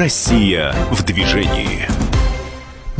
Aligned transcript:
Россия 0.00 0.72
в 0.90 1.02
движении. 1.04 2.09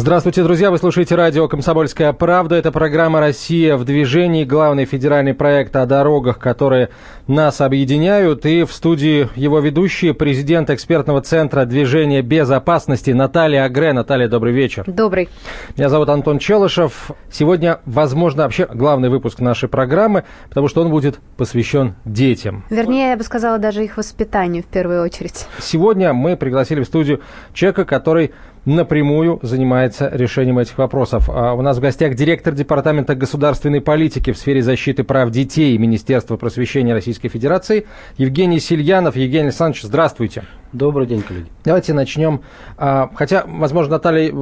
Здравствуйте, 0.00 0.42
друзья! 0.42 0.70
Вы 0.70 0.78
слушаете 0.78 1.14
радио 1.14 1.46
«Комсомольская 1.46 2.14
правда». 2.14 2.54
Это 2.54 2.72
программа 2.72 3.20
«Россия 3.20 3.76
в 3.76 3.84
движении», 3.84 4.44
главный 4.44 4.86
федеральный 4.86 5.34
проект 5.34 5.76
о 5.76 5.84
дорогах, 5.84 6.38
которые 6.38 6.88
нас 7.26 7.60
объединяют. 7.60 8.46
И 8.46 8.64
в 8.64 8.72
студии 8.72 9.28
его 9.36 9.60
ведущие, 9.60 10.14
президент 10.14 10.70
экспертного 10.70 11.20
центра 11.20 11.66
движения 11.66 12.22
безопасности 12.22 13.10
Наталья 13.10 13.64
Агре. 13.64 13.92
Наталья, 13.92 14.26
добрый 14.26 14.54
вечер. 14.54 14.84
Добрый. 14.86 15.28
Меня 15.76 15.90
зовут 15.90 16.08
Антон 16.08 16.38
Челышев. 16.38 17.10
Сегодня, 17.30 17.80
возможно, 17.84 18.44
вообще 18.44 18.66
главный 18.72 19.10
выпуск 19.10 19.40
нашей 19.40 19.68
программы, 19.68 20.24
потому 20.48 20.68
что 20.68 20.80
он 20.80 20.88
будет 20.88 21.20
посвящен 21.36 21.94
детям. 22.06 22.64
Вернее, 22.70 23.10
я 23.10 23.16
бы 23.18 23.22
сказала, 23.22 23.58
даже 23.58 23.84
их 23.84 23.98
воспитанию 23.98 24.62
в 24.62 24.66
первую 24.66 25.02
очередь. 25.02 25.46
Сегодня 25.58 26.14
мы 26.14 26.38
пригласили 26.38 26.80
в 26.80 26.86
студию 26.86 27.20
человека, 27.52 27.84
который 27.84 28.32
напрямую 28.64 29.38
занимается 29.42 30.10
решением 30.12 30.58
этих 30.58 30.78
вопросов. 30.78 31.28
А 31.28 31.54
у 31.54 31.62
нас 31.62 31.78
в 31.78 31.80
гостях 31.80 32.14
директор 32.14 32.54
Департамента 32.54 33.14
государственной 33.14 33.80
политики 33.80 34.32
в 34.32 34.38
сфере 34.38 34.62
защиты 34.62 35.04
прав 35.04 35.30
детей 35.30 35.76
Министерства 35.78 36.36
просвещения 36.36 36.92
Российской 36.92 37.28
Федерации 37.28 37.86
Евгений 38.18 38.60
Сильянов. 38.60 39.16
Евгений 39.16 39.46
Александрович, 39.46 39.82
здравствуйте. 39.82 40.44
Добрый 40.72 41.06
день, 41.06 41.22
коллеги. 41.22 41.46
Давайте 41.64 41.92
начнем. 41.94 42.42
А, 42.76 43.10
хотя, 43.14 43.44
возможно, 43.46 43.92
Наталья, 43.92 44.32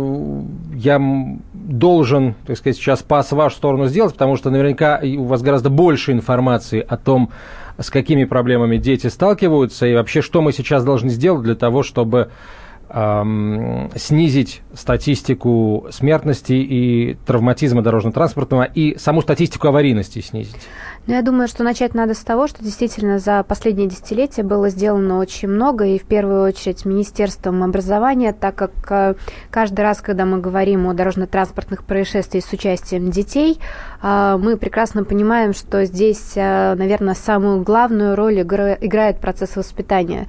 я 0.75 1.01
должен, 1.55 2.35
так 2.47 2.59
сказать, 2.59 2.77
сейчас 2.77 3.03
пас 3.03 3.33
в 3.33 3.37
вашу 3.37 3.57
сторону 3.57 3.87
сделать, 3.87 4.13
потому 4.13 4.37
что 4.37 4.51
наверняка 4.51 5.01
у 5.03 5.25
вас 5.25 5.41
гораздо 5.41 5.71
больше 5.71 6.13
информации 6.13 6.85
о 6.87 6.99
том, 6.99 7.31
с 7.79 7.91
какими 7.91 8.25
проблемами 8.25 8.77
дети 8.77 9.07
сталкиваются, 9.07 9.87
и 9.87 9.95
вообще, 9.95 10.21
что 10.21 10.43
мы 10.43 10.53
сейчас 10.53 10.85
должны 10.85 11.09
сделать 11.11 11.45
для 11.45 11.55
того, 11.55 11.83
чтобы 11.83 12.31
снизить 12.91 14.63
статистику 14.75 15.87
смертности 15.91 16.53
и 16.53 17.19
травматизма 17.27 17.83
дорожно-транспортного 17.83 18.63
и 18.63 18.97
саму 18.99 19.21
статистику 19.23 19.69
аварийности 19.69 20.21
снизить? 20.21 20.57
Ну, 21.09 21.15
я 21.15 21.23
думаю, 21.23 21.49
что 21.49 21.65
начать 21.65 21.95
надо 21.95 22.13
с 22.13 22.19
того, 22.19 22.49
что 22.49 22.63
действительно 22.63 23.19
за 23.19 23.43
последние 23.43 23.89
десятилетия 23.89 24.43
было 24.43 24.69
сделано 24.69 25.19
очень 25.19 25.49
много, 25.49 25.87
и 25.87 25.99
в 25.99 26.05
первую 26.05 26.43
очередь 26.43 26.85
Министерством 26.85 27.63
образования, 27.63 28.35
так 28.35 28.55
как 28.55 28.73
э, 28.91 29.15
каждый 29.51 29.81
раз, 29.81 30.03
когда 30.03 30.27
мы 30.27 30.39
говорим 30.39 30.87
о 30.87 30.93
дорожно-транспортных 30.93 31.85
происшествиях 31.85 32.45
с 32.45 32.53
участием 32.53 33.11
детей, 33.11 33.59
э, 34.03 34.37
мы 34.39 34.59
прекрасно 34.59 35.03
понимаем, 35.05 35.55
что 35.55 35.87
здесь, 35.87 36.33
э, 36.35 36.75
наверное, 36.75 37.15
самую 37.15 37.63
главную 37.63 38.15
роль 38.15 38.43
играет 38.43 39.19
процесс 39.19 39.57
воспитания. 39.57 40.29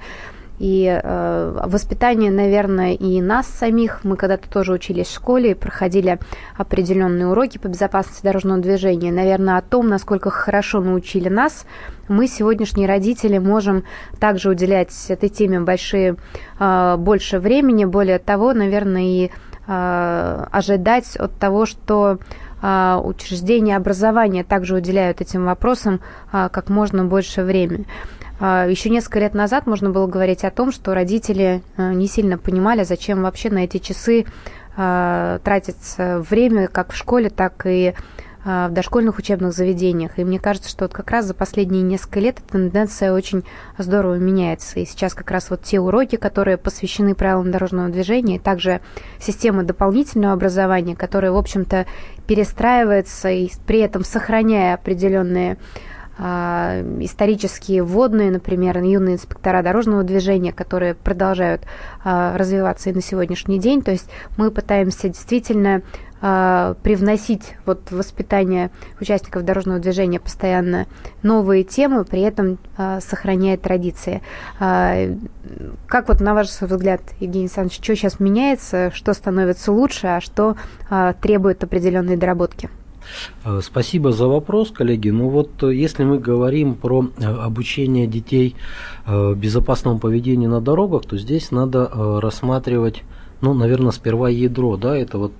И 0.60 0.84
э, 0.86 1.58
воспитание, 1.64 2.30
наверное, 2.30 2.92
и 2.92 3.22
нас 3.22 3.46
самих. 3.46 4.04
Мы 4.04 4.16
когда-то 4.16 4.46
тоже 4.50 4.74
учились 4.74 5.06
в 5.06 5.14
школе, 5.14 5.56
проходили 5.56 6.18
определенные 6.54 7.28
уроки 7.28 7.56
по 7.56 7.68
безопасности 7.68 8.22
дорожного 8.22 8.60
движения. 8.60 9.10
Наверное, 9.10 9.56
о 9.56 9.62
том, 9.62 9.88
насколько 9.88 10.28
хорошо 10.28 10.82
научили 10.82 11.30
нас, 11.30 11.64
мы, 12.08 12.28
сегодняшние 12.28 12.86
родители, 12.86 13.38
можем 13.38 13.84
также 14.18 14.50
уделять 14.50 14.92
этой 15.08 15.30
теме 15.30 15.60
большие, 15.60 16.16
э, 16.58 16.96
больше 16.98 17.38
времени. 17.38 17.86
Более 17.86 18.18
того, 18.18 18.52
наверное, 18.52 19.02
и 19.02 19.30
э, 19.66 20.46
ожидать 20.52 21.16
от 21.16 21.32
того, 21.38 21.64
что 21.64 22.18
э, 22.60 23.00
учреждения 23.02 23.78
образования 23.78 24.44
также 24.44 24.76
уделяют 24.76 25.22
этим 25.22 25.46
вопросам 25.46 26.02
э, 26.34 26.50
как 26.52 26.68
можно 26.68 27.06
больше 27.06 27.44
времени. 27.44 27.86
А, 28.40 28.66
Еще 28.66 28.88
несколько 28.88 29.20
лет 29.20 29.34
назад 29.34 29.66
можно 29.66 29.90
было 29.90 30.06
говорить 30.06 30.44
о 30.44 30.50
том, 30.50 30.72
что 30.72 30.94
родители 30.94 31.62
э, 31.76 31.92
не 31.92 32.08
сильно 32.08 32.38
понимали, 32.38 32.84
зачем 32.84 33.22
вообще 33.22 33.50
на 33.50 33.64
эти 33.64 33.76
часы 33.78 34.24
а, 34.76 35.40
тратится 35.40 36.24
время 36.28 36.66
как 36.66 36.92
в 36.92 36.96
школе, 36.96 37.28
так 37.28 37.66
и 37.66 37.92
а, 38.42 38.68
в 38.68 38.72
дошкольных 38.72 39.18
учебных 39.18 39.52
заведениях. 39.52 40.18
И 40.18 40.24
мне 40.24 40.38
кажется, 40.38 40.70
что 40.70 40.84
вот 40.84 40.94
как 40.94 41.10
раз 41.10 41.26
за 41.26 41.34
последние 41.34 41.82
несколько 41.82 42.20
лет 42.20 42.38
эта 42.38 42.52
тенденция 42.52 43.12
очень 43.12 43.44
здорово 43.76 44.14
меняется. 44.14 44.80
И 44.80 44.86
сейчас 44.86 45.12
как 45.12 45.30
раз 45.30 45.50
вот 45.50 45.62
те 45.62 45.78
уроки, 45.78 46.16
которые 46.16 46.56
посвящены 46.56 47.14
правилам 47.14 47.50
дорожного 47.50 47.90
движения, 47.90 48.36
и 48.36 48.38
также 48.38 48.80
система 49.18 49.64
дополнительного 49.64 50.32
образования, 50.32 50.96
которая, 50.96 51.32
в 51.32 51.36
общем-то, 51.36 51.84
перестраивается 52.26 53.28
и 53.28 53.50
при 53.66 53.80
этом 53.80 54.02
сохраняя 54.02 54.74
определенные 54.74 55.58
исторические 56.20 57.82
водные, 57.82 58.30
например, 58.30 58.82
юные 58.82 59.14
инспектора 59.14 59.62
дорожного 59.62 60.04
движения, 60.04 60.52
которые 60.52 60.94
продолжают 60.94 61.62
а, 62.04 62.36
развиваться 62.36 62.90
и 62.90 62.92
на 62.92 63.00
сегодняшний 63.00 63.58
день. 63.58 63.80
То 63.80 63.90
есть 63.90 64.10
мы 64.36 64.50
пытаемся 64.50 65.08
действительно 65.08 65.80
а, 66.20 66.74
привносить 66.82 67.54
вот 67.64 67.90
воспитание 67.90 68.70
участников 69.00 69.46
дорожного 69.46 69.78
движения 69.78 70.20
постоянно 70.20 70.86
новые 71.22 71.64
темы, 71.64 72.04
при 72.04 72.20
этом 72.20 72.58
сохраняя 73.00 73.56
традиции. 73.56 74.20
Как 74.58 76.08
вот 76.08 76.20
на 76.20 76.34
ваш 76.34 76.48
взгляд, 76.48 77.00
Евгений 77.20 77.44
Александрович, 77.44 77.82
что 77.82 77.96
сейчас 77.96 78.20
меняется, 78.20 78.90
что 78.94 79.14
становится 79.14 79.72
лучше, 79.72 80.08
а 80.08 80.20
что 80.20 80.56
требует 81.22 81.64
определенной 81.64 82.16
доработки? 82.16 82.68
Э, 83.44 83.60
спасибо 83.62 84.12
за 84.12 84.26
вопрос, 84.26 84.70
коллеги. 84.70 85.10
Ну 85.10 85.28
вот, 85.28 85.62
э, 85.62 85.74
если 85.74 86.04
мы 86.04 86.18
говорим 86.18 86.74
про 86.74 87.10
э, 87.18 87.24
обучение 87.24 88.06
детей 88.06 88.56
безопасному 89.06 89.98
поведению 89.98 90.50
на 90.50 90.60
дорогах, 90.60 91.02
то 91.04 91.16
здесь 91.16 91.50
надо 91.50 91.90
рассматривать, 92.20 93.02
ну, 93.40 93.54
наверное, 93.54 93.90
сперва 93.90 94.28
ядро, 94.28 94.76
да, 94.76 94.96
это 94.96 95.18
вот 95.18 95.32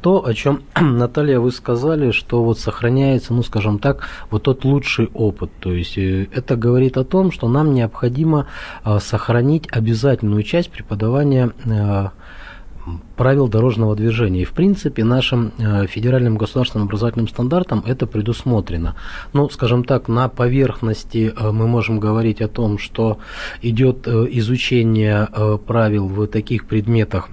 то, 0.00 0.24
о 0.24 0.32
чем, 0.32 0.62
Наталья, 0.80 1.40
вы 1.40 1.50
сказали, 1.50 2.12
что 2.12 2.44
вот 2.44 2.58
сохраняется, 2.58 3.34
ну, 3.34 3.42
скажем 3.42 3.78
так, 3.78 4.06
вот 4.30 4.44
тот 4.44 4.64
лучший 4.64 5.08
опыт. 5.12 5.50
То 5.60 5.72
есть 5.72 5.98
это 5.98 6.56
говорит 6.56 6.96
о 6.98 7.04
том, 7.04 7.32
что 7.32 7.48
нам 7.48 7.74
необходимо 7.74 8.46
сохранить 9.00 9.66
обязательную 9.72 10.42
часть 10.44 10.70
преподавания 10.70 11.52
правил 13.16 13.48
дорожного 13.48 13.96
движения. 13.96 14.42
И 14.42 14.44
в 14.44 14.52
принципе 14.52 15.04
нашим 15.04 15.52
э, 15.58 15.86
федеральным 15.86 16.36
государственным 16.36 16.86
образовательным 16.86 17.28
стандартам 17.28 17.82
это 17.86 18.06
предусмотрено. 18.06 18.94
Ну, 19.32 19.48
скажем 19.48 19.84
так, 19.84 20.08
на 20.08 20.28
поверхности 20.28 21.32
э, 21.36 21.50
мы 21.50 21.66
можем 21.66 22.00
говорить 22.00 22.40
о 22.40 22.48
том, 22.48 22.78
что 22.78 23.18
идет 23.62 24.06
э, 24.06 24.26
изучение 24.30 25.28
правил 25.66 26.08
в 26.08 26.26
таких 26.26 26.66
предметах, 26.66 27.28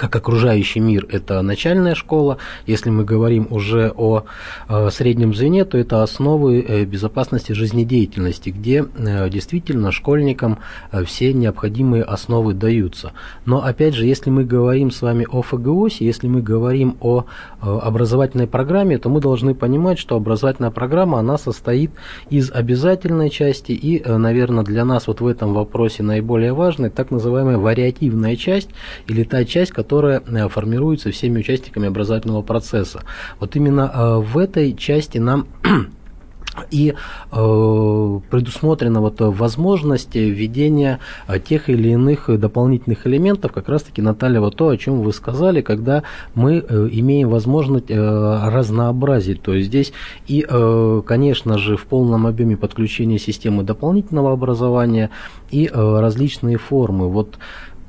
как 0.00 0.16
окружающий 0.16 0.80
мир– 0.80 1.06
это 1.10 1.42
начальная 1.42 1.94
школа. 1.94 2.38
Если 2.66 2.88
мы 2.88 3.04
говорим 3.04 3.46
уже 3.50 3.92
о 3.94 4.24
э, 4.66 4.88
среднем 4.90 5.34
звене, 5.34 5.66
то 5.66 5.76
это 5.76 6.02
основы 6.02 6.64
э, 6.66 6.84
безопасности 6.86 7.52
жизнедеятельности, 7.52 8.48
где 8.48 8.86
э, 8.96 9.28
действительно 9.28 9.92
школьникам 9.92 10.58
все 11.04 11.34
необходимые 11.34 12.02
основы 12.02 12.54
даются. 12.54 13.12
Но 13.44 13.62
опять 13.62 13.94
же, 13.94 14.06
если 14.06 14.30
мы 14.30 14.44
говорим 14.44 14.90
с 14.90 15.02
вами 15.02 15.26
о 15.30 15.42
ФГОСе, 15.42 16.06
если 16.06 16.28
мы 16.28 16.40
говорим 16.40 16.96
о 17.00 17.26
образовательной 17.60 18.46
программе, 18.46 18.96
то 18.96 19.10
мы 19.10 19.20
должны 19.20 19.54
понимать, 19.54 19.98
что 19.98 20.16
образовательная 20.16 20.70
программа, 20.70 21.18
она 21.18 21.36
состоит 21.36 21.90
из 22.30 22.50
обязательной 22.50 23.28
части 23.28 23.72
и, 23.72 24.02
наверное, 24.08 24.64
для 24.64 24.86
нас 24.86 25.06
вот 25.08 25.20
в 25.20 25.26
этом 25.26 25.52
вопросе 25.52 26.02
наиболее 26.02 26.54
важной 26.54 26.88
так 26.88 27.10
называемая 27.10 27.58
вариативная 27.58 28.36
часть 28.36 28.70
или 29.06 29.24
та 29.24 29.44
часть, 29.44 29.72
которая 29.72 29.89
которая 29.90 30.22
э, 30.24 30.48
формируется 30.48 31.10
всеми 31.10 31.40
участниками 31.40 31.88
образовательного 31.88 32.42
процесса. 32.42 33.00
Вот 33.40 33.56
именно 33.56 33.90
э, 33.92 34.16
в 34.18 34.38
этой 34.38 34.72
части 34.76 35.18
нам 35.18 35.48
и 36.70 36.94
э, 37.32 38.20
предусмотрена 38.30 39.00
вот 39.00 39.16
возможность 39.18 40.14
введения 40.14 41.00
э, 41.26 41.40
тех 41.40 41.68
или 41.68 41.88
иных 41.88 42.30
дополнительных 42.38 43.04
элементов, 43.08 43.50
как 43.50 43.68
раз-таки, 43.68 44.00
Наталья, 44.00 44.38
вот 44.38 44.54
то, 44.54 44.68
о 44.68 44.76
чем 44.76 45.00
вы 45.00 45.12
сказали, 45.12 45.60
когда 45.60 46.04
мы 46.36 46.58
э, 46.58 46.88
имеем 46.92 47.28
возможность 47.28 47.90
э, 47.90 47.96
разнообразить. 47.96 49.42
То 49.42 49.54
есть 49.54 49.66
здесь 49.66 49.92
и, 50.28 50.46
э, 50.48 51.02
конечно 51.04 51.58
же, 51.58 51.76
в 51.76 51.84
полном 51.86 52.28
объеме 52.28 52.56
подключения 52.56 53.18
системы 53.18 53.64
дополнительного 53.64 54.32
образования 54.32 55.10
и 55.50 55.66
э, 55.66 56.00
различные 56.00 56.58
формы. 56.58 57.08
Вот 57.08 57.38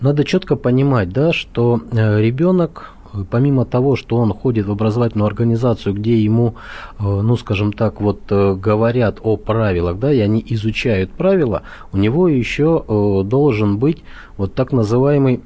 надо 0.02 0.24
четко 0.24 0.56
понимать, 0.56 1.10
да, 1.10 1.32
что 1.32 1.80
э, 1.92 2.22
ребенок 2.22 2.94
помимо 3.30 3.66
того, 3.66 3.98
что 3.98 4.16
он 4.16 4.34
ходит 4.34 4.68
в 4.68 4.72
образовательную 4.72 5.28
организацию, 5.28 5.94
где 5.94 6.18
ему, 6.18 6.56
э, 6.98 7.04
ну, 7.04 7.36
скажем 7.36 7.74
так, 7.74 8.00
вот 8.00 8.22
э, 8.30 8.56
говорят 8.56 9.20
о 9.22 9.36
правилах, 9.36 10.00
да, 10.00 10.14
и 10.14 10.20
они 10.20 10.42
изучают 10.48 11.12
правила, 11.12 11.64
у 11.92 11.98
него 11.98 12.30
еще 12.30 12.86
должен 13.26 13.80
быть 13.80 14.04
вот 14.38 14.56
так 14.56 14.72
называемый 14.72 15.42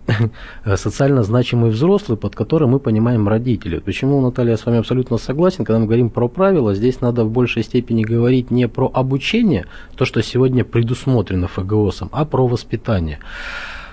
социально 0.75 1.23
значимый 1.23 1.71
взрослый, 1.71 2.19
под 2.19 2.35
которым 2.35 2.69
мы 2.69 2.79
понимаем 2.79 3.27
родители. 3.27 3.79
Почему, 3.79 4.21
Наталья, 4.21 4.51
я 4.51 4.57
с 4.57 4.65
вами 4.65 4.77
абсолютно 4.77 5.17
согласен, 5.17 5.65
когда 5.65 5.79
мы 5.79 5.85
говорим 5.85 6.11
про 6.11 6.27
правила, 6.27 6.75
здесь 6.75 7.01
надо 7.01 7.25
в 7.25 7.31
большей 7.31 7.63
степени 7.63 8.03
говорить 8.03 8.51
не 8.51 8.67
про 8.67 8.91
обучение, 8.93 9.65
то, 9.95 10.05
что 10.05 10.21
сегодня 10.21 10.63
предусмотрено 10.63 11.47
ФГОСом, 11.47 12.09
а 12.11 12.25
про 12.25 12.47
воспитание. 12.47 13.19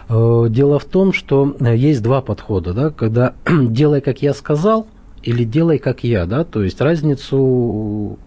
Дело 0.08 0.78
в 0.78 0.84
том, 0.84 1.12
что 1.12 1.56
есть 1.60 2.02
два 2.02 2.20
подхода, 2.22 2.72
да, 2.74 2.90
когда 2.90 3.34
делай, 3.46 4.00
как 4.00 4.22
я 4.22 4.34
сказал, 4.34 4.86
или 5.22 5.44
делай, 5.44 5.78
как 5.78 6.04
я, 6.04 6.26
да, 6.26 6.44
то 6.44 6.62
есть 6.62 6.80
разницу 6.80 8.18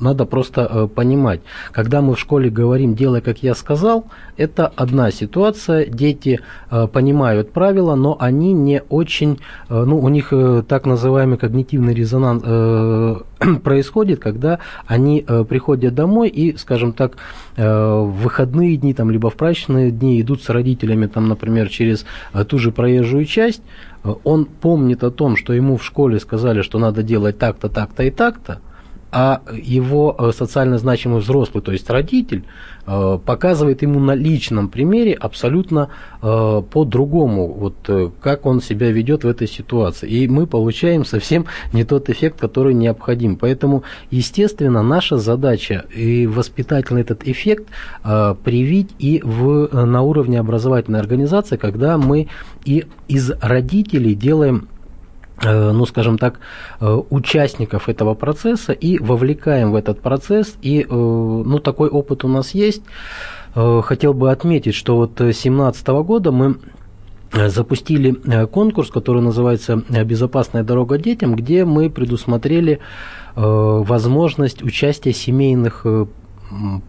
надо 0.00 0.24
просто 0.26 0.68
э, 0.70 0.88
понимать. 0.88 1.40
Когда 1.72 2.00
мы 2.00 2.14
в 2.14 2.20
школе 2.20 2.50
говорим 2.50 2.94
«делай, 2.94 3.20
как 3.20 3.42
я 3.42 3.54
сказал», 3.54 4.06
это 4.36 4.66
одна 4.66 5.10
ситуация, 5.10 5.86
дети 5.86 6.40
э, 6.70 6.86
понимают 6.86 7.52
правила, 7.52 7.94
но 7.94 8.16
они 8.18 8.52
не 8.52 8.82
очень, 8.88 9.38
э, 9.68 9.84
ну, 9.84 9.98
у 9.98 10.08
них 10.08 10.32
так 10.68 10.86
называемый 10.86 11.38
когнитивный 11.38 11.94
резонанс 11.94 12.42
происходит, 13.62 14.20
когда 14.20 14.58
они 14.86 15.24
приходят 15.48 15.94
домой 15.94 16.28
и, 16.28 16.56
скажем 16.56 16.92
так, 16.92 17.16
в 17.56 18.10
выходные 18.22 18.76
дни, 18.76 18.94
там, 18.94 19.10
либо 19.10 19.30
в 19.30 19.34
праздничные 19.34 19.90
дни 19.90 20.20
идут 20.20 20.42
с 20.42 20.48
родителями, 20.48 21.06
там, 21.06 21.28
например, 21.28 21.68
через 21.68 22.06
ту 22.48 22.58
же 22.58 22.72
проезжую 22.72 23.26
часть, 23.26 23.62
он 24.24 24.44
помнит 24.44 25.02
о 25.04 25.10
том, 25.10 25.36
что 25.36 25.52
ему 25.52 25.76
в 25.76 25.84
школе 25.84 26.18
сказали, 26.20 26.62
что 26.62 26.78
надо 26.78 27.02
делать 27.02 27.38
так-то, 27.38 27.68
так-то 27.68 28.02
и 28.02 28.10
так-то, 28.10 28.60
а 29.16 29.42
его 29.52 30.16
э, 30.18 30.32
социально 30.36 30.76
значимый 30.76 31.20
взрослый, 31.20 31.62
то 31.62 31.70
есть 31.70 31.88
родитель, 31.88 32.42
э, 32.84 33.18
показывает 33.24 33.82
ему 33.82 34.00
на 34.00 34.16
личном 34.16 34.68
примере 34.68 35.12
абсолютно 35.12 35.90
э, 36.20 36.62
по-другому, 36.68 37.46
вот 37.52 38.12
как 38.20 38.44
он 38.44 38.60
себя 38.60 38.90
ведет 38.90 39.22
в 39.22 39.28
этой 39.28 39.46
ситуации. 39.46 40.10
И 40.10 40.26
мы 40.26 40.48
получаем 40.48 41.04
совсем 41.04 41.46
не 41.72 41.84
тот 41.84 42.10
эффект, 42.10 42.40
который 42.40 42.74
необходим. 42.74 43.36
Поэтому, 43.36 43.84
естественно, 44.10 44.82
наша 44.82 45.16
задача 45.18 45.84
и 45.94 46.26
воспитательный 46.26 47.02
этот 47.02 47.28
эффект 47.28 47.68
привить 48.02 48.90
и 48.98 49.20
в, 49.22 49.68
на 49.72 50.02
уровне 50.02 50.40
образовательной 50.40 50.98
организации, 50.98 51.56
когда 51.56 51.98
мы 51.98 52.26
и 52.64 52.84
из 53.06 53.30
родителей 53.40 54.14
делаем 54.14 54.68
ну, 55.42 55.84
скажем 55.86 56.16
так, 56.16 56.38
э, 56.80 57.00
участников 57.10 57.88
этого 57.88 58.14
процесса 58.14 58.72
и 58.72 58.98
вовлекаем 58.98 59.72
в 59.72 59.76
этот 59.76 60.00
процесс. 60.00 60.56
И, 60.62 60.82
э, 60.82 60.86
ну, 60.88 61.58
такой 61.58 61.88
опыт 61.88 62.24
у 62.24 62.28
нас 62.28 62.54
есть. 62.54 62.82
Хотел 63.54 64.14
бы 64.14 64.32
отметить, 64.32 64.74
что 64.74 64.96
вот 64.96 65.14
2017 65.14 66.02
года 66.02 66.32
мы 66.32 66.56
запустили 67.32 68.10
конкурс, 68.46 68.90
который 68.90 69.22
называется 69.22 69.76
«Безопасная 70.04 70.64
дорога 70.64 70.98
детям», 70.98 71.36
где 71.36 71.64
мы 71.64 71.88
предусмотрели 71.88 72.80
возможность 73.36 74.60
участия 74.64 75.12
семейных 75.12 75.86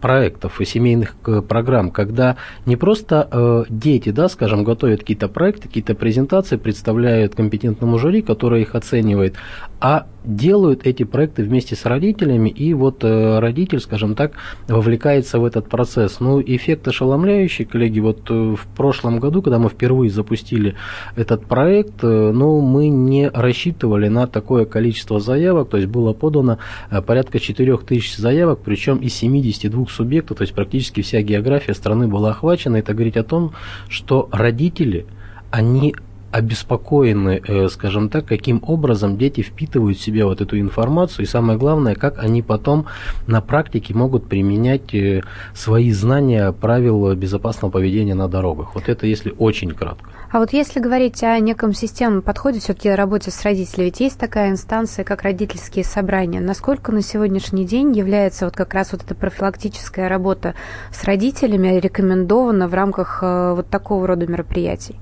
проектов 0.00 0.60
и 0.60 0.64
семейных 0.64 1.16
э, 1.26 1.42
программ, 1.42 1.90
когда 1.90 2.36
не 2.66 2.76
просто 2.76 3.28
э, 3.30 3.64
дети, 3.68 4.10
да, 4.10 4.28
скажем, 4.28 4.64
готовят 4.64 5.00
какие-то 5.00 5.28
проекты, 5.28 5.68
какие-то 5.68 5.94
презентации, 5.94 6.56
представляют 6.56 7.34
компетентному 7.34 7.98
жюри, 7.98 8.22
которое 8.22 8.62
их 8.62 8.74
оценивает, 8.74 9.34
а 9.80 10.06
делают 10.26 10.86
эти 10.86 11.04
проекты 11.04 11.44
вместе 11.44 11.76
с 11.76 11.84
родителями, 11.86 12.50
и 12.50 12.74
вот 12.74 13.04
э, 13.04 13.38
родитель, 13.38 13.80
скажем 13.80 14.14
так, 14.14 14.32
вовлекается 14.68 15.38
в 15.38 15.44
этот 15.44 15.68
процесс. 15.68 16.20
Ну, 16.20 16.42
эффект 16.42 16.86
ошеломляющий, 16.88 17.64
коллеги, 17.64 18.00
вот 18.00 18.30
э, 18.30 18.54
в 18.54 18.66
прошлом 18.76 19.20
году, 19.20 19.40
когда 19.42 19.58
мы 19.58 19.68
впервые 19.68 20.10
запустили 20.10 20.74
этот 21.14 21.46
проект, 21.46 22.02
э, 22.02 22.32
ну, 22.32 22.60
мы 22.60 22.88
не 22.88 23.28
рассчитывали 23.28 24.08
на 24.08 24.26
такое 24.26 24.64
количество 24.64 25.20
заявок, 25.20 25.70
то 25.70 25.76
есть 25.76 25.88
было 25.88 26.12
подано 26.12 26.58
порядка 27.06 27.38
4000 27.38 28.20
заявок, 28.20 28.60
причем 28.64 28.98
из 28.98 29.14
72 29.14 29.86
субъектов, 29.86 30.38
то 30.38 30.42
есть 30.42 30.54
практически 30.54 31.02
вся 31.02 31.22
география 31.22 31.74
страны 31.74 32.08
была 32.08 32.30
охвачена. 32.30 32.76
Это 32.76 32.92
говорит 32.92 33.16
о 33.16 33.24
том, 33.24 33.52
что 33.88 34.28
родители, 34.32 35.06
они 35.50 35.94
обеспокоены, 36.36 37.40
э, 37.48 37.68
скажем 37.68 38.08
так, 38.08 38.26
каким 38.26 38.62
образом 38.66 39.16
дети 39.16 39.40
впитывают 39.40 39.98
в 39.98 40.02
себя 40.02 40.26
вот 40.26 40.40
эту 40.40 40.60
информацию, 40.60 41.24
и 41.24 41.28
самое 41.28 41.58
главное, 41.58 41.94
как 41.94 42.18
они 42.18 42.42
потом 42.42 42.86
на 43.26 43.40
практике 43.40 43.94
могут 43.94 44.28
применять 44.28 44.94
э, 44.94 45.22
свои 45.54 45.92
знания 45.92 46.52
правил 46.52 47.14
безопасного 47.14 47.72
поведения 47.72 48.14
на 48.14 48.28
дорогах. 48.28 48.74
Вот 48.74 48.88
это 48.88 49.06
если 49.06 49.34
очень 49.38 49.70
кратко. 49.70 50.10
А 50.30 50.38
вот 50.38 50.52
если 50.52 50.80
говорить 50.80 51.22
о 51.22 51.38
неком 51.38 51.72
системном 51.72 52.22
подходе 52.22 52.60
все-таки 52.60 52.90
работе 52.90 53.30
с 53.30 53.42
родителями, 53.42 53.86
ведь 53.86 54.00
есть 54.00 54.18
такая 54.18 54.50
инстанция, 54.50 55.04
как 55.04 55.22
родительские 55.22 55.84
собрания. 55.84 56.40
Насколько 56.40 56.92
на 56.92 57.02
сегодняшний 57.02 57.64
день 57.64 57.96
является 57.96 58.46
вот 58.46 58.54
как 58.54 58.74
раз 58.74 58.92
вот 58.92 59.02
эта 59.02 59.14
профилактическая 59.14 60.08
работа 60.08 60.54
с 60.90 61.04
родителями 61.04 61.78
рекомендована 61.78 62.68
в 62.68 62.74
рамках 62.74 63.20
э, 63.22 63.54
вот 63.54 63.68
такого 63.68 64.06
рода 64.06 64.26
мероприятий? 64.26 64.96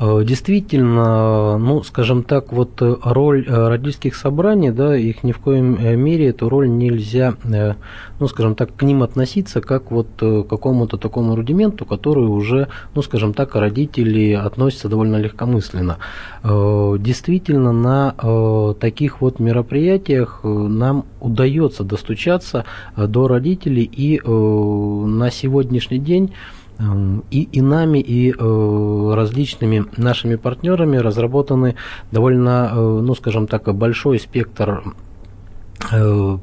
Действительно, 0.00 1.58
ну, 1.58 1.82
скажем 1.82 2.22
так, 2.22 2.52
вот 2.52 2.80
роль 2.80 3.46
родительских 3.48 4.16
собраний, 4.16 4.70
да, 4.70 4.96
их 4.96 5.22
ни 5.22 5.32
в 5.32 5.38
коем 5.38 5.78
мере, 6.00 6.28
эту 6.28 6.48
роль 6.48 6.68
нельзя, 6.68 7.34
ну, 8.18 8.28
скажем 8.28 8.54
так, 8.54 8.74
к 8.74 8.82
ним 8.82 9.02
относиться 9.02 9.60
как 9.60 9.90
вот 9.90 10.08
к 10.18 10.42
какому-то 10.44 10.96
такому 10.96 11.36
рудименту, 11.36 11.84
который 11.84 12.26
уже, 12.26 12.68
ну, 12.94 13.02
скажем 13.02 13.34
так, 13.34 13.54
родители 13.54 14.32
относятся 14.32 14.88
довольно 14.88 15.16
легкомысленно. 15.16 15.98
Действительно, 16.42 17.72
на 17.72 18.74
таких 18.74 19.20
вот 19.20 19.40
мероприятиях 19.40 20.40
нам 20.42 21.04
удается 21.20 21.84
достучаться 21.84 22.64
до 22.96 23.28
родителей, 23.28 23.84
и 23.84 24.20
на 24.26 25.30
сегодняшний 25.30 25.98
день 25.98 26.32
и, 27.30 27.48
и 27.52 27.60
нами, 27.62 27.98
и 28.00 28.32
э, 28.32 29.12
различными 29.14 29.86
нашими 29.96 30.36
партнерами 30.36 30.98
разработаны 30.98 31.76
довольно, 32.12 32.70
э, 32.72 33.00
ну, 33.02 33.14
скажем 33.14 33.46
так, 33.46 33.74
большой 33.74 34.20
спектр 34.20 34.82
э, 34.84 34.90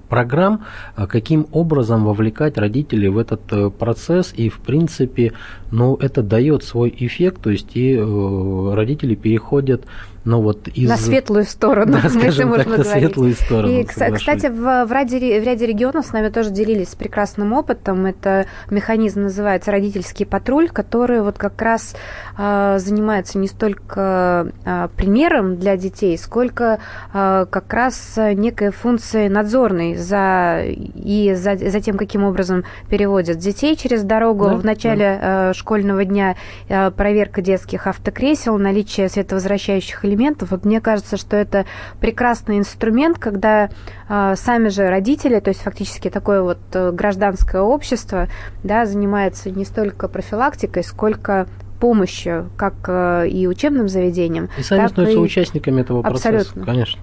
программ, 0.10 0.66
каким 1.08 1.48
образом 1.52 2.06
вовлекать 2.06 2.58
родителей 2.58 3.10
в 3.10 3.18
этот 3.18 3.78
процесс, 3.78 4.34
и 4.36 4.50
в 4.50 4.60
принципе, 4.60 5.34
ну, 5.72 5.96
это 5.96 6.22
дает 6.22 6.64
свой 6.64 6.94
эффект, 6.96 7.42
то 7.42 7.50
есть 7.50 7.76
и 7.76 7.98
родители 7.98 9.16
переходят 9.16 9.86
ну, 10.26 10.42
вот 10.42 10.68
из... 10.70 10.90
На 10.90 10.98
светлую 10.98 11.44
сторону, 11.44 12.00
да, 12.04 12.10
скажем 12.10 12.54
так, 12.54 12.66
на 12.66 12.78
говорить. 12.78 12.92
светлую 12.92 13.34
сторону. 13.34 13.74
И, 13.74 13.84
кстати, 13.84 14.48
в, 14.48 14.86
в, 14.86 14.92
ряде, 14.92 15.42
в 15.42 15.44
ряде 15.44 15.66
регионов 15.66 16.06
с 16.06 16.14
нами 16.14 16.30
тоже 16.30 16.52
делились 16.52 16.96
прекрасным 16.96 17.54
опытом. 17.54 18.06
Это 18.06 18.46
механизм 18.70 19.24
называется 19.24 19.72
«Родительский 19.72 20.26
патруль», 20.26 20.70
который 20.70 21.22
вот 21.22 21.38
как 21.38 21.62
раз 21.62 21.96
э, 22.38 22.78
занимается 22.80 23.38
не 23.38 23.48
столько 23.48 24.52
э, 24.64 24.88
примером 24.96 25.58
для 25.58 25.76
детей, 25.76 26.18
сколько 26.18 26.80
э, 27.14 27.46
как 27.50 27.74
раз 27.74 28.18
некой 28.18 28.72
функцией 28.72 29.23
надзорной 29.30 29.96
за, 29.96 30.62
и 30.66 31.34
за, 31.36 31.58
за 31.58 31.82
тем, 31.82 31.98
каким 31.98 32.24
образом 32.24 32.64
переводят 32.90 33.38
детей 33.38 33.76
через 33.76 34.04
дорогу. 34.04 34.46
Да, 34.46 34.56
в 34.56 34.66
начале 34.66 35.20
да. 35.22 35.50
э, 35.50 35.54
школьного 35.54 36.06
дня 36.06 36.36
э, 36.70 36.92
проверка 36.92 37.42
детских 37.42 37.88
автокресел, 37.88 38.58
наличие 38.58 39.10
световозвращающих 39.10 40.06
элементов. 40.06 40.52
Вот 40.52 40.66
мне 40.66 40.82
кажется, 40.82 41.18
что 41.18 41.36
это 41.36 41.66
прекрасный 42.00 42.58
инструмент, 42.58 43.20
когда 43.20 43.70
э, 44.10 44.34
сами 44.36 44.70
же 44.70 44.88
родители, 44.90 45.40
то 45.40 45.50
есть 45.50 45.62
фактически 45.62 46.10
такое 46.10 46.42
вот 46.42 46.60
гражданское 46.74 47.62
общество, 47.62 48.28
да, 48.64 48.86
занимается 48.86 49.50
не 49.50 49.66
столько 49.66 50.08
профилактикой, 50.08 50.84
сколько 50.84 51.48
помощью 51.80 52.50
как 52.56 52.88
и 53.28 53.46
учебным 53.48 53.90
заведениям. 53.90 54.50
И 54.58 54.64
сами 54.64 54.88
становятся 54.88 55.20
и... 55.20 55.22
участниками 55.22 55.82
этого 55.82 56.02
процесса. 56.02 56.30
Абсолютно. 56.30 56.66
Конечно. 56.66 57.02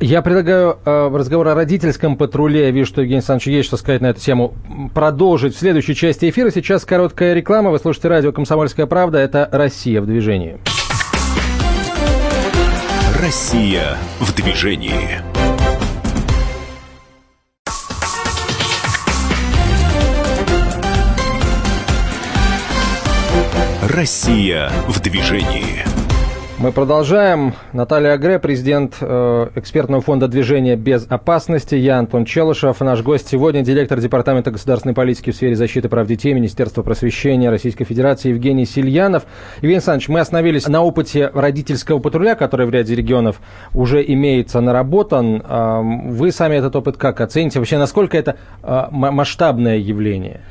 Я 0.00 0.22
предлагаю 0.22 0.78
э, 0.84 1.10
разговор 1.14 1.48
о 1.48 1.54
родительском 1.54 2.16
патруле. 2.16 2.64
Я 2.64 2.70
вижу, 2.70 2.88
что 2.88 3.00
Евгений 3.02 3.18
Александрович 3.18 3.46
есть 3.48 3.68
что 3.68 3.76
сказать 3.76 4.00
на 4.00 4.06
эту 4.06 4.20
тему. 4.20 4.54
Продолжить 4.94 5.54
в 5.54 5.58
следующей 5.58 5.94
части 5.94 6.28
эфира. 6.28 6.50
Сейчас 6.50 6.84
короткая 6.84 7.34
реклама. 7.34 7.70
Вы 7.70 7.78
слушаете 7.78 8.08
радио 8.08 8.32
«Комсомольская 8.32 8.86
правда». 8.86 9.18
Это 9.18 9.48
«Россия 9.52 10.00
в 10.00 10.06
движении». 10.06 10.58
Россия 13.20 13.96
в 14.18 14.34
движении. 14.34 15.20
Россия 23.88 24.70
в 24.88 25.00
движении. 25.00 25.91
Мы 26.62 26.70
продолжаем. 26.70 27.54
Наталья 27.72 28.12
Агре, 28.12 28.38
президент 28.38 28.94
э, 29.00 29.48
экспертного 29.56 30.00
фонда 30.00 30.28
движения 30.28 30.76
«Без 30.76 31.04
опасности». 31.10 31.74
Я 31.74 31.98
Антон 31.98 32.24
Челышев. 32.24 32.78
Наш 32.78 33.02
гость 33.02 33.26
сегодня 33.28 33.62
директор 33.62 33.98
Департамента 33.98 34.52
государственной 34.52 34.94
политики 34.94 35.30
в 35.32 35.34
сфере 35.34 35.56
защиты 35.56 35.88
прав 35.88 36.06
детей 36.06 36.32
Министерства 36.32 36.84
просвещения 36.84 37.50
Российской 37.50 37.82
Федерации 37.82 38.28
Евгений 38.28 38.64
Сильянов. 38.64 39.24
Евгений 39.56 39.78
Александрович, 39.78 40.08
мы 40.08 40.20
остановились 40.20 40.68
на 40.68 40.82
опыте 40.82 41.32
родительского 41.34 41.98
патруля, 41.98 42.36
который 42.36 42.64
в 42.64 42.70
ряде 42.70 42.94
регионов 42.94 43.40
уже 43.74 44.00
имеется, 44.00 44.60
наработан. 44.60 45.42
Э, 45.44 45.80
вы 45.82 46.30
сами 46.30 46.54
этот 46.54 46.76
опыт 46.76 46.96
как 46.96 47.20
оцените? 47.20 47.58
Вообще, 47.58 47.76
насколько 47.76 48.16
это 48.16 48.36
э, 48.62 48.84
масштабное 48.92 49.78
явление? 49.78 50.42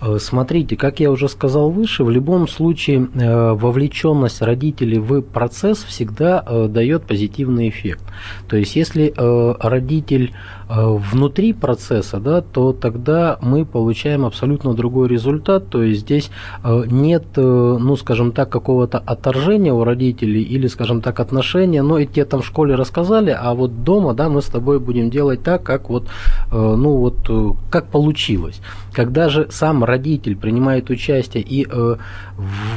Э, 0.00 0.18
смотрите, 0.20 0.76
как 0.76 1.00
я 1.00 1.10
уже 1.10 1.28
сказал 1.28 1.70
выше, 1.70 2.04
в 2.04 2.10
любом 2.10 2.48
случае 2.48 3.08
э, 3.14 3.52
вовлеченность 3.52 4.42
родителей 4.42 4.98
в 4.98 5.22
процесс 5.22 5.82
всегда 5.82 6.44
э, 6.46 6.68
дает 6.68 7.04
позитивный 7.04 7.68
эффект. 7.68 8.02
То 8.48 8.56
есть, 8.56 8.76
если 8.76 9.12
родитель 9.16 10.32
внутри 10.68 11.52
процесса, 11.52 12.18
да, 12.18 12.40
то 12.40 12.72
тогда 12.72 13.38
мы 13.40 13.64
получаем 13.64 14.24
абсолютно 14.24 14.74
другой 14.74 15.08
результат. 15.08 15.68
То 15.68 15.82
есть 15.82 16.00
здесь 16.00 16.30
нет, 16.64 17.24
ну, 17.36 17.96
скажем 17.96 18.32
так, 18.32 18.48
какого-то 18.50 18.98
отторжения 18.98 19.72
у 19.72 19.84
родителей 19.84 20.42
или, 20.42 20.66
скажем 20.66 21.02
так, 21.02 21.20
отношения, 21.20 21.82
но 21.82 21.98
и 21.98 22.06
тебе 22.06 22.24
там 22.24 22.42
в 22.42 22.46
школе 22.46 22.74
рассказали, 22.74 23.36
а 23.38 23.54
вот 23.54 23.84
дома, 23.84 24.14
да, 24.14 24.28
мы 24.28 24.42
с 24.42 24.46
тобой 24.46 24.80
будем 24.80 25.10
делать 25.10 25.42
так, 25.42 25.62
как 25.62 25.88
вот, 25.88 26.08
ну, 26.50 26.96
вот, 26.96 27.56
как 27.70 27.86
получилось. 27.86 28.60
Когда 28.92 29.28
же 29.28 29.46
сам 29.50 29.84
родитель 29.84 30.36
принимает 30.36 30.90
участие 30.90 31.42
и 31.42 31.66
э, 31.68 31.96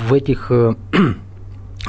в 0.07 0.13
этих 0.13 0.51
э, 0.51 0.75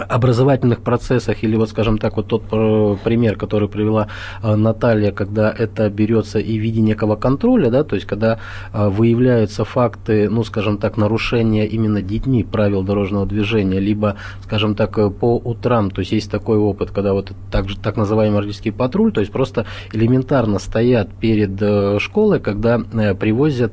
образовательных 0.08 0.80
процессах, 0.80 1.42
или 1.44 1.56
вот, 1.56 1.70
скажем 1.70 1.98
так, 1.98 2.16
вот 2.16 2.28
тот 2.28 2.42
э, 2.52 2.96
пример, 3.04 3.36
который 3.36 3.68
привела 3.68 4.08
э, 4.42 4.54
Наталья, 4.54 5.12
когда 5.12 5.50
это 5.50 5.88
берется 5.90 6.38
и 6.38 6.58
в 6.58 6.62
виде 6.62 6.80
некого 6.80 7.16
контроля, 7.16 7.70
да, 7.70 7.84
то 7.84 7.94
есть 7.94 8.06
когда 8.06 8.38
э, 8.72 8.88
выявляются 8.88 9.64
факты, 9.64 10.28
ну, 10.30 10.44
скажем 10.44 10.78
так, 10.78 10.96
нарушения 10.96 11.66
именно 11.66 12.02
детьми 12.02 12.44
правил 12.44 12.82
дорожного 12.82 13.26
движения, 13.26 13.80
либо, 13.80 14.16
скажем 14.42 14.74
так, 14.74 14.98
по 15.18 15.36
утрам, 15.36 15.90
то 15.90 16.00
есть 16.00 16.12
есть 16.12 16.30
такой 16.30 16.58
опыт, 16.58 16.90
когда 16.90 17.12
вот 17.12 17.32
так, 17.50 17.66
так 17.82 17.96
называемый 17.96 18.40
родительский 18.40 18.72
патруль, 18.72 19.12
то 19.12 19.20
есть 19.20 19.32
просто 19.32 19.66
элементарно 19.92 20.58
стоят 20.58 21.10
перед 21.20 22.00
школой, 22.00 22.40
когда 22.40 22.78
привозят 22.78 23.72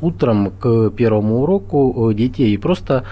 утром 0.00 0.50
к 0.50 0.90
первому 0.90 1.42
уроку 1.42 2.12
детей 2.12 2.54
и 2.54 2.56
просто 2.56 3.04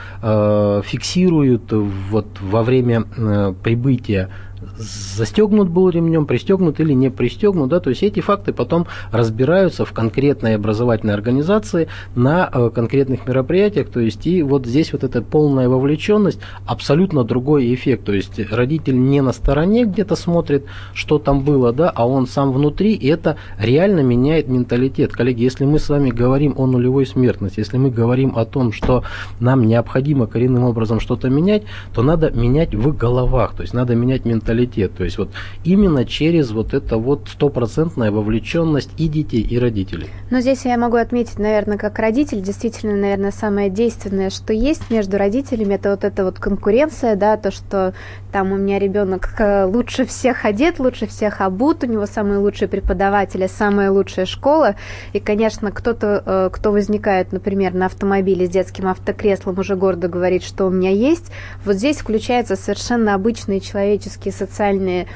фиксируют 0.85 1.73
вот 1.73 2.27
во 2.45 2.63
время 2.63 3.05
э, 3.17 3.55
прибытия 3.63 4.31
застегнут 4.77 5.69
был 5.69 5.89
ремнем, 5.89 6.27
пристегнут 6.27 6.81
или 6.81 6.93
не 6.93 7.11
пристегнут, 7.11 7.69
да, 7.69 7.81
то 7.81 7.91
есть 7.91 8.03
эти 8.03 8.21
факты 8.21 8.53
потом 8.53 8.87
разбираются 9.13 9.85
в 9.85 9.93
конкретной 9.93 10.57
образовательной 10.57 11.15
организации 11.15 11.89
на 12.15 12.49
э, 12.53 12.71
конкретных 12.75 13.27
мероприятиях, 13.27 13.89
то 13.89 14.01
есть 14.01 14.27
и 14.27 14.43
вот 14.43 14.67
здесь 14.67 14.93
вот 14.93 15.05
эта 15.05 15.23
полная 15.23 15.69
вовлеченность, 15.69 16.41
абсолютно 16.67 17.25
другой 17.25 17.75
эффект, 17.75 18.05
то 18.05 18.13
есть 18.13 18.39
родитель 18.51 18.99
не 18.99 19.21
на 19.21 19.33
стороне 19.33 19.85
где-то 19.85 20.17
смотрит, 20.17 20.65
что 20.93 21.19
там 21.19 21.43
было, 21.43 21.73
да, 21.73 21.91
а 21.91 22.07
он 22.07 22.27
сам 22.27 22.53
внутри, 22.53 22.95
и 22.95 23.07
это 23.09 23.37
реально 23.59 24.01
меняет 24.01 24.49
менталитет. 24.49 25.13
Коллеги, 25.13 25.43
если 25.43 25.65
мы 25.65 25.79
с 25.79 25.89
вами 25.89 26.11
говорим 26.11 26.55
о 26.57 26.67
нулевой 26.67 27.07
смертности, 27.07 27.61
если 27.61 27.77
мы 27.77 27.91
говорим 27.91 28.37
о 28.37 28.45
том, 28.45 28.73
что 28.73 29.05
нам 29.41 29.67
необходимо 29.67 30.27
коренным 30.27 30.65
образом 30.65 31.01
что-то 31.01 31.29
менять, 31.29 31.63
то 31.95 32.03
надо 32.03 32.31
менять 32.31 32.75
в 32.75 32.97
головах, 32.97 33.55
то 33.55 33.63
есть 33.63 33.75
надо 33.75 33.95
менять 33.95 34.25
менталитет 34.25 34.54
менталитет. 34.55 34.97
То 34.97 35.05
есть 35.05 35.19
вот 35.19 35.31
именно 35.65 36.05
через 36.05 36.51
вот 36.53 36.75
это 36.75 36.97
вот 36.97 37.29
стопроцентная 37.29 38.11
вовлеченность 38.11 38.91
и 38.97 39.09
детей, 39.09 39.43
и 39.43 39.59
родителей. 39.59 40.09
Но 40.31 40.41
здесь 40.41 40.65
я 40.65 40.79
могу 40.79 40.97
отметить, 40.97 41.39
наверное, 41.39 41.77
как 41.77 41.99
родитель, 41.99 42.41
действительно, 42.41 42.97
наверное, 42.97 43.33
самое 43.33 43.71
действенное, 43.71 44.31
что 44.31 44.53
есть 44.53 44.91
между 44.91 45.19
родителями, 45.19 45.75
это 45.75 45.91
вот 45.91 46.05
эта 46.05 46.25
вот 46.25 46.39
конкуренция, 46.39 47.17
да, 47.17 47.37
то, 47.37 47.51
что 47.51 47.95
там 48.33 48.53
у 48.53 48.57
меня 48.57 48.79
ребенок 48.79 49.35
э, 49.39 49.65
лучше 49.65 50.05
всех 50.05 50.45
одет, 50.45 50.79
лучше 50.79 51.07
всех 51.07 51.41
обут, 51.41 51.85
у 51.85 51.87
него 51.87 52.07
самые 52.07 52.39
лучшие 52.39 52.69
преподаватели, 52.69 53.47
самая 53.47 53.91
лучшая 53.91 54.27
школа. 54.27 54.75
И, 55.13 55.21
конечно, 55.21 55.71
кто-то, 55.71 56.23
э, 56.25 56.51
кто 56.53 56.73
возникает, 56.73 57.33
например, 57.33 57.75
на 57.75 57.87
автомобиле 57.87 58.47
с 58.47 58.51
детским 58.51 58.89
автокреслом, 58.89 59.59
уже 59.59 59.77
гордо 59.77 60.09
говорит, 60.09 60.43
что 60.43 60.67
у 60.67 60.71
меня 60.71 60.91
есть. 60.91 61.31
Вот 61.65 61.77
здесь 61.77 61.99
включаются 61.99 62.57
совершенно 62.57 63.15
обычные 63.15 63.61
человеческие 63.61 64.34
социальные 64.35 65.07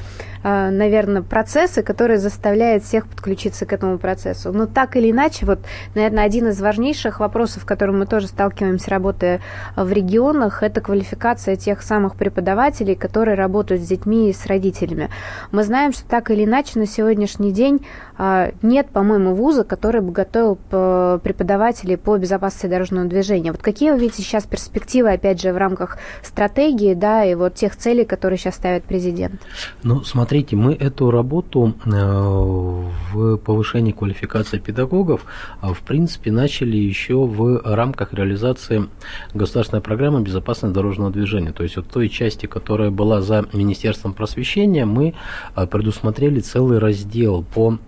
наверное, 0.43 1.21
процессы, 1.21 1.83
которые 1.83 2.17
заставляют 2.17 2.83
всех 2.83 3.07
подключиться 3.07 3.65
к 3.65 3.73
этому 3.73 3.97
процессу. 3.97 4.51
Но 4.51 4.65
так 4.65 4.95
или 4.95 5.11
иначе, 5.11 5.45
вот, 5.45 5.59
наверное, 5.95 6.23
один 6.23 6.47
из 6.47 6.61
важнейших 6.61 7.19
вопросов, 7.19 7.63
с 7.63 7.65
которым 7.65 7.99
мы 7.99 8.05
тоже 8.05 8.27
сталкиваемся, 8.27 8.89
работая 8.89 9.41
в 9.75 9.91
регионах, 9.91 10.63
это 10.63 10.81
квалификация 10.81 11.55
тех 11.55 11.81
самых 11.81 12.15
преподавателей, 12.15 12.95
которые 12.95 13.35
работают 13.35 13.81
с 13.81 13.87
детьми 13.87 14.29
и 14.29 14.33
с 14.33 14.45
родителями. 14.45 15.09
Мы 15.51 15.63
знаем, 15.63 15.91
что 15.93 16.07
так 16.07 16.31
или 16.31 16.45
иначе 16.45 16.79
на 16.79 16.85
сегодняшний 16.85 17.51
день 17.51 17.85
а, 18.17 18.51
нет, 18.61 18.89
по-моему, 18.89 19.33
вуза, 19.33 19.63
который 19.63 20.01
бы 20.01 20.11
готовил 20.11 20.55
преподавателей 20.55 21.97
по 21.97 22.17
безопасности 22.17 22.67
дорожного 22.67 23.07
движения. 23.07 23.51
Вот 23.51 23.61
какие 23.61 23.91
вы 23.91 23.99
видите 23.99 24.21
сейчас 24.21 24.45
перспективы, 24.45 25.11
опять 25.11 25.41
же, 25.41 25.53
в 25.53 25.57
рамках 25.57 25.97
стратегии, 26.21 26.93
да, 26.93 27.25
и 27.25 27.35
вот 27.35 27.55
тех 27.55 27.75
целей, 27.75 28.05
которые 28.05 28.37
сейчас 28.37 28.55
ставит 28.55 28.83
президент? 28.83 29.41
Ну, 29.83 30.03
смотрите, 30.03 30.28
Смотрите, 30.29 30.55
мы 30.57 30.75
эту 30.75 31.09
работу 31.09 31.73
э, 31.87 31.89
в 31.89 33.37
повышении 33.37 33.91
квалификации 33.91 34.59
педагогов, 34.59 35.25
э, 35.63 35.73
в 35.73 35.79
принципе, 35.79 36.31
начали 36.31 36.77
еще 36.77 37.25
в 37.25 37.63
рамках 37.65 38.13
реализации 38.13 38.89
государственной 39.33 39.81
программы 39.81 40.21
безопасности 40.21 40.75
дорожного 40.75 41.09
движения. 41.11 41.51
То 41.51 41.63
есть 41.63 41.77
вот 41.77 41.87
той 41.87 42.09
части, 42.09 42.45
которая 42.45 42.91
была 42.91 43.21
за 43.21 43.47
Министерством 43.53 44.13
просвещения, 44.13 44.85
мы 44.85 45.15
э, 45.55 45.65
предусмотрели 45.65 46.41
целый 46.41 46.77
раздел 46.77 47.41
по 47.41 47.79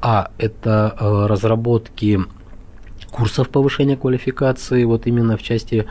А, 0.00 0.30
это 0.38 0.94
разработки 1.00 2.20
курсов 3.10 3.48
повышения 3.48 3.96
квалификации, 3.96 4.84
вот 4.84 5.08
именно 5.08 5.36
в 5.36 5.42
части 5.42 5.86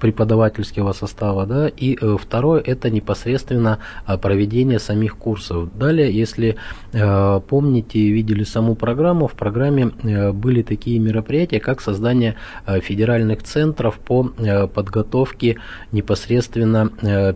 преподавательского 0.00 0.92
состава, 0.92 1.46
да, 1.46 1.68
и 1.68 1.96
э, 2.00 2.16
второе 2.20 2.60
это 2.60 2.90
непосредственно 2.90 3.78
э, 4.06 4.18
проведение 4.18 4.78
самих 4.78 5.16
курсов. 5.16 5.68
Далее, 5.76 6.12
если 6.12 6.56
э, 6.92 7.40
помните, 7.48 7.98
видели 8.10 8.44
саму 8.44 8.74
программу, 8.74 9.26
в 9.26 9.32
программе 9.32 9.90
э, 10.02 10.32
были 10.32 10.62
такие 10.62 10.98
мероприятия, 10.98 11.60
как 11.60 11.80
создание 11.80 12.36
федеральных 12.66 13.42
центров 13.42 13.98
по 13.98 14.24
подготовке 14.74 15.56
непосредственно 15.92 16.90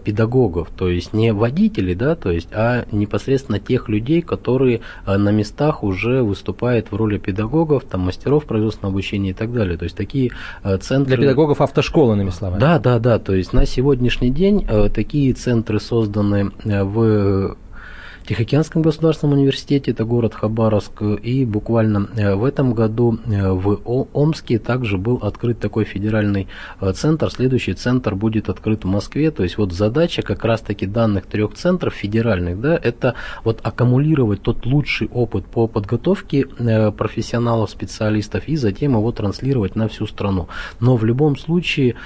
педагогов, 0.04 0.68
то 0.76 0.88
есть 0.88 1.12
не 1.12 1.32
водителей, 1.32 1.94
да, 1.94 2.14
то 2.14 2.30
есть, 2.30 2.48
а 2.52 2.84
непосредственно 2.92 3.58
тех 3.58 3.88
людей, 3.88 4.22
которые 4.22 4.80
на 5.06 5.30
местах 5.30 5.82
уже 5.84 6.22
выступают 6.22 6.90
в 6.90 6.96
роли 6.96 7.18
педагогов, 7.18 7.84
там 7.84 8.02
мастеров 8.02 8.44
производственного 8.44 8.92
обучения 8.92 9.30
и 9.30 9.34
так 9.34 9.52
далее. 9.52 9.76
То 9.76 9.84
есть 9.84 9.96
такие 9.96 10.32
центры. 10.80 11.16
Для 11.16 11.16
педагогов 11.16 11.60
автошколы, 11.60 12.16
на 12.16 12.22
словами. 12.50 12.60
Да, 12.60 12.78
да, 12.78 12.98
да. 12.98 13.18
То 13.18 13.34
есть 13.34 13.52
на 13.52 13.66
сегодняшний 13.66 14.30
день 14.30 14.66
э, 14.68 14.88
такие 14.94 15.32
центры 15.32 15.80
созданы 15.80 16.52
э, 16.64 16.82
в 16.82 17.56
Тихоокеанском 18.30 18.82
государственном 18.82 19.38
университете, 19.38 19.90
это 19.90 20.04
город 20.04 20.34
Хабаровск, 20.34 21.02
и 21.02 21.44
буквально 21.44 22.08
э, 22.14 22.36
в 22.36 22.44
этом 22.44 22.74
году 22.74 23.18
э, 23.26 23.50
в 23.50 23.80
Омске 24.12 24.60
также 24.60 24.98
был 24.98 25.16
открыт 25.16 25.58
такой 25.58 25.84
федеральный 25.84 26.46
э, 26.80 26.92
центр. 26.92 27.28
Следующий 27.32 27.74
центр 27.74 28.14
будет 28.14 28.48
открыт 28.48 28.84
в 28.84 28.86
Москве. 28.86 29.32
То 29.32 29.42
есть 29.42 29.58
вот 29.58 29.72
задача 29.72 30.22
как 30.22 30.44
раз-таки 30.44 30.86
данных 30.86 31.26
трех 31.26 31.54
центров 31.54 31.92
федеральных, 31.92 32.60
да, 32.60 32.78
это 32.80 33.16
вот 33.42 33.58
аккумулировать 33.64 34.42
тот 34.42 34.64
лучший 34.64 35.08
опыт 35.08 35.46
по 35.46 35.66
подготовке 35.66 36.46
профессионалов, 36.96 37.68
специалистов 37.68 38.46
и 38.46 38.54
затем 38.54 38.92
его 38.92 39.10
транслировать 39.10 39.74
на 39.74 39.88
всю 39.88 40.06
страну. 40.06 40.46
Но 40.78 40.94
в 40.94 41.04
любом 41.04 41.36
случае 41.36 41.96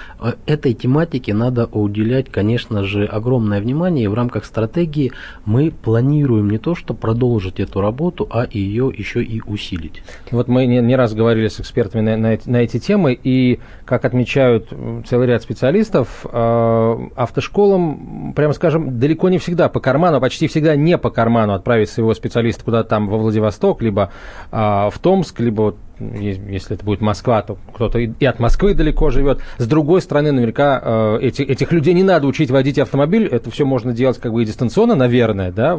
этой 0.47 0.73
тематике 0.73 1.35
надо 1.35 1.66
уделять, 1.66 2.31
конечно 2.31 2.83
же, 2.83 3.04
огромное 3.04 3.61
внимание. 3.61 4.04
И 4.04 4.09
в 4.09 4.14
рамках 4.14 4.47
стратегии 4.47 5.12
мы 5.45 5.71
планируем 5.71 6.13
планируем 6.14 6.49
не 6.49 6.59
то, 6.59 6.75
что 6.75 6.94
продолжить 6.94 7.59
эту 7.61 7.80
работу, 7.80 8.28
а 8.30 8.47
ее 8.49 8.92
еще 8.97 9.23
и 9.23 9.42
усилить. 9.44 10.02
Вот 10.30 10.49
мы 10.49 10.66
не, 10.66 10.80
не 10.80 10.97
раз 10.97 11.12
говорили 11.12 11.49
с 11.49 11.59
экспертами 11.59 12.02
на, 12.02 12.16
на, 12.16 12.38
на 12.47 12.56
эти 12.59 12.78
темы, 12.78 13.18
и, 13.21 13.59
как 13.85 14.04
отмечают 14.04 14.68
целый 15.06 15.26
ряд 15.26 15.42
специалистов, 15.42 16.25
э, 16.30 16.97
автошколам, 17.16 18.33
прямо 18.35 18.52
скажем, 18.52 18.99
далеко 18.99 19.28
не 19.28 19.38
всегда 19.38 19.68
по 19.68 19.80
карману, 19.80 20.18
а 20.18 20.21
почти 20.21 20.47
всегда 20.47 20.76
не 20.76 20.97
по 20.99 21.11
карману 21.11 21.54
отправить 21.54 21.90
своего 21.90 22.14
специалиста 22.14 22.64
куда-то 22.64 22.90
там 22.90 23.09
во 23.09 23.18
Владивосток, 23.18 23.83
либо 23.83 24.12
э, 24.52 24.56
в 24.56 24.99
Томск, 25.00 25.40
либо 25.40 25.75
если 25.98 26.76
это 26.76 26.84
будет 26.84 27.00
Москва, 27.00 27.42
то 27.42 27.58
кто-то 27.74 27.98
и 27.98 28.24
от 28.24 28.38
Москвы 28.38 28.74
далеко 28.74 29.10
живет. 29.10 29.40
С 29.58 29.66
другой 29.66 30.02
стороны, 30.02 30.32
наверняка 30.32 30.80
э, 30.82 31.18
эти, 31.22 31.42
этих 31.42 31.72
людей 31.72 31.94
не 31.94 32.02
надо 32.02 32.26
учить 32.26 32.50
водить 32.50 32.78
автомобиль. 32.78 33.26
Это 33.26 33.50
все 33.50 33.64
можно 33.64 33.92
делать 33.92 34.18
как 34.18 34.32
бы 34.32 34.42
и 34.42 34.46
дистанционно, 34.46 34.94
наверное, 34.94 35.52
да, 35.52 35.78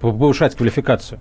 повышать 0.00 0.54
квалификацию. 0.54 1.18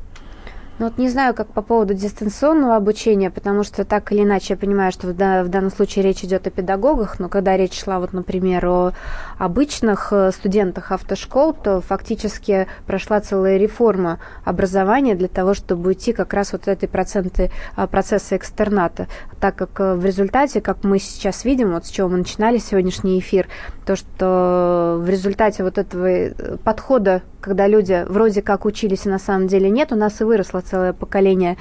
Ну 0.81 0.87
вот 0.87 0.97
не 0.97 1.09
знаю, 1.09 1.35
как 1.35 1.45
по 1.49 1.61
поводу 1.61 1.93
дистанционного 1.93 2.75
обучения, 2.75 3.29
потому 3.29 3.61
что 3.61 3.85
так 3.85 4.11
или 4.11 4.23
иначе 4.23 4.55
я 4.55 4.57
понимаю, 4.57 4.91
что 4.91 5.05
в, 5.05 5.15
да, 5.15 5.43
в 5.43 5.47
данном 5.47 5.69
случае 5.69 6.03
речь 6.03 6.23
идет 6.23 6.47
о 6.47 6.49
педагогах, 6.49 7.19
но 7.19 7.29
когда 7.29 7.55
речь 7.55 7.83
шла, 7.83 7.99
вот, 7.99 8.13
например, 8.13 8.65
о 8.65 8.93
обычных 9.37 10.11
э, 10.11 10.31
студентах 10.31 10.91
автошкол, 10.91 11.53
то 11.53 11.81
фактически 11.81 12.65
прошла 12.87 13.21
целая 13.21 13.57
реформа 13.57 14.17
образования 14.43 15.13
для 15.13 15.27
того, 15.27 15.53
чтобы 15.53 15.89
уйти 15.89 16.13
как 16.13 16.33
раз 16.33 16.51
вот 16.51 16.67
этой 16.67 16.89
проценты, 16.89 17.51
а, 17.75 17.85
процесса 17.85 18.35
экстерната, 18.35 19.05
так 19.39 19.55
как 19.55 19.79
э, 19.81 19.93
в 19.93 20.03
результате, 20.03 20.61
как 20.61 20.83
мы 20.83 20.97
сейчас 20.97 21.45
видим, 21.45 21.73
вот 21.73 21.85
с 21.85 21.89
чего 21.89 22.09
мы 22.09 22.17
начинали 22.17 22.57
сегодняшний 22.57 23.19
эфир, 23.19 23.47
то, 23.85 23.95
что 23.95 24.97
в 24.99 25.07
результате 25.07 25.63
вот 25.63 25.77
этого 25.77 26.07
э, 26.07 26.57
подхода, 26.63 27.21
когда 27.41 27.67
люди 27.67 28.05
вроде 28.07 28.41
как 28.41 28.65
учились, 28.65 29.05
и 29.05 29.09
на 29.09 29.19
самом 29.19 29.47
деле 29.47 29.69
нет, 29.69 29.91
у 29.91 29.95
нас 29.95 30.21
и 30.21 30.23
выросло 30.23 30.61
целое 30.61 30.93
поколение 30.93 31.57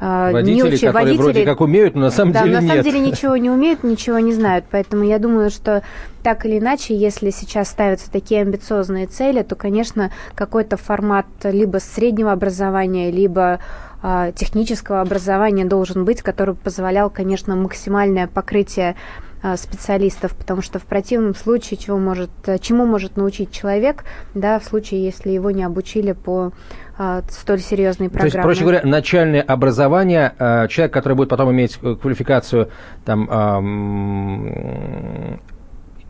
э, 0.00 0.32
водители, 0.32 0.54
не 0.54 0.62
учи, 0.64 0.86
которые 0.86 0.92
водители, 0.92 1.22
вроде 1.22 1.44
как 1.44 1.60
умеют, 1.60 1.94
но 1.94 2.00
на 2.02 2.10
самом 2.10 2.32
да, 2.32 2.42
деле 2.42 2.54
на 2.54 2.60
нет. 2.60 2.70
самом 2.70 2.84
деле 2.84 3.00
ничего 3.00 3.36
не 3.36 3.50
умеют, 3.50 3.84
ничего 3.84 4.18
не 4.18 4.32
знают. 4.32 4.64
Поэтому 4.70 5.04
я 5.04 5.18
думаю, 5.18 5.50
что 5.50 5.82
так 6.22 6.46
или 6.46 6.58
иначе, 6.58 6.96
если 6.96 7.30
сейчас 7.30 7.68
ставятся 7.68 8.10
такие 8.10 8.40
амбициозные 8.40 9.06
цели, 9.06 9.42
то, 9.42 9.54
конечно, 9.54 10.10
какой-то 10.34 10.76
формат 10.76 11.26
либо 11.44 11.78
среднего 11.78 12.32
образования, 12.32 13.10
либо 13.10 13.60
э, 14.02 14.32
технического 14.34 15.00
образования 15.00 15.66
должен 15.66 16.04
быть, 16.04 16.22
который 16.22 16.54
позволял, 16.54 17.10
конечно, 17.10 17.54
максимальное 17.54 18.26
покрытие 18.26 18.90
а, 18.90 19.27
специалистов, 19.56 20.34
потому 20.34 20.62
что 20.62 20.78
в 20.78 20.84
противном 20.84 21.34
случае 21.34 21.78
чего 21.78 21.98
может, 21.98 22.30
э, 22.46 22.58
чему 22.58 22.86
может 22.86 23.16
научить 23.16 23.52
человек, 23.52 24.04
да, 24.34 24.58
в 24.58 24.64
случае, 24.64 25.04
если 25.04 25.30
его 25.30 25.50
не 25.50 25.62
обучили 25.62 26.12
по 26.12 26.52
а, 27.00 27.22
столь 27.30 27.60
серьезной 27.60 28.08
программе. 28.08 28.32
То 28.32 28.38
есть, 28.38 28.42
проще 28.42 28.62
говоря, 28.62 28.80
начальное 28.82 29.40
образование, 29.40 30.34
а, 30.38 30.66
человек, 30.66 30.92
который 30.92 31.14
будет 31.14 31.28
потом 31.28 31.52
иметь 31.52 31.78
э, 31.80 31.94
квалификацию 31.94 32.70
там, 33.04 33.28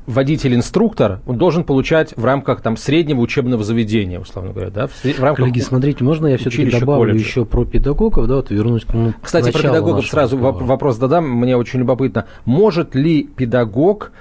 водитель-инструктор, 0.08 1.20
он 1.26 1.36
должен 1.36 1.64
получать 1.64 2.14
в 2.16 2.24
рамках 2.24 2.62
там, 2.62 2.76
среднего 2.76 3.20
учебного 3.20 3.62
заведения, 3.62 4.18
условно 4.18 4.52
говоря, 4.52 4.70
да? 4.70 4.86
В, 4.86 5.04
в 5.04 5.20
рамках 5.20 5.44
Коллеги, 5.44 5.60
смотрите, 5.60 6.02
можно 6.02 6.26
я 6.26 6.38
все-таки 6.38 6.70
добавлю 6.70 7.12
колледжа. 7.12 7.24
еще 7.24 7.44
про 7.44 7.64
педагогов, 7.66 8.26
да, 8.26 8.36
вот 8.36 8.50
вернусь 8.50 8.84
к 8.86 8.94
ну, 8.94 9.12
Кстати, 9.20 9.52
про 9.52 9.62
педагогов 9.62 10.06
сразу 10.06 10.36
разговора. 10.36 10.64
вопрос 10.64 10.96
задам, 10.96 11.28
мне 11.28 11.56
очень 11.56 11.80
любопытно. 11.80 12.26
Может 12.46 12.94
ли 12.94 13.22
педагог 13.24 14.12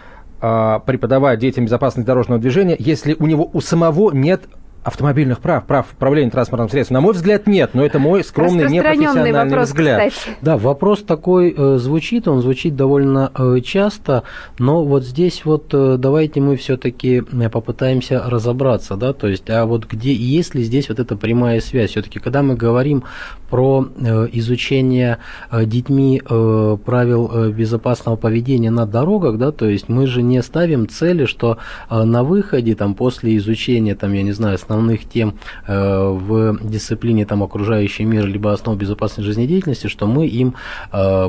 а, 0.41 0.79
преподавать 0.79 1.39
детям 1.39 1.65
безопасность 1.65 2.05
дорожного 2.05 2.39
движения, 2.39 2.75
если 2.77 3.15
у 3.17 3.25
него 3.25 3.49
у 3.53 3.61
самого 3.61 4.11
нет 4.11 4.43
автомобильных 4.87 5.39
прав, 5.39 5.65
прав 5.65 5.91
управления 5.91 6.31
транспортным 6.31 6.69
средством? 6.69 6.95
На 6.95 7.01
мой 7.01 7.13
взгляд, 7.13 7.45
нет, 7.45 7.71
но 7.73 7.85
это 7.85 7.99
мой 7.99 8.23
скромный 8.23 8.69
непрофессиональный 8.69 9.33
вопрос, 9.33 9.67
взгляд. 9.67 10.13
Кстати. 10.13 10.37
Да, 10.41 10.57
вопрос 10.57 11.03
такой 11.03 11.53
э, 11.55 11.77
звучит, 11.77 12.27
он 12.29 12.41
звучит 12.41 12.77
довольно 12.77 13.29
э, 13.37 13.59
часто, 13.59 14.23
но 14.59 14.85
вот 14.85 15.03
здесь 15.03 15.43
вот 15.43 15.73
э, 15.73 15.97
давайте 15.99 16.39
мы 16.39 16.55
все-таки 16.55 17.21
э, 17.29 17.49
попытаемся 17.49 18.23
разобраться, 18.25 18.95
да, 18.95 19.11
то 19.11 19.27
есть, 19.27 19.49
а 19.49 19.65
вот 19.65 19.85
где, 19.87 20.13
есть 20.13 20.55
ли 20.55 20.63
здесь 20.63 20.87
вот 20.87 20.99
эта 20.99 21.17
прямая 21.17 21.59
связь? 21.59 21.91
Все-таки, 21.91 22.19
когда 22.19 22.41
мы 22.41 22.55
говорим 22.55 23.03
про 23.49 23.87
э, 23.95 24.27
изучение 24.33 25.17
э, 25.51 25.65
детьми 25.65 26.21
э, 26.23 26.77
правил 26.85 27.51
безопасного 27.51 28.15
поведения 28.15 28.71
на 28.71 28.85
дорогах, 28.85 29.37
да, 29.37 29.51
то 29.51 29.65
есть 29.67 29.89
мы 29.89 30.07
же 30.07 30.21
не 30.21 30.41
ставим 30.41 30.87
цели, 30.87 31.25
что 31.25 31.57
на 31.89 32.23
выходе, 32.23 32.75
там, 32.75 32.95
после 32.95 33.37
изучения, 33.37 33.95
там, 33.95 34.13
я 34.13 34.23
не 34.23 34.31
знаю, 34.31 34.55
основных 34.55 35.05
тем 35.07 35.35
в 35.67 36.57
дисциплине 36.61 37.25
там, 37.25 37.43
окружающий 37.43 38.05
мир 38.05 38.25
либо 38.25 38.53
основ 38.53 38.77
безопасной 38.77 39.23
жизнедеятельности, 39.23 39.87
что 39.87 40.07
мы 40.07 40.27
им 40.27 40.55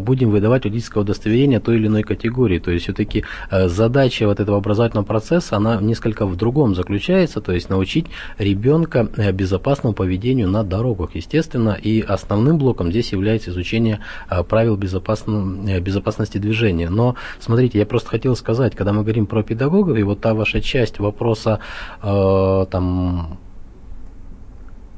будем 0.01 0.31
выдавать 0.31 0.65
водительское 0.65 1.03
удостоверение 1.03 1.61
той 1.61 1.77
или 1.77 1.87
иной 1.87 2.03
категории. 2.03 2.59
То 2.59 2.71
есть 2.71 2.85
все-таки 2.85 3.25
задача 3.51 4.27
вот 4.27 4.41
этого 4.41 4.59
образовательного 4.59 5.07
процесса, 5.07 5.57
она 5.57 5.77
несколько 5.81 6.27
в 6.27 6.37
другом 6.37 6.75
заключается, 6.75 7.41
то 7.41 7.53
есть 7.53 7.69
научить 7.71 8.07
ребенка 8.39 9.09
безопасному 9.33 9.95
поведению 9.95 10.49
на 10.49 10.65
дорогах, 10.65 11.11
естественно, 11.15 11.77
и 11.81 12.05
основным 12.09 12.59
блоком 12.59 12.91
здесь 12.91 13.13
является 13.13 13.51
изучение 13.51 14.01
правил 14.49 14.77
безопасности 14.77 16.39
движения. 16.39 16.91
Но, 16.91 17.17
смотрите, 17.41 17.79
я 17.79 17.87
просто 17.87 18.11
хотел 18.11 18.37
сказать, 18.37 18.75
когда 18.75 18.93
мы 18.93 19.03
говорим 19.03 19.27
про 19.27 19.43
педагогов, 19.43 19.97
и 19.97 20.03
вот 20.03 20.21
та 20.21 20.35
ваша 20.35 20.61
часть 20.61 20.99
вопроса 20.99 21.61
там 22.03 23.39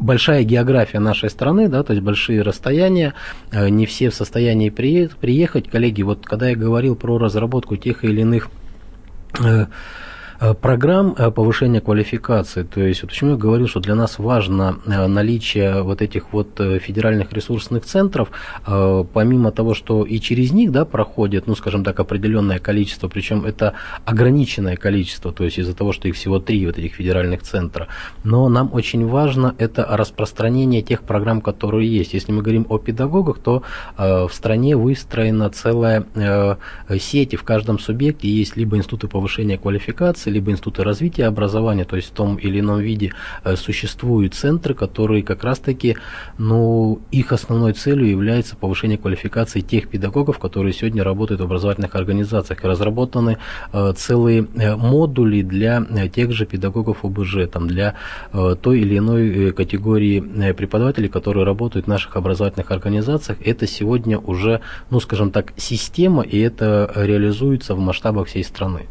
большая 0.01 0.43
география 0.45 0.99
нашей 0.99 1.31
страны, 1.31 1.69
да, 1.69 1.83
то 1.83 1.93
есть 1.93 2.03
большие 2.03 2.43
расстояния, 2.43 3.15
э, 3.53 3.69
не 3.69 3.87
все 3.87 4.11
в 4.11 4.15
состоянии 4.15 4.71
приехать. 4.71 5.71
Коллеги, 5.71 6.03
вот 6.03 6.25
когда 6.27 6.49
я 6.49 6.57
говорил 6.57 6.97
про 6.97 7.19
разработку 7.19 7.77
тех 7.77 8.05
или 8.05 8.23
иных 8.23 8.49
э, 9.39 9.41
Э, 9.41 9.67
программ 10.61 11.15
э, 11.19 11.31
повышения 11.31 11.81
квалификации. 11.81 12.63
То 12.63 12.81
есть, 12.81 13.03
вот 13.03 13.11
почему 13.11 13.33
я 13.33 13.37
говорил, 13.37 13.69
что 13.69 13.81
для 13.81 13.95
нас 13.95 14.19
важно 14.19 14.79
э, 14.87 15.07
наличие 15.07 15.83
вот 15.83 16.01
этих 16.03 16.33
вот 16.33 16.61
федеральных 16.81 17.33
ресурсных 17.33 17.85
центров, 17.85 18.31
помимо 18.65 19.53
того, 19.53 19.75
что 19.75 20.05
и 20.05 20.19
через 20.21 20.53
них 20.53 20.73
да, 20.73 20.85
проходит, 20.85 21.47
ну, 21.47 21.55
скажем 21.55 21.85
так, 21.85 22.01
определенное 22.01 22.59
количество, 22.59 23.09
причем 23.09 23.45
это 23.45 23.75
ограниченное 24.05 24.77
количество, 24.77 25.33
то 25.33 25.45
есть 25.45 25.59
из-за 25.59 25.75
того, 25.75 25.93
что 25.93 26.09
их 26.09 26.15
всего 26.15 26.39
три 26.39 26.67
вот 26.67 26.79
этих 26.79 26.95
федеральных 26.95 27.43
центра. 27.43 27.89
Но 28.25 28.49
нам 28.49 28.71
очень 28.73 29.07
важно 29.07 29.55
это 29.59 29.87
распространение 29.91 30.83
тех 30.83 31.03
программ, 31.03 31.41
которые 31.41 31.89
есть. 31.89 32.15
Если 32.15 32.33
мы 32.33 32.43
говорим 32.43 32.67
о 32.69 32.79
педагогах, 32.79 33.39
то 33.39 33.63
в 33.97 34.31
стране 34.33 34.77
выстроена 34.77 35.51
целая 35.51 36.07
сеть, 36.99 37.33
и 37.33 37.37
в 37.37 37.43
каждом 37.43 37.79
субъекте 37.79 38.29
есть 38.29 38.57
либо 38.57 38.77
институты 38.77 39.09
повышения 39.09 39.59
квалификации, 39.59 40.30
либо 40.31 40.51
институты 40.51 40.85
развития 40.85 41.27
образования, 41.27 41.85
то 41.85 41.97
есть 41.97 42.09
в 42.09 42.13
том 42.13 42.37
или 42.37 42.61
ином 42.61 42.81
виде 42.81 43.13
э, 43.45 43.57
существуют 43.57 44.35
центры, 44.35 44.75
которые 44.75 45.23
как 45.23 45.45
раз-таки, 45.45 45.97
ну, 46.39 47.01
их 47.11 47.33
основной 47.33 47.73
целью 47.73 48.09
является 48.09 48.57
повышение 48.57 48.99
квалификации 48.99 49.61
тех 49.61 49.89
педагогов, 49.89 50.39
которые 50.39 50.73
сегодня 50.73 51.05
работают 51.05 51.41
в 51.41 51.45
образовательных 51.45 51.95
организациях. 51.95 52.65
Разработаны 52.65 53.39
э, 53.73 53.93
целые 53.97 54.47
э, 54.55 54.77
модули 54.77 55.43
для 55.43 55.85
тех 56.13 56.33
же 56.33 56.47
педагогов 56.47 57.05
ОБЖ, 57.05 57.49
там, 57.53 57.69
для 57.69 57.95
той 58.33 58.81
или 58.81 58.99
иной 58.99 59.53
категории 59.53 60.21
преподавателей, 60.53 61.09
которые 61.09 61.45
работают 61.45 61.87
в 61.87 61.89
наших 61.89 62.17
образовательных 62.17 62.71
организациях. 62.71 63.39
Это 63.45 63.67
сегодня 63.67 64.19
уже, 64.19 64.61
ну, 64.91 65.01
скажем 65.01 65.31
так, 65.31 65.53
система, 65.57 66.23
и 66.23 66.39
это 66.39 66.91
реализуется 66.95 67.75
в 67.75 67.79
масштабах 67.79 68.29
всей 68.29 68.45
страны. 68.45 68.87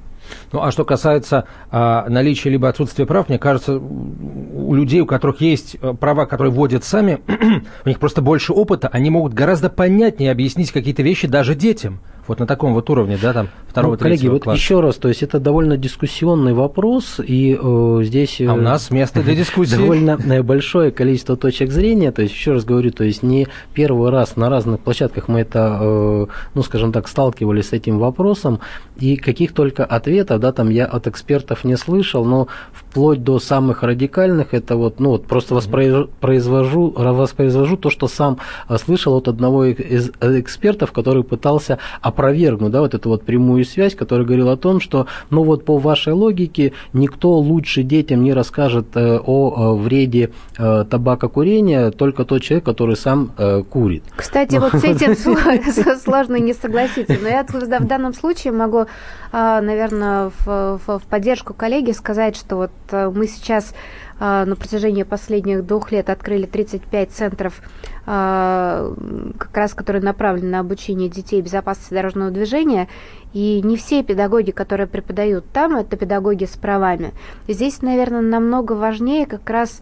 Ну, 0.51 0.61
а 0.61 0.71
что 0.71 0.85
касается 0.85 1.45
а, 1.71 2.05
наличия 2.09 2.49
либо 2.49 2.69
отсутствия 2.69 3.05
прав, 3.05 3.29
мне 3.29 3.39
кажется, 3.39 3.77
у 3.77 4.73
людей, 4.73 5.01
у 5.01 5.05
которых 5.05 5.41
есть 5.41 5.77
э, 5.81 5.93
права, 5.93 6.25
которые 6.25 6.51
вводят 6.51 6.83
сами, 6.83 7.19
у 7.85 7.89
них 7.89 7.99
просто 7.99 8.21
больше 8.21 8.53
опыта, 8.53 8.87
они 8.87 9.09
могут 9.09 9.33
гораздо 9.33 9.69
понятнее 9.69 10.31
объяснить 10.31 10.71
какие-то 10.71 11.03
вещи 11.03 11.27
даже 11.27 11.55
детям. 11.55 11.99
Вот 12.29 12.37
на 12.37 12.45
таком 12.45 12.75
вот 12.75 12.87
уровне, 12.91 13.17
да, 13.19 13.33
там 13.33 13.49
второго, 13.67 13.93
ну, 13.93 13.97
коллеги, 13.97 14.27
вот 14.27 14.43
класса. 14.43 14.59
еще 14.59 14.81
раз, 14.81 14.97
то 14.97 15.07
есть 15.07 15.23
это 15.23 15.39
довольно 15.39 15.77
дискуссионный 15.77 16.53
вопрос, 16.53 17.19
и 17.19 17.57
э, 17.59 17.99
здесь... 18.03 18.39
А 18.41 18.53
у 18.53 18.57
нас 18.57 18.91
место 18.91 19.23
для 19.23 19.33
дискуссии. 19.33 19.75
Довольно 19.75 20.11
э, 20.11 20.43
большое 20.43 20.91
количество 20.91 21.35
точек 21.35 21.71
зрения, 21.71 22.11
то 22.11 22.21
есть 22.21 22.35
еще 22.35 22.51
раз 22.51 22.65
говорю, 22.65 22.91
то 22.91 23.03
есть 23.03 23.23
не 23.23 23.47
первый 23.73 24.11
раз 24.11 24.35
на 24.35 24.47
разных 24.47 24.79
площадках 24.79 25.27
мы 25.27 25.39
это, 25.39 25.79
э, 25.81 26.25
ну, 26.53 26.61
скажем 26.61 26.91
так, 26.91 27.07
сталкивались 27.07 27.69
с 27.69 27.73
этим 27.73 27.97
вопросом, 27.97 28.59
и 28.99 29.15
каких 29.15 29.53
только 29.53 29.83
ответов, 29.83 30.39
да, 30.39 30.51
там 30.51 30.69
я 30.69 30.85
от 30.85 31.07
экспертов 31.07 31.63
не 31.63 31.77
слышал, 31.77 32.25
но 32.25 32.47
вплоть 32.89 33.23
до 33.23 33.39
самых 33.39 33.83
радикальных, 33.83 34.53
это 34.53 34.75
вот, 34.75 34.99
ну, 34.99 35.11
вот 35.11 35.25
просто 35.25 35.53
воспроизвожу, 35.53 36.93
воспроизвожу 36.95 37.77
то, 37.77 37.89
что 37.91 38.07
сам 38.07 38.39
э, 38.67 38.77
слышал 38.77 39.15
от 39.15 39.27
одного 39.27 39.65
из 39.65 40.09
экспертов, 40.21 40.91
который 40.91 41.23
пытался 41.23 41.77
опровергнуть, 42.01 42.71
да, 42.71 42.81
вот 42.81 42.95
эту 42.95 43.09
вот 43.09 43.23
прямую 43.23 43.63
связь, 43.65 43.93
который 43.93 44.25
говорил 44.25 44.49
о 44.49 44.57
том, 44.57 44.79
что, 44.79 45.05
ну 45.29 45.43
вот 45.43 45.65
по 45.65 45.77
вашей 45.77 46.13
логике, 46.13 46.73
никто 46.93 47.37
лучше 47.37 47.83
детям 47.83 48.23
не 48.23 48.33
расскажет 48.33 48.87
э, 48.95 49.19
о 49.23 49.75
э, 49.75 49.83
вреде 49.83 50.31
э, 50.57 50.85
табакокурения, 50.89 51.91
только 51.91 52.25
тот 52.25 52.41
человек, 52.41 52.65
который 52.65 52.95
сам 52.95 53.31
курит. 53.69 54.03
Кстати, 54.15 54.55
вот 54.57 54.73
с 54.73 54.83
этим 54.83 55.15
сложно 56.03 56.37
не 56.37 56.53
согласиться, 56.53 57.17
но 57.21 57.27
я 57.27 57.43
в 57.43 57.87
данном 57.87 58.13
случае 58.13 58.53
могу, 58.53 58.85
наверное, 59.31 60.31
в 60.45 61.01
поддержку 61.09 61.53
коллеги 61.53 61.91
сказать, 61.91 62.35
что 62.35 62.55
вот 62.55 62.71
мы 62.91 63.27
сейчас 63.27 63.73
на 64.19 64.55
протяжении 64.57 65.03
последних 65.03 65.65
двух 65.65 65.91
лет 65.93 66.09
открыли 66.09 66.45
35 66.45 67.11
центров, 67.11 67.61
как 68.05 69.49
раз 69.53 69.73
которые 69.73 70.03
направлены 70.03 70.49
на 70.49 70.59
обучение 70.59 71.07
детей 71.07 71.41
безопасности 71.41 71.93
дорожного 71.93 72.29
движения. 72.29 72.89
И 73.31 73.61
не 73.63 73.77
все 73.77 74.03
педагоги, 74.03 74.51
которые 74.51 74.87
преподают 74.87 75.45
там, 75.53 75.75
это 75.75 75.95
педагоги 75.95 76.45
с 76.45 76.57
правами. 76.57 77.13
Здесь, 77.47 77.81
наверное, 77.81 78.21
намного 78.21 78.73
важнее 78.73 79.25
как 79.25 79.49
раз, 79.49 79.81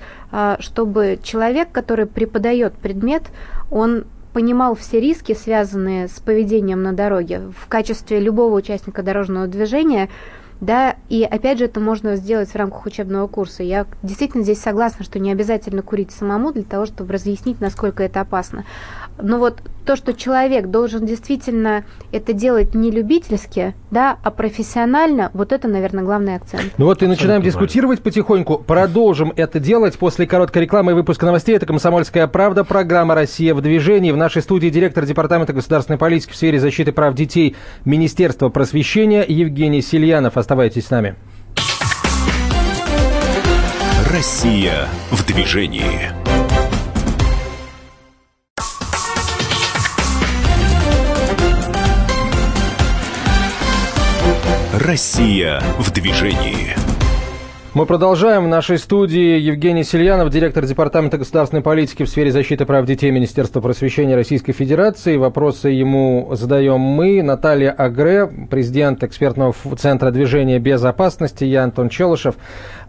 чтобы 0.60 1.18
человек, 1.24 1.72
который 1.72 2.06
преподает 2.06 2.74
предмет, 2.74 3.24
он 3.72 4.06
понимал 4.34 4.76
все 4.76 5.00
риски, 5.00 5.34
связанные 5.34 6.10
с 6.10 6.20
поведением 6.20 6.84
на 6.84 6.94
дороге. 6.94 7.42
В 7.58 7.68
качестве 7.68 8.20
любого 8.20 8.54
участника 8.54 9.02
дорожного 9.02 9.48
движения 9.48 10.10
да, 10.62 10.96
и 11.10 11.24
опять 11.24 11.60
же 11.60 11.66
это 11.66 11.80
можно 11.80 12.16
сделать 12.16 12.50
в 12.50 12.56
рамках 12.56 12.86
учебного 12.86 13.28
курса. 13.28 13.64
Я 13.64 13.86
действительно 14.04 14.44
здесь 14.44 14.60
согласна, 14.60 15.04
что 15.04 15.20
не 15.20 15.32
обязательно 15.32 15.82
курить 15.82 16.12
самому 16.12 16.52
для 16.52 16.64
того, 16.64 16.86
чтобы 16.86 17.14
разъяснить, 17.14 17.62
насколько 17.62 18.04
это 18.04 18.22
опасно. 18.22 18.66
Но 19.22 19.40
вот 19.40 19.62
то, 19.86 19.96
что 19.96 20.14
человек 20.14 20.68
должен 20.68 21.06
действительно 21.06 21.86
это 22.12 22.34
делать 22.34 22.76
не 22.76 22.92
любительски, 22.92 23.74
да, 23.90 24.18
а 24.22 24.32
профессионально, 24.32 25.32
вот 25.34 25.52
это, 25.54 25.68
наверное, 25.68 26.04
главный 26.04 26.36
акцент. 26.36 26.74
Ну 26.78 26.86
вот 26.86 27.02
и 27.02 27.08
начинаем 27.08 27.42
дискутировать 27.42 28.02
потихоньку. 28.02 28.58
Продолжим 28.60 29.32
это 29.36 29.60
делать 29.60 29.98
после 29.98 30.28
короткой 30.28 30.64
рекламы 30.64 30.92
и 30.92 30.96
выпуска 30.96 31.26
новостей. 31.26 31.56
Это 31.56 31.66
«Комсомольская 31.66 32.28
правда», 32.28 32.64
программа 32.64 33.16
«Россия 33.16 33.56
в 33.56 33.62
движении». 33.62 34.12
В 34.12 34.18
нашей 34.18 34.42
студии 34.42 34.70
директор 34.70 35.06
Департамента 35.06 35.54
государственной 35.54 35.98
политики 35.98 36.32
в 36.32 36.36
сфере 36.36 36.60
защиты 36.60 36.92
прав 36.92 37.16
детей 37.16 37.56
Министерства 37.86 38.50
просвещения 38.50 39.26
Евгений 39.28 39.82
Сильянов. 39.82 40.38
Оставайтесь 40.48 40.86
с 40.86 40.92
нами. 40.92 41.14
Россия 44.10 44.88
в 45.12 45.26
движении. 45.26 46.10
Россия 54.74 55.60
в 55.80 55.92
движении. 55.92 56.97
Мы 57.78 57.86
продолжаем. 57.86 58.46
В 58.46 58.48
нашей 58.48 58.80
студии 58.80 59.38
Евгений 59.38 59.84
Сильянов, 59.84 60.32
директор 60.32 60.66
Департамента 60.66 61.20
государственной 61.20 61.62
политики 61.62 62.02
в 62.02 62.10
сфере 62.10 62.32
защиты 62.32 62.66
прав 62.66 62.88
детей 62.88 63.12
Министерства 63.12 63.62
просвещения 63.62 64.16
Российской 64.16 64.52
Федерации. 64.52 65.16
Вопросы 65.16 65.70
ему 65.70 66.28
задаем 66.32 66.80
мы. 66.80 67.22
Наталья 67.22 67.70
Агре, 67.70 68.26
президент 68.50 69.04
экспертного 69.04 69.54
центра 69.78 70.10
движения 70.10 70.58
безопасности. 70.58 71.44
Я 71.44 71.66
Антон 71.66 71.90
Челышев. 71.90 72.34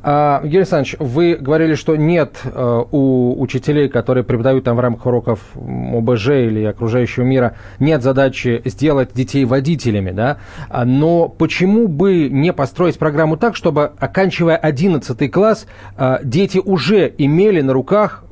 А, 0.00 0.40
Евгений 0.42 0.58
Александрович, 0.58 0.96
вы 1.00 1.34
говорили, 1.34 1.74
что 1.74 1.96
нет 1.96 2.40
э, 2.44 2.82
у 2.92 3.40
учителей, 3.40 3.88
которые 3.88 4.22
преподают 4.22 4.64
там 4.64 4.76
в 4.76 4.80
рамках 4.80 5.06
уроков 5.06 5.40
ОБЖ 5.56 6.28
или 6.28 6.64
окружающего 6.64 7.24
мира, 7.24 7.56
нет 7.80 8.02
задачи 8.02 8.62
сделать 8.64 9.10
детей 9.12 9.44
водителями, 9.44 10.12
да? 10.12 10.38
А, 10.68 10.84
но 10.84 11.28
почему 11.28 11.88
бы 11.88 12.28
не 12.28 12.52
построить 12.52 12.96
программу 12.98 13.36
так, 13.36 13.56
чтобы, 13.56 13.92
оканчивая 13.98 14.56
11 14.56 15.30
класс, 15.32 15.66
э, 15.96 16.18
дети 16.22 16.58
уже 16.58 17.12
имели 17.18 17.60
на 17.60 17.72
руках 17.72 18.24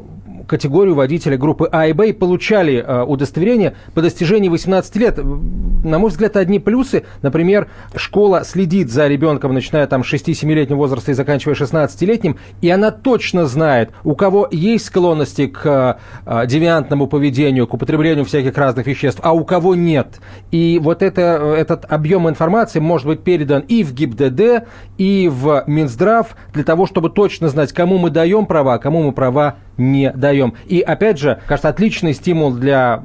категорию 0.47 0.95
водителя 0.95 1.37
группы 1.37 1.69
А 1.71 1.87
и 1.87 1.93
Б 1.93 2.11
и 2.11 2.13
получали 2.13 2.77
э, 2.77 3.03
удостоверение 3.03 3.75
по 3.95 4.03
достижении 4.03 4.49
18 4.49 4.97
лет. 4.97 5.19
На 5.85 5.99
мой 5.99 6.11
взгляд, 6.11 6.37
одни 6.37 6.59
плюсы. 6.59 7.05
Например, 7.23 7.69
школа 7.95 8.45
следит 8.45 8.91
за 8.91 9.09
ребенком, 9.09 9.55
начиная 9.55 9.87
там 9.87 10.05
с 10.05 10.13
6-7-летнего 10.13 10.77
возраста 10.77 11.13
и 11.13 11.15
заканчивая 11.15 11.55
16-летним, 11.55 12.37
и 12.61 12.71
она 12.71 12.91
точно 12.91 13.47
знает, 13.47 13.91
у 14.05 14.15
кого 14.15 14.49
есть 14.51 14.87
склонности 14.87 15.47
к 15.47 15.99
э, 16.25 16.47
девиантному 16.47 17.07
поведению, 17.07 17.67
к 17.67 17.75
употреблению 17.75 18.25
всяких 18.25 18.57
разных 18.57 18.87
веществ, 18.87 19.21
а 19.23 19.33
у 19.33 19.45
кого 19.45 19.75
нет. 19.75 20.21
И 20.51 20.81
вот 20.83 21.03
это, 21.03 21.55
этот 21.57 21.85
объем 21.89 22.29
информации 22.29 22.81
может 22.81 23.07
быть 23.07 23.21
передан 23.21 23.63
и 23.63 23.85
в 23.85 23.93
ГИБДД, 23.93 24.67
и 24.99 25.31
в 25.33 25.65
Минздрав, 25.67 26.37
для 26.53 26.65
того, 26.65 26.87
чтобы 26.87 27.11
точно 27.11 27.49
знать, 27.49 27.73
кому 27.73 27.99
мы 27.99 28.11
даем 28.11 28.47
права, 28.47 28.75
а 28.75 28.79
кому 28.79 29.03
мы 29.03 29.13
права 29.13 29.57
не 29.77 30.11
даем. 30.11 30.55
И 30.67 30.81
опять 30.81 31.19
же, 31.19 31.41
кажется, 31.47 31.69
отличный 31.69 32.15
стимул 32.15 32.53
для 32.53 33.03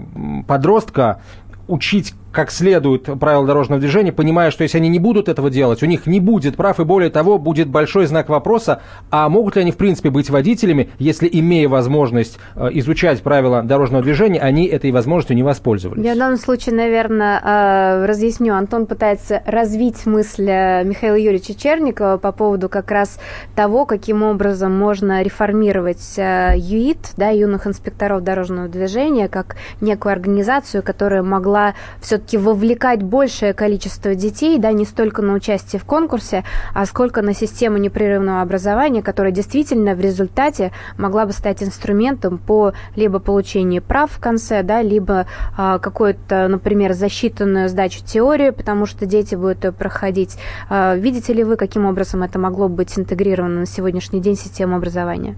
подростка 0.48 1.22
учить 1.68 2.14
как 2.32 2.52
следует 2.52 3.04
правила 3.20 3.46
дорожного 3.46 3.82
движения, 3.82 4.12
понимая, 4.12 4.52
что 4.52 4.64
если 4.64 4.78
они 4.78 4.90
не 4.90 5.00
будут 5.00 5.28
этого 5.28 5.50
делать, 5.50 5.84
у 5.84 5.86
них 5.86 6.08
не 6.08 6.20
будет 6.20 6.56
прав, 6.56 6.80
и 6.80 6.84
более 6.84 7.10
того, 7.10 7.38
будет 7.38 7.68
большой 7.68 8.06
знак 8.06 8.30
вопроса, 8.30 8.82
а 9.10 9.28
могут 9.30 9.56
ли 9.56 9.62
они 9.62 9.72
в 9.72 9.78
принципе 9.78 10.10
быть 10.10 10.30
водителями, 10.30 10.90
если, 10.98 11.30
имея 11.32 11.68
возможность 11.68 12.40
э, 12.56 12.70
изучать 12.74 13.22
правила 13.22 13.64
дорожного 13.64 14.04
движения, 14.04 14.40
они 14.40 14.66
этой 14.66 14.92
возможностью 14.92 15.36
не 15.36 15.44
воспользовались? 15.44 16.04
Я 16.04 16.16
в 16.16 16.18
данном 16.18 16.38
случае, 16.38 16.76
наверное, 16.76 17.40
э, 17.40 18.06
разъясню. 18.06 18.56
Антон 18.56 18.86
пытается 18.86 19.42
развить 19.46 20.06
мысль 20.06 20.50
э, 20.50 20.84
Михаила 20.84 21.16
Юрьевича 21.16 21.54
Черникова 21.54 22.18
по 22.18 22.32
поводу 22.32 22.70
как 22.70 22.92
раз 22.92 23.20
того, 23.56 23.86
каким 23.86 24.24
образом 24.24 24.78
можно 24.78 25.22
реформировать 25.22 26.18
ЮИТ, 26.18 27.14
да, 27.18 27.30
юных 27.30 27.68
инспекторов 27.68 28.24
дорожного 28.24 28.68
движения, 28.68 29.28
как 29.28 29.58
некую 29.82 30.14
организацию, 30.14 30.84
которая 30.84 31.24
могла 31.24 31.74
все 32.02 32.21
все-таки 32.22 32.38
вовлекать 32.38 33.02
большее 33.02 33.54
количество 33.54 34.14
детей, 34.14 34.60
да, 34.60 34.72
не 34.72 34.86
столько 34.86 35.22
на 35.22 35.34
участие 35.34 35.80
в 35.80 35.86
конкурсе, 35.86 36.44
а 36.74 36.86
сколько 36.86 37.22
на 37.22 37.34
систему 37.34 37.78
непрерывного 37.78 38.42
образования, 38.42 39.02
которая 39.02 39.32
действительно 39.32 39.96
в 39.96 40.02
результате 40.02 40.72
могла 40.98 41.26
бы 41.26 41.32
стать 41.32 41.64
инструментом 41.64 42.38
по 42.38 42.74
либо 42.96 43.20
получению 43.20 43.82
прав 43.82 44.12
в 44.12 44.20
конце, 44.20 44.62
да, 44.62 44.82
либо 44.82 45.26
а, 45.58 45.80
какую-то, 45.80 46.48
например, 46.48 46.94
засчитанную 46.94 47.70
сдачу 47.70 48.04
теории, 48.06 48.52
потому 48.52 48.86
что 48.86 49.06
дети 49.06 49.36
будут 49.36 49.64
ее 49.64 49.72
проходить. 49.72 50.38
А, 50.70 50.96
видите 50.96 51.34
ли 51.34 51.44
вы, 51.44 51.56
каким 51.56 51.86
образом 51.86 52.24
это 52.24 52.38
могло 52.38 52.70
быть 52.70 52.98
интегрировано 53.00 53.62
на 53.62 53.66
сегодняшний 53.66 54.22
день 54.22 54.36
в 54.36 54.40
систему 54.40 54.76
образования? 54.76 55.36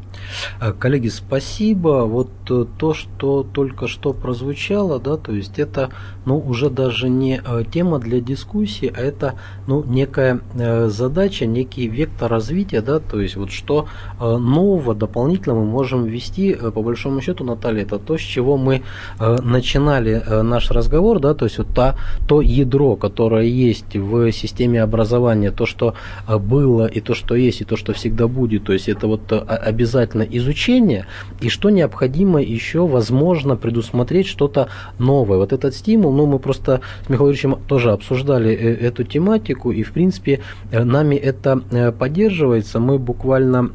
А, 0.60 0.74
коллеги, 0.74 1.08
спасибо. 1.08 2.06
Вот 2.06 2.30
э, 2.50 2.66
то, 2.78 2.94
что 2.94 3.44
только 3.44 3.88
что 3.88 4.14
прозвучало, 4.14 5.00
да, 5.00 5.18
то 5.18 5.32
есть 5.32 5.60
это 5.60 5.90
ну, 6.26 6.38
уже 6.38 6.70
даже 6.74 7.10
не 7.10 7.42
э, 7.44 7.64
тема 7.72 8.00
для 8.00 8.20
дискуссии, 8.20 8.92
а 8.96 9.00
это 9.00 9.36
ну, 9.68 9.84
некая 9.84 10.42
э, 10.56 10.88
задача, 10.90 11.46
некий 11.46 11.88
вектор 11.88 12.32
развития, 12.32 12.82
да, 12.82 13.00
то 13.00 13.22
есть 13.22 13.36
вот 13.36 13.52
что 13.52 13.88
э, 14.20 14.38
нового, 14.38 14.96
дополнительного 14.96 15.64
мы 15.64 15.72
можем 15.72 16.06
ввести, 16.06 16.54
по 16.54 16.82
большому 16.82 17.22
счету, 17.22 17.44
Наталья, 17.44 17.84
это 17.84 18.00
то, 18.00 18.18
с 18.18 18.22
чего 18.22 18.58
мы 18.58 18.84
начинали 19.20 20.24
наш 20.44 20.72
разговор, 20.72 21.20
да, 21.20 21.34
то 21.34 21.46
есть 21.46 21.58
вот 21.58 21.68
та, 21.74 21.96
то 22.28 22.42
ядро, 22.42 22.96
которое 22.96 23.46
есть 23.46 23.96
в 23.96 24.32
системе 24.32 24.82
образования, 24.82 25.52
то, 25.52 25.66
что 25.66 25.96
было 26.28 26.86
и 26.86 27.02
то, 27.02 27.14
что 27.14 27.36
есть, 27.36 27.62
и 27.62 27.66
то, 27.66 27.76
что 27.76 27.94
всегда 27.94 28.28
будет, 28.28 28.64
то 28.66 28.74
есть 28.74 28.90
это 28.90 29.08
вот 29.08 29.32
обязательно 29.32 30.24
изучение, 30.24 31.06
и 31.42 31.50
что 31.50 31.70
необходимо 31.70 32.42
еще, 32.42 32.88
возможно, 32.88 33.56
предусмотреть 33.56 34.28
что-то 34.28 34.70
новое. 35.00 35.38
Вот 35.38 35.54
этот 35.54 35.76
стимул, 35.76 36.14
ну, 36.14 36.26
мы 36.26 36.40
просто 36.40 36.63
просто 36.64 36.82
с 37.06 37.10
Михаилом 37.10 37.34
Юрьевичем 37.34 37.58
тоже 37.68 37.92
обсуждали 37.92 38.52
э, 38.52 38.88
эту 38.88 39.04
тематику, 39.04 39.72
и, 39.72 39.84
в 39.84 39.92
принципе, 39.92 40.40
э, 40.72 40.84
нами 40.84 41.16
это 41.16 41.62
э, 41.72 41.92
поддерживается. 41.92 42.80
Мы 42.80 42.98
буквально 43.00 43.72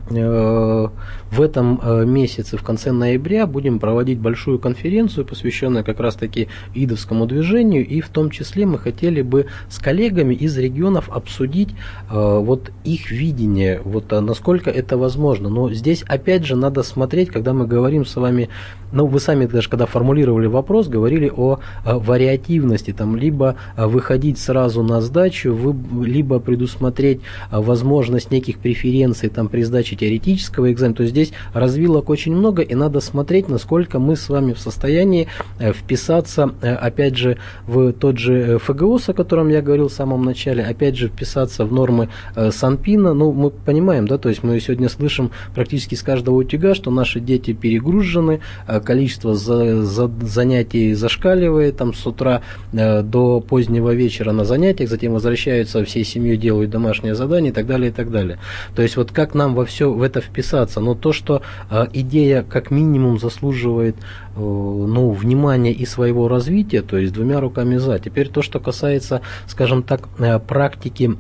в 1.30 1.42
этом 1.42 1.80
месяце, 2.10 2.56
в 2.56 2.62
конце 2.62 2.92
ноября, 2.92 3.46
будем 3.46 3.78
проводить 3.78 4.18
большую 4.18 4.58
конференцию, 4.58 5.26
посвященную 5.26 5.84
как 5.84 6.00
раз-таки 6.00 6.48
идовскому 6.74 7.26
движению, 7.26 7.86
и 7.86 8.00
в 8.00 8.08
том 8.08 8.30
числе 8.30 8.64
мы 8.64 8.78
хотели 8.78 9.22
бы 9.22 9.46
с 9.68 9.78
коллегами 9.78 10.34
из 10.34 10.56
регионов 10.56 11.10
обсудить 11.10 11.74
вот 12.10 12.70
их 12.84 13.10
видение, 13.10 13.80
вот 13.84 14.10
насколько 14.10 14.70
это 14.70 14.96
возможно. 14.96 15.48
Но 15.48 15.70
здесь, 15.72 16.02
опять 16.08 16.46
же, 16.46 16.56
надо 16.56 16.82
смотреть, 16.82 17.30
когда 17.30 17.52
мы 17.52 17.66
говорим 17.66 18.06
с 18.06 18.16
вами, 18.16 18.48
ну, 18.92 19.06
вы 19.06 19.20
сами 19.20 19.46
даже, 19.46 19.68
когда 19.68 19.86
формулировали 19.86 20.46
вопрос, 20.46 20.88
говорили 20.88 21.30
о 21.34 21.58
вариативности 21.84 22.77
возможности 22.78 22.92
там 22.92 23.16
либо 23.16 23.56
а, 23.76 23.88
выходить 23.88 24.38
сразу 24.38 24.82
на 24.82 25.00
сдачу, 25.00 25.76
либо 26.04 26.38
предусмотреть 26.38 27.20
а, 27.50 27.60
возможность 27.60 28.30
неких 28.30 28.58
преференций 28.58 29.28
там 29.28 29.48
при 29.48 29.62
сдаче 29.64 29.96
теоретического 29.96 30.70
экзамена. 30.72 30.96
То 30.96 31.02
есть 31.02 31.12
здесь 31.14 31.32
развилок 31.54 32.08
очень 32.10 32.34
много, 32.34 32.62
и 32.62 32.74
надо 32.74 33.00
смотреть, 33.00 33.48
насколько 33.48 33.98
мы 33.98 34.16
с 34.16 34.28
вами 34.28 34.52
в 34.52 34.58
состоянии 34.58 35.26
э, 35.58 35.72
вписаться, 35.72 36.50
э, 36.62 36.74
опять 36.74 37.16
же, 37.16 37.36
в 37.66 37.92
тот 37.92 38.18
же 38.18 38.34
э, 38.34 38.58
ФГУС, 38.58 39.08
о 39.08 39.12
котором 39.12 39.48
я 39.48 39.62
говорил 39.62 39.88
в 39.88 39.92
самом 39.92 40.24
начале, 40.24 40.64
опять 40.64 40.96
же, 40.96 41.08
вписаться 41.08 41.64
в 41.64 41.72
нормы 41.72 42.08
Санпина. 42.50 43.14
Ну, 43.14 43.32
мы 43.32 43.50
понимаем, 43.50 44.06
да, 44.06 44.18
то 44.18 44.28
есть 44.28 44.42
мы 44.42 44.60
сегодня 44.60 44.88
слышим 44.88 45.30
практически 45.54 45.94
с 45.94 46.02
каждого 46.02 46.36
утюга, 46.36 46.74
что 46.74 46.90
наши 46.90 47.20
дети 47.20 47.52
перегружены, 47.52 48.40
количество 48.84 49.34
за, 49.34 49.82
за, 49.84 50.10
занятий 50.22 50.94
зашкаливает, 50.94 51.76
там 51.76 51.94
с 51.94 52.06
утра 52.06 52.42
до 52.72 53.40
позднего 53.40 53.94
вечера 53.94 54.32
на 54.32 54.44
занятиях, 54.44 54.90
затем 54.90 55.12
возвращаются 55.12 55.84
всей 55.84 56.04
семьей, 56.04 56.36
делают 56.36 56.70
домашнее 56.70 57.14
задание 57.14 57.50
и 57.50 57.54
так 57.54 57.66
далее, 57.66 57.90
и 57.90 57.92
так 57.92 58.10
далее. 58.10 58.38
То 58.74 58.82
есть 58.82 58.96
вот 58.96 59.10
как 59.10 59.34
нам 59.34 59.54
во 59.54 59.64
все 59.64 59.90
в 59.90 60.02
это 60.02 60.20
вписаться? 60.20 60.80
Но 60.80 60.94
то, 60.94 61.12
что 61.12 61.42
э, 61.70 61.86
идея 61.92 62.42
как 62.42 62.70
минимум 62.70 63.18
заслуживает 63.18 63.96
ну, 64.38 65.10
внимания 65.10 65.72
и 65.72 65.84
своего 65.84 66.28
развития, 66.28 66.82
то 66.82 66.96
есть 66.96 67.12
двумя 67.12 67.40
руками 67.40 67.76
за. 67.76 67.98
Теперь 67.98 68.28
то, 68.28 68.42
что 68.42 68.60
касается, 68.60 69.20
скажем 69.46 69.82
так, 69.82 70.08
практики 70.46 71.16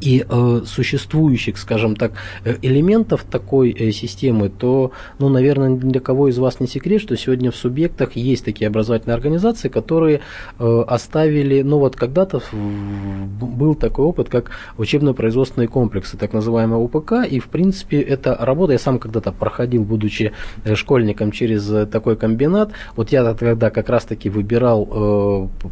и 0.00 0.24
э, 0.28 0.60
существующих, 0.66 1.58
скажем 1.58 1.96
так, 1.96 2.12
э, 2.44 2.56
элементов 2.62 3.24
такой 3.24 3.70
э, 3.70 3.92
системы, 3.92 4.48
то, 4.48 4.92
ну, 5.18 5.28
наверное, 5.28 5.76
для 5.76 6.00
кого 6.00 6.28
из 6.28 6.38
вас 6.38 6.60
не 6.60 6.66
секрет, 6.66 7.00
что 7.00 7.16
сегодня 7.16 7.50
в 7.50 7.56
субъектах 7.56 8.16
есть 8.16 8.44
такие 8.44 8.68
образовательные 8.68 9.14
организации, 9.14 9.68
которые 9.68 10.20
э, 10.58 10.84
оставили, 10.86 11.62
ну, 11.62 11.78
вот 11.78 11.96
когда-то 11.96 12.40
был 12.52 13.74
такой 13.74 14.04
опыт, 14.04 14.28
как 14.28 14.50
учебно-производственные 14.78 15.68
комплексы, 15.68 16.16
так 16.16 16.32
называемые 16.32 16.78
УПК, 16.78 17.12
и, 17.30 17.38
в 17.38 17.48
принципе, 17.48 18.00
это 18.00 18.36
работа, 18.40 18.72
я 18.72 18.78
сам 18.78 18.98
когда-то 18.98 19.32
проходил, 19.32 19.84
будучи 19.84 20.32
э, 20.64 20.74
школьником, 20.74 21.32
через 21.32 21.70
э, 21.70 21.86
такой 21.86 22.16
комбинат, 22.16 22.72
вот 22.96 23.12
я 23.12 23.34
тогда 23.34 23.70
как 23.70 23.88
раз-таки 23.88 24.30
выбирал 24.30 24.88
э, 24.90 25.66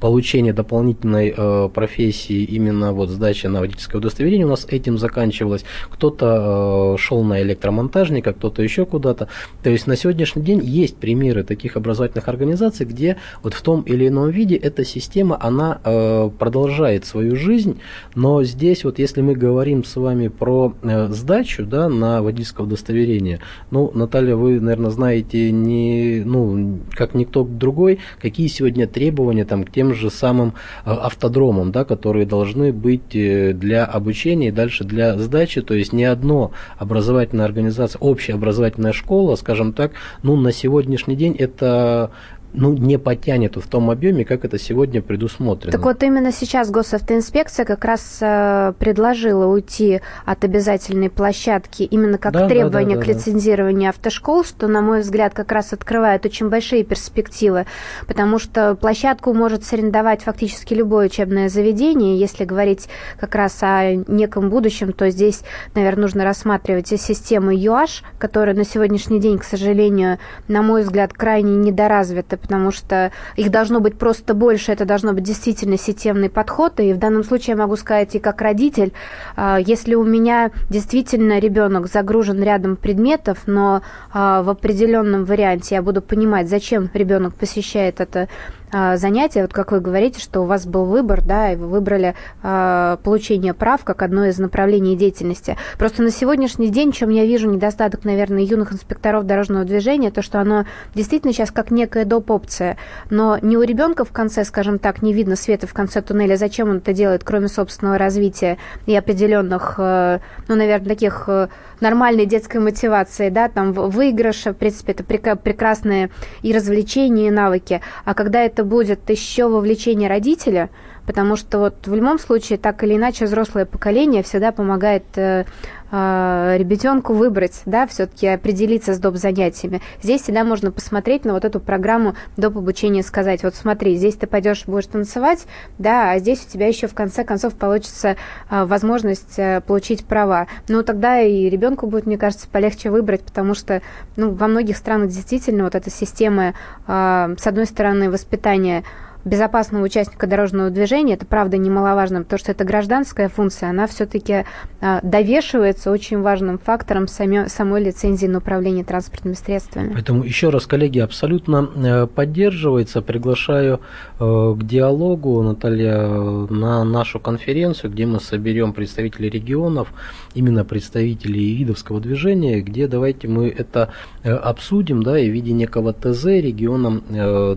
получение 0.00 0.52
дополнительной 0.52 1.34
э, 1.36 1.68
профессии, 1.72 2.44
именно 2.44 2.92
вот 2.92 3.10
сдача 3.10 3.48
на 3.48 3.60
водительское 3.60 3.98
удостоверение 3.98 4.46
у 4.46 4.50
нас 4.50 4.66
этим 4.68 4.98
заканчивалось. 4.98 5.64
Кто-то 5.90 6.94
э, 6.94 6.98
шел 6.98 7.22
на 7.22 7.42
электромонтажника, 7.42 8.32
кто-то 8.32 8.62
еще 8.62 8.86
куда-то. 8.86 9.28
То 9.62 9.70
есть 9.70 9.86
на 9.86 9.96
сегодняшний 9.96 10.42
день 10.42 10.60
есть 10.64 10.96
примеры 10.96 11.44
таких 11.44 11.76
образовательных 11.76 12.28
организаций, 12.28 12.86
где 12.86 13.16
вот 13.42 13.54
в 13.54 13.62
том 13.62 13.82
или 13.82 14.08
ином 14.08 14.30
виде 14.30 14.56
эта 14.56 14.84
система, 14.84 15.36
она 15.40 15.80
э, 15.84 16.30
продолжает 16.38 17.04
свою 17.04 17.36
жизнь, 17.36 17.80
но 18.14 18.42
здесь 18.44 18.84
вот 18.84 18.98
если 18.98 19.20
мы 19.20 19.34
говорим 19.34 19.84
с 19.84 19.96
вами 19.96 20.28
про 20.28 20.74
э, 20.82 21.08
сдачу 21.08 21.64
да, 21.64 21.88
на 21.88 22.22
водительское 22.22 22.66
удостоверение, 22.66 23.40
ну, 23.70 23.90
Наталья, 23.94 24.36
вы, 24.36 24.60
наверное, 24.60 24.90
знаете 24.90 25.50
не, 25.50 26.22
ну, 26.24 26.78
как 26.92 27.14
никто 27.14 27.44
другой, 27.44 27.98
какие 28.20 28.46
сегодня 28.48 28.86
требования 28.86 29.44
там, 29.44 29.64
тем 29.72 29.94
же 29.94 30.10
самым 30.10 30.54
э, 30.84 30.90
автодромам, 30.90 31.72
да, 31.72 31.84
которые 31.84 32.26
должны 32.26 32.72
быть 32.72 33.14
э, 33.14 33.52
для 33.52 33.84
обучения 33.84 34.48
и 34.48 34.52
дальше 34.52 34.84
для 34.84 35.16
сдачи. 35.18 35.62
То 35.62 35.74
есть 35.74 35.92
ни 35.92 36.04
одно 36.04 36.52
образовательная 36.78 37.44
организация, 37.44 37.98
общая 37.98 38.34
образовательная 38.34 38.92
школа, 38.92 39.36
скажем 39.36 39.72
так, 39.72 39.92
ну, 40.22 40.36
на 40.36 40.52
сегодняшний 40.52 41.16
день 41.16 41.34
это 41.38 42.10
ну, 42.52 42.72
не 42.72 42.98
потянет 42.98 43.56
в 43.56 43.68
том 43.68 43.90
объеме, 43.90 44.24
как 44.24 44.44
это 44.44 44.58
сегодня 44.58 45.02
предусмотрено. 45.02 45.72
Так 45.72 45.82
вот 45.82 46.02
именно 46.02 46.32
сейчас 46.32 46.70
госавтоинспекция 46.70 47.64
как 47.64 47.84
раз 47.84 48.18
э, 48.20 48.72
предложила 48.78 49.46
уйти 49.46 50.00
от 50.24 50.44
обязательной 50.44 51.10
площадки 51.10 51.82
именно 51.84 52.18
как 52.18 52.32
да, 52.32 52.48
требование 52.48 52.96
да, 52.96 53.02
да, 53.02 53.06
да, 53.06 53.12
к 53.12 53.16
лицензированию 53.16 53.84
да. 53.84 53.88
автошкол, 53.90 54.44
что, 54.44 54.66
на 54.68 54.80
мой 54.80 55.00
взгляд, 55.00 55.32
как 55.34 55.52
раз 55.52 55.72
открывает 55.72 56.26
очень 56.26 56.48
большие 56.48 56.84
перспективы, 56.84 57.66
потому 58.06 58.38
что 58.38 58.74
площадку 58.74 59.32
может 59.32 59.64
сорендовать 59.64 60.22
фактически 60.22 60.74
любое 60.74 61.06
учебное 61.06 61.48
заведение. 61.48 62.18
Если 62.18 62.44
говорить 62.44 62.88
как 63.18 63.34
раз 63.34 63.58
о 63.62 63.94
неком 63.94 64.50
будущем, 64.50 64.92
то 64.92 65.08
здесь, 65.10 65.42
наверное, 65.74 66.02
нужно 66.02 66.24
рассматривать 66.24 66.92
и 66.92 66.96
систему 66.96 67.50
ЮАШ, 67.52 68.02
которая 68.18 68.56
на 68.56 68.64
сегодняшний 68.64 69.20
день, 69.20 69.38
к 69.38 69.44
сожалению, 69.44 70.18
на 70.48 70.62
мой 70.62 70.82
взгляд, 70.82 71.12
крайне 71.12 71.56
недоразвита 71.56 72.39
потому 72.40 72.70
что 72.70 73.12
их 73.36 73.50
должно 73.50 73.80
быть 73.80 73.98
просто 73.98 74.34
больше, 74.34 74.72
это 74.72 74.84
должно 74.84 75.12
быть 75.12 75.24
действительно 75.24 75.76
системный 75.76 76.30
подход, 76.30 76.80
и 76.80 76.92
в 76.92 76.98
данном 76.98 77.24
случае 77.24 77.54
я 77.56 77.62
могу 77.62 77.76
сказать 77.76 78.14
и 78.14 78.18
как 78.18 78.40
родитель, 78.40 78.92
а, 79.36 79.58
если 79.58 79.94
у 79.94 80.04
меня 80.04 80.50
действительно 80.68 81.38
ребенок 81.38 81.86
загружен 81.86 82.42
рядом 82.42 82.76
предметов, 82.76 83.38
но 83.46 83.82
а, 84.12 84.42
в 84.42 84.50
определенном 84.50 85.24
варианте 85.24 85.76
я 85.76 85.82
буду 85.82 86.02
понимать, 86.02 86.48
зачем 86.48 86.90
ребенок 86.94 87.34
посещает 87.34 88.00
это 88.00 88.28
а, 88.72 88.96
занятия, 88.96 89.42
вот 89.42 89.52
как 89.52 89.72
вы 89.72 89.80
говорите, 89.80 90.20
что 90.20 90.42
у 90.42 90.44
вас 90.44 90.66
был 90.66 90.84
выбор, 90.84 91.22
да, 91.22 91.52
и 91.52 91.56
вы 91.56 91.66
выбрали 91.66 92.14
э, 92.42 92.96
получение 93.02 93.52
прав 93.52 93.82
как 93.84 94.02
одно 94.02 94.26
из 94.26 94.38
направлений 94.38 94.96
деятельности. 94.96 95.56
Просто 95.78 96.02
на 96.02 96.10
сегодняшний 96.10 96.68
день, 96.68 96.92
чем 96.92 97.10
я 97.10 97.24
вижу 97.24 97.50
недостаток, 97.50 98.04
наверное, 98.04 98.42
юных 98.42 98.72
инспекторов 98.72 99.26
дорожного 99.26 99.64
движения, 99.64 100.10
то, 100.10 100.22
что 100.22 100.40
оно 100.40 100.66
действительно 100.94 101.32
сейчас 101.32 101.50
как 101.50 101.70
некая 101.70 102.04
доп. 102.04 102.30
опция, 102.30 102.76
но 103.10 103.38
не 103.42 103.56
у 103.56 103.62
ребенка 103.62 104.04
в 104.04 104.12
конце, 104.12 104.44
скажем 104.44 104.78
так, 104.78 105.02
не 105.02 105.12
видно 105.12 105.34
света 105.34 105.66
в 105.66 105.74
конце 105.74 106.00
туннеля, 106.00 106.36
зачем 106.36 106.70
он 106.70 106.76
это 106.76 106.92
делает, 106.92 107.24
кроме 107.24 107.48
собственного 107.48 107.98
развития 107.98 108.58
и 108.86 108.94
определенных, 108.94 109.74
э, 109.78 110.20
ну, 110.46 110.54
наверное, 110.54 110.88
таких 110.88 111.24
э, 111.26 111.48
нормальной 111.80 112.26
детской 112.26 112.58
мотивации, 112.58 113.28
да, 113.28 113.48
там 113.48 113.72
выигрыша, 113.72 114.52
в 114.52 114.56
принципе, 114.56 114.92
это 114.92 115.04
прекрасные 115.36 116.10
и 116.42 116.52
развлечения, 116.52 117.28
и 117.28 117.30
навыки, 117.30 117.80
а 118.04 118.14
когда 118.14 118.42
это 118.42 118.64
будет 118.64 119.08
еще 119.08 119.48
вовлечение 119.48 120.08
родителя, 120.08 120.70
потому 121.06 121.36
что 121.36 121.58
вот 121.58 121.86
в 121.86 121.94
любом 121.94 122.18
случае 122.18 122.58
так 122.58 122.82
или 122.84 122.96
иначе 122.96 123.24
взрослое 123.24 123.64
поколение 123.64 124.22
всегда 124.22 124.52
помогает 124.52 125.04
э, 125.16 125.44
ребятенку 125.92 127.14
выбрать, 127.14 127.62
да, 127.66 127.86
все-таки 127.86 128.26
определиться 128.28 128.94
с 128.94 128.98
доп. 128.98 129.16
занятиями. 129.16 129.80
Здесь 130.02 130.22
всегда 130.22 130.44
можно 130.44 130.70
посмотреть 130.70 131.24
на 131.24 131.32
вот 131.32 131.44
эту 131.44 131.60
программу 131.60 132.14
доп. 132.36 132.56
обучения, 132.56 133.02
сказать, 133.02 133.42
вот 133.42 133.54
смотри, 133.54 133.96
здесь 133.96 134.14
ты 134.14 134.26
пойдешь, 134.26 134.64
будешь 134.66 134.86
танцевать, 134.86 135.46
да, 135.78 136.12
а 136.12 136.18
здесь 136.18 136.44
у 136.46 136.50
тебя 136.50 136.66
еще 136.68 136.86
в 136.86 136.94
конце 136.94 137.24
концов 137.24 137.54
получится 137.54 138.16
э, 138.50 138.64
возможность 138.64 139.38
э, 139.38 139.60
получить 139.60 140.04
права. 140.04 140.46
Ну, 140.68 140.82
тогда 140.82 141.20
и 141.20 141.48
ребенку 141.48 141.86
будет, 141.86 142.06
мне 142.06 142.18
кажется, 142.18 142.48
полегче 142.48 142.90
выбрать, 142.90 143.22
потому 143.22 143.54
что, 143.54 143.82
ну, 144.16 144.32
во 144.32 144.46
многих 144.46 144.76
странах 144.76 145.08
действительно 145.08 145.64
вот 145.64 145.74
эта 145.74 145.90
система, 145.90 146.54
э, 146.86 147.34
с 147.38 147.46
одной 147.46 147.66
стороны, 147.66 148.10
воспитания 148.10 148.84
безопасного 149.24 149.84
участника 149.84 150.26
дорожного 150.26 150.70
движения, 150.70 151.14
это 151.14 151.26
правда 151.26 151.56
немаловажно, 151.56 152.22
потому 152.22 152.38
что 152.38 152.52
это 152.52 152.64
гражданская 152.64 153.28
функция, 153.28 153.70
она 153.70 153.86
все-таки 153.86 154.44
а, 154.80 155.00
довешивается 155.02 155.90
очень 155.90 156.20
важным 156.20 156.58
фактором 156.58 157.06
самой 157.06 157.82
лицензии 157.82 158.26
на 158.26 158.38
управление 158.38 158.84
транспортными 158.84 159.34
средствами. 159.34 159.92
Поэтому 159.92 160.24
еще 160.24 160.50
раз, 160.50 160.66
коллеги, 160.66 161.00
абсолютно 161.00 161.68
э, 161.74 162.06
поддерживается. 162.06 163.02
Приглашаю 163.02 163.80
э, 164.18 164.54
к 164.58 164.62
диалогу, 164.64 165.42
Наталья, 165.42 166.06
на 166.06 166.84
нашу 166.84 167.20
конференцию, 167.20 167.90
где 167.92 168.06
мы 168.06 168.20
соберем 168.20 168.72
представителей 168.72 169.28
регионов, 169.28 169.92
именно 170.34 170.64
представителей 170.64 171.54
видовского 171.56 172.00
движения, 172.00 172.60
где 172.60 172.86
давайте 172.86 173.28
мы 173.28 173.48
это 173.48 173.92
э, 174.22 174.32
обсудим, 174.32 175.02
да, 175.02 175.18
и 175.18 175.28
в 175.28 175.32
виде 175.32 175.52
некого 175.52 175.92
ТЗ 175.92 176.24
регионам 176.26 177.02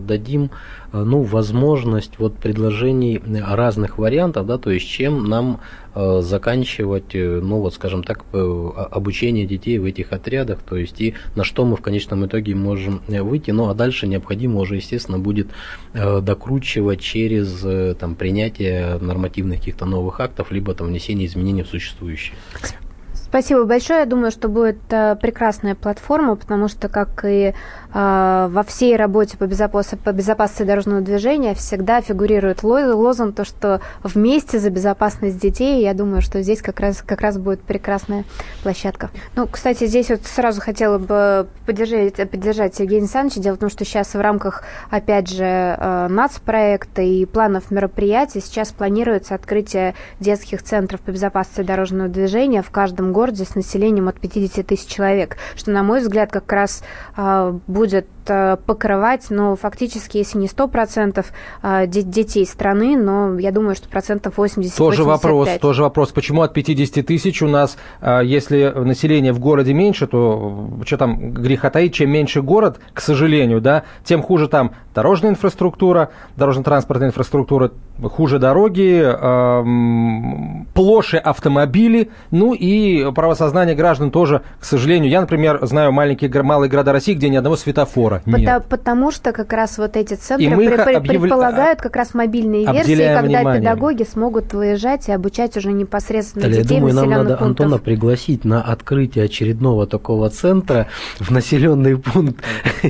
дадим 0.06 0.50
Э, 0.83 0.83
ну, 1.02 1.22
возможность 1.22 2.18
вот 2.18 2.36
предложений 2.36 3.22
разных 3.42 3.98
вариантов, 3.98 4.46
да, 4.46 4.58
то 4.58 4.70
есть 4.70 4.86
чем 4.86 5.24
нам 5.24 5.60
э, 5.94 6.20
заканчивать, 6.22 7.14
э, 7.14 7.40
ну, 7.42 7.58
вот, 7.58 7.74
скажем 7.74 8.04
так, 8.04 8.24
обучение 8.32 9.46
детей 9.46 9.78
в 9.78 9.84
этих 9.84 10.12
отрядах, 10.12 10.60
то 10.62 10.76
есть 10.76 11.00
и 11.00 11.14
на 11.34 11.42
что 11.42 11.64
мы 11.64 11.76
в 11.76 11.82
конечном 11.82 12.26
итоге 12.26 12.54
можем 12.54 13.02
выйти, 13.08 13.50
ну, 13.50 13.68
а 13.68 13.74
дальше 13.74 14.06
необходимо 14.06 14.60
уже, 14.60 14.76
естественно, 14.76 15.18
будет 15.18 15.48
докручивать 15.92 17.00
через 17.00 17.96
там, 17.96 18.14
принятие 18.14 18.98
нормативных 18.98 19.58
каких-то 19.58 19.86
новых 19.86 20.20
актов, 20.20 20.52
либо 20.52 20.74
там 20.74 20.88
внесение 20.88 21.26
изменений 21.26 21.62
в 21.62 21.68
существующие. 21.68 22.36
Спасибо 23.34 23.64
большое. 23.64 24.00
Я 24.00 24.06
думаю, 24.06 24.30
что 24.30 24.48
будет 24.48 24.78
прекрасная 24.86 25.74
платформа, 25.74 26.36
потому 26.36 26.68
что, 26.68 26.88
как 26.88 27.24
и 27.24 27.54
во 27.94 28.64
всей 28.66 28.96
работе 28.96 29.36
по, 29.36 29.44
безопас... 29.44 29.94
по 30.02 30.12
безопасности 30.12 30.64
дорожного 30.64 31.00
движения 31.00 31.54
всегда 31.54 32.00
фигурирует 32.00 32.64
лозунг, 32.64 33.36
то, 33.36 33.44
что 33.44 33.80
вместе 34.02 34.58
за 34.58 34.70
безопасность 34.70 35.38
детей. 35.38 35.80
Я 35.80 35.94
думаю, 35.94 36.20
что 36.20 36.42
здесь 36.42 36.60
как 36.60 36.80
раз, 36.80 37.02
как 37.02 37.20
раз 37.20 37.38
будет 37.38 37.60
прекрасная 37.60 38.24
площадка. 38.64 39.10
Ну, 39.36 39.46
кстати, 39.46 39.86
здесь 39.86 40.08
вот 40.10 40.22
сразу 40.24 40.60
хотела 40.60 40.98
бы 40.98 41.46
поддержать, 41.66 42.16
поддержать 42.28 42.74
Сергея 42.74 42.98
Александровича. 42.98 43.40
Дело 43.40 43.54
в 43.54 43.58
том, 43.58 43.70
что 43.70 43.84
сейчас 43.84 44.14
в 44.14 44.20
рамках, 44.20 44.64
опять 44.90 45.28
же, 45.30 45.44
а, 45.44 46.08
нацпроекта 46.08 47.02
и 47.02 47.24
планов 47.26 47.70
мероприятий 47.70 48.40
сейчас 48.40 48.72
планируется 48.72 49.36
открытие 49.36 49.94
детских 50.18 50.64
центров 50.64 51.00
по 51.00 51.12
безопасности 51.12 51.62
дорожного 51.62 52.08
движения 52.08 52.62
в 52.62 52.70
каждом 52.70 53.12
городе 53.12 53.44
с 53.44 53.54
населением 53.54 54.08
от 54.08 54.18
50 54.18 54.66
тысяч 54.66 54.88
человек, 54.88 55.36
что, 55.54 55.70
на 55.70 55.84
мой 55.84 56.00
взгляд, 56.00 56.32
как 56.32 56.50
раз 56.50 56.82
будет 57.16 57.83
будет 57.84 58.06
э, 58.23 58.23
покрывать, 58.66 59.26
ну, 59.30 59.56
фактически, 59.56 60.18
если 60.18 60.38
не 60.38 60.46
100% 60.46 61.24
э, 61.62 61.86
детей 61.86 62.46
страны, 62.46 62.96
но 62.96 63.38
я 63.38 63.52
думаю, 63.52 63.74
что 63.74 63.88
процентов 63.88 64.38
80 64.38 64.76
Тоже 64.76 65.04
85. 65.04 65.06
вопрос, 65.06 65.60
тоже 65.60 65.82
вопрос. 65.82 66.12
Почему 66.12 66.42
от 66.42 66.52
50 66.52 67.04
тысяч 67.06 67.42
у 67.42 67.48
нас, 67.48 67.76
э, 68.00 68.20
если 68.24 68.72
население 68.74 69.32
в 69.32 69.38
городе 69.38 69.74
меньше, 69.74 70.06
то 70.06 70.68
что 70.84 70.96
там 70.96 71.32
греха 71.32 71.70
таить, 71.70 71.94
чем 71.94 72.10
меньше 72.10 72.42
город, 72.42 72.80
к 72.92 73.00
сожалению, 73.00 73.60
да, 73.60 73.84
тем 74.04 74.22
хуже 74.22 74.48
там 74.48 74.72
дорожная 74.94 75.30
инфраструктура, 75.30 76.10
дорожно-транспортная 76.36 77.08
инфраструктура, 77.08 77.72
хуже 78.02 78.38
дороги, 78.38 79.02
э, 79.04 80.64
плоше 80.74 81.16
автомобили, 81.16 82.10
ну 82.30 82.54
и 82.54 83.12
правосознание 83.12 83.74
граждан 83.74 84.10
тоже, 84.10 84.42
к 84.60 84.64
сожалению. 84.64 85.10
Я, 85.10 85.20
например, 85.20 85.58
знаю 85.62 85.92
маленькие 85.92 86.30
малые 86.42 86.70
города 86.70 86.92
России, 86.92 87.14
где 87.14 87.28
ни 87.28 87.36
одного 87.36 87.56
светофора 87.56 88.13
потому, 88.20 88.38
нет. 88.38 88.64
Потому 88.68 89.10
что 89.10 89.32
как 89.32 89.52
раз 89.52 89.78
вот 89.78 89.96
эти 89.96 90.14
центры 90.14 90.46
и 90.46 90.48
мы 90.48 90.66
при, 90.68 90.74
объявля... 90.74 91.20
предполагают 91.20 91.80
как 91.80 91.96
раз 91.96 92.14
мобильные 92.14 92.70
версии, 92.70 93.14
когда 93.14 93.38
внимание. 93.40 93.62
педагоги 93.62 94.02
смогут 94.04 94.52
выезжать 94.52 95.08
и 95.08 95.12
обучать 95.12 95.56
уже 95.56 95.72
непосредственно 95.72 96.44
Далее, 96.44 96.62
детей 96.62 96.74
я 96.74 96.80
думаю, 96.80 96.94
нам 96.94 97.10
надо 97.10 97.36
пунктов. 97.36 97.46
Антона 97.46 97.78
пригласить 97.78 98.44
на 98.44 98.62
открытие 98.62 99.24
очередного 99.24 99.86
такого 99.86 100.30
центра 100.30 100.88
в 101.18 101.30
населенный 101.30 101.96
пункт. 101.96 102.42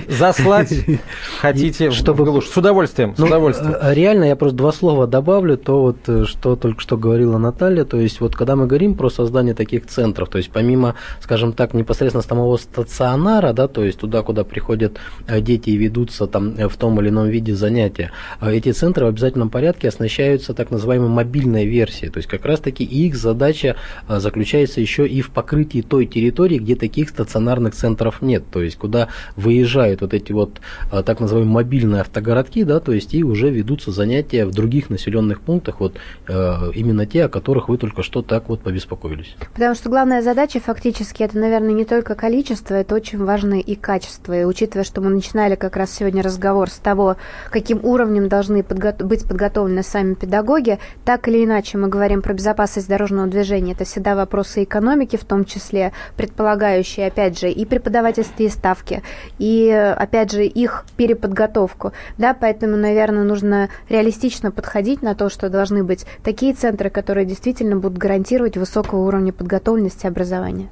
Заслать 0.09 0.73
хотите 1.41 1.91
чтобы... 1.91 2.25
С 2.43 2.57
удовольствием, 2.57 3.15
с 3.15 3.19
ну, 3.19 3.27
удовольствием. 3.27 3.75
Э, 3.81 3.95
реально, 3.95 4.25
я 4.25 4.37
просто 4.37 4.57
два 4.57 4.73
слова 4.73 5.07
добавлю, 5.07 5.57
то 5.57 5.81
вот, 5.83 5.99
э, 6.07 6.25
что 6.25 6.57
только 6.57 6.81
что 6.81 6.97
говорила 6.97 7.39
Наталья, 7.39 7.85
то 7.85 7.99
есть 7.99 8.21
вот 8.21 8.35
когда 8.35 8.57
мы 8.57 8.67
говорим 8.67 8.95
про 8.95 9.11
создание 9.11 9.55
таких 9.55 9.87
центров, 9.87 10.29
то 10.29 10.39
есть 10.39 10.51
помимо, 10.51 10.95
скажем 11.21 11.53
так, 11.53 11.75
непосредственно 11.75 12.23
самого 12.23 12.57
стационара, 12.57 13.53
да, 13.53 13.69
то 13.69 13.85
есть 13.85 13.99
туда, 13.99 14.23
куда 14.23 14.45
приходят 14.45 14.95
э, 14.95 15.14
дети 15.29 15.71
и 15.71 15.77
ведутся 15.77 16.27
там 16.27 16.55
в 16.55 16.77
том 16.77 17.01
или 17.01 17.09
ином 17.09 17.29
виде 17.29 17.55
занятия, 17.55 18.13
эти 18.43 18.73
центры 18.73 19.07
в 19.07 19.09
обязательном 19.09 19.51
порядке 19.51 19.89
оснащаются 19.89 20.55
так 20.55 20.71
называемой 20.71 21.09
мобильной 21.09 21.67
версией, 21.67 22.11
то 22.11 22.19
есть 22.19 22.29
как 22.29 22.45
раз-таки 22.45 22.85
их 22.85 23.17
задача 23.17 23.77
заключается 24.09 24.81
еще 24.81 25.07
и 25.07 25.21
в 25.21 25.31
покрытии 25.31 25.83
той 25.83 26.07
территории, 26.07 26.59
где 26.59 26.77
таких 26.77 27.09
стационарных 27.09 27.75
центров 27.75 28.23
нет, 28.23 28.45
то 28.51 28.63
есть 28.63 28.77
куда 28.77 29.09
выезжают 29.37 30.01
вот 30.01 30.15
эти 30.15 30.33
вот 30.33 30.61
так 30.91 31.21
называемые 31.21 31.53
мобильные 31.53 32.01
автогородки, 32.03 32.65
да, 32.65 32.81
то 32.81 32.93
есть 32.93 33.15
и 33.15 33.25
уже 33.25 33.51
ведутся 33.51 33.91
занятия 33.91 34.47
в 34.47 34.51
других 34.51 34.91
населенных 34.91 35.41
пунктах, 35.41 35.81
вот 35.81 35.97
э, 36.29 36.71
именно 36.75 37.07
те, 37.07 37.25
о 37.25 37.29
которых 37.29 37.69
вы 37.69 37.79
только 37.79 38.03
что 38.03 38.23
так 38.23 38.49
вот 38.49 38.61
побеспокоились. 38.61 39.37
Потому 39.53 39.75
что 39.75 39.89
главная 39.89 40.23
задача 40.23 40.61
фактически 40.61 41.23
это, 41.23 41.39
наверное, 41.39 41.73
не 41.73 41.85
только 41.85 42.15
количество, 42.15 42.75
это 42.75 42.95
очень 42.95 43.23
важно 43.23 43.55
и 43.55 43.75
качество. 43.75 44.39
И 44.39 44.45
учитывая, 44.45 44.85
что 44.85 45.01
мы 45.05 45.11
начинали 45.11 45.55
как 45.55 45.77
раз 45.77 45.93
сегодня 45.93 46.23
разговор 46.23 46.71
с 46.71 46.75
того, 46.75 47.17
каким 47.51 47.85
уровнем 47.85 48.29
должны 48.29 48.63
подго- 48.63 49.05
быть 49.05 49.25
подготовлены 49.27 49.83
сами 49.83 50.15
педагоги, 50.15 50.79
так 51.05 51.29
или 51.29 51.45
иначе 51.45 51.79
мы 51.79 51.89
говорим 51.89 52.23
про 52.23 52.35
безопасность 52.35 52.89
дорожного 52.89 53.29
движения. 53.29 53.73
Это 53.73 53.85
всегда 53.85 54.17
вопросы 54.17 54.65
экономики, 54.65 55.17
в 55.17 55.25
том 55.25 55.45
числе 55.45 55.93
предполагающие, 56.17 57.07
опять 57.07 57.39
же, 57.39 57.51
и 57.51 57.65
преподавательские 57.65 58.51
ставки, 58.51 59.03
и, 59.39 59.71
опять 59.71 60.33
же, 60.33 60.45
их 60.45 60.85
переподготовку 60.97 61.93
да, 62.19 62.35
поэтому, 62.35 62.77
наверное, 62.77 63.25
нужно 63.25 63.69
реалистично 63.89 64.51
подходить 64.51 65.03
на 65.03 65.15
то, 65.15 65.29
что 65.29 65.49
должны 65.49 65.85
быть 65.85 66.07
такие 66.23 66.55
центры, 66.55 66.91
которые 66.91 67.27
действительно 67.27 67.77
будут 67.77 67.99
гарантировать 67.99 68.57
высокого 68.57 69.01
уровня 69.01 69.33
подготовленности 69.33 70.07
образования. 70.07 70.69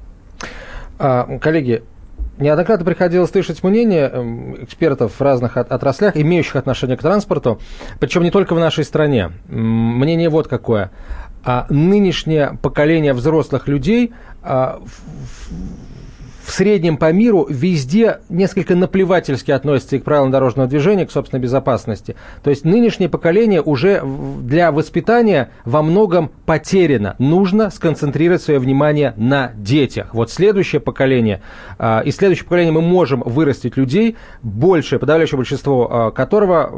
А, 0.99 1.37
коллеги, 1.39 1.83
Неоднократно 2.37 2.85
приходилось 2.85 3.29
слышать 3.29 3.63
мнение 3.63 4.09
эм, 4.09 4.63
экспертов 4.63 5.19
в 5.19 5.21
разных 5.21 5.55
отраслях, 5.57 6.17
имеющих 6.17 6.55
отношение 6.55 6.97
к 6.97 7.01
транспорту, 7.01 7.59
причем 7.99 8.23
не 8.23 8.31
только 8.31 8.55
в 8.55 8.59
нашей 8.59 8.83
стране. 8.83 9.31
Мнение 9.47 10.29
вот 10.29 10.47
какое. 10.47 10.91
А 11.45 11.67
нынешнее 11.69 12.57
поколение 12.61 13.13
взрослых 13.13 13.67
людей 13.67 14.13
а, 14.41 14.81
в 16.43 16.51
среднем 16.51 16.97
по 16.97 17.11
миру 17.11 17.47
везде 17.49 18.19
несколько 18.29 18.75
наплевательски 18.75 19.51
относятся 19.51 19.95
и 19.95 19.99
к 19.99 20.03
правилам 20.03 20.31
дорожного 20.31 20.67
движения, 20.67 21.05
к 21.05 21.11
собственной 21.11 21.41
безопасности. 21.41 22.15
То 22.43 22.49
есть 22.49 22.65
нынешнее 22.65 23.09
поколение 23.09 23.61
уже 23.61 24.03
для 24.41 24.71
воспитания 24.71 25.49
во 25.63 25.81
многом 25.81 26.31
потеряно. 26.45 27.15
Нужно 27.17 27.69
сконцентрировать 27.69 28.41
свое 28.41 28.59
внимание 28.59 29.13
на 29.15 29.51
детях. 29.55 30.13
Вот 30.13 30.31
следующее 30.31 30.81
поколение, 30.81 31.41
а, 31.79 32.01
и 32.01 32.11
следующее 32.11 32.45
поколение 32.45 32.73
мы 32.73 32.81
можем 32.81 33.21
вырастить 33.21 33.77
людей, 33.77 34.17
большее, 34.41 34.99
подавляющее 34.99 35.37
большинство 35.37 35.87
а, 35.89 36.11
которого 36.11 36.71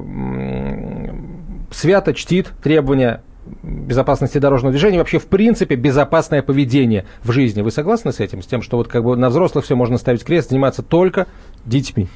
свято 1.72 2.14
чтит 2.14 2.52
требования 2.64 3.22
безопасности 3.64 4.38
дорожного 4.38 4.72
движения, 4.72 5.00
вообще 5.00 5.20
в 5.20 5.28
принципе 5.28 5.76
безопасное 5.76 6.42
поведение 6.42 7.06
в 7.24 7.32
жизни. 7.32 7.62
Вы 7.62 7.72
согласны 7.72 8.12
с 8.12 8.20
этим, 8.20 8.42
с 8.42 8.46
тем, 8.46 8.62
что 8.62 8.78
вот 8.78 8.88
как 8.88 9.04
бы 9.04 9.16
на 9.16 9.30
взрослых 9.30 9.66
все 9.66 9.76
можно 9.76 9.98
ставить 9.98 10.24
крест, 10.24 10.50
заниматься 10.50 10.84
только 10.84 11.28
детьми? 11.66 12.08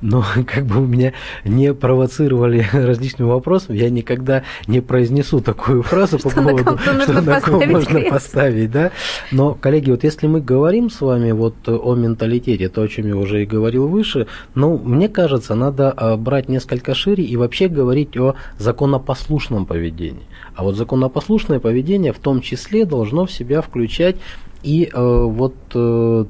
но 0.00 0.24
как 0.46 0.66
бы 0.66 0.82
у 0.82 0.86
меня 0.86 1.12
не 1.44 1.72
провоцировали 1.74 2.66
различным 2.72 3.28
вопросом, 3.28 3.74
я 3.74 3.90
никогда 3.90 4.44
не 4.66 4.80
произнесу 4.80 5.40
такую 5.40 5.82
фразу 5.82 6.18
по 6.18 6.30
поводу, 6.30 6.78
что 6.78 7.20
на 7.20 7.40
ком 7.40 7.68
можно 7.68 8.00
поставить, 8.02 8.70
да. 8.70 8.92
Но, 9.30 9.54
коллеги, 9.54 9.90
вот 9.90 10.04
если 10.04 10.26
мы 10.26 10.40
говорим 10.40 10.90
с 10.90 11.00
вами 11.00 11.32
вот 11.32 11.54
о 11.68 11.94
менталитете, 11.94 12.68
то, 12.68 12.82
о 12.82 12.88
чем 12.88 13.08
я 13.08 13.16
уже 13.16 13.42
и 13.42 13.46
говорил 13.46 13.88
выше, 13.88 14.26
ну, 14.54 14.78
мне 14.78 15.08
кажется, 15.08 15.54
надо 15.54 15.90
а, 15.90 16.16
брать 16.16 16.48
несколько 16.48 16.94
шире 16.94 17.24
и 17.24 17.36
вообще 17.36 17.68
говорить 17.68 18.16
о 18.16 18.34
законопослушном 18.58 19.66
поведении. 19.66 20.22
А 20.54 20.62
вот 20.62 20.76
законопослушное 20.76 21.60
поведение 21.60 22.12
в 22.12 22.18
том 22.18 22.40
числе 22.40 22.84
должно 22.84 23.26
в 23.26 23.32
себя 23.32 23.60
включать 23.60 24.16
и 24.62 24.88
э, 24.92 25.24
вот 25.24 25.54
э, 25.74 26.24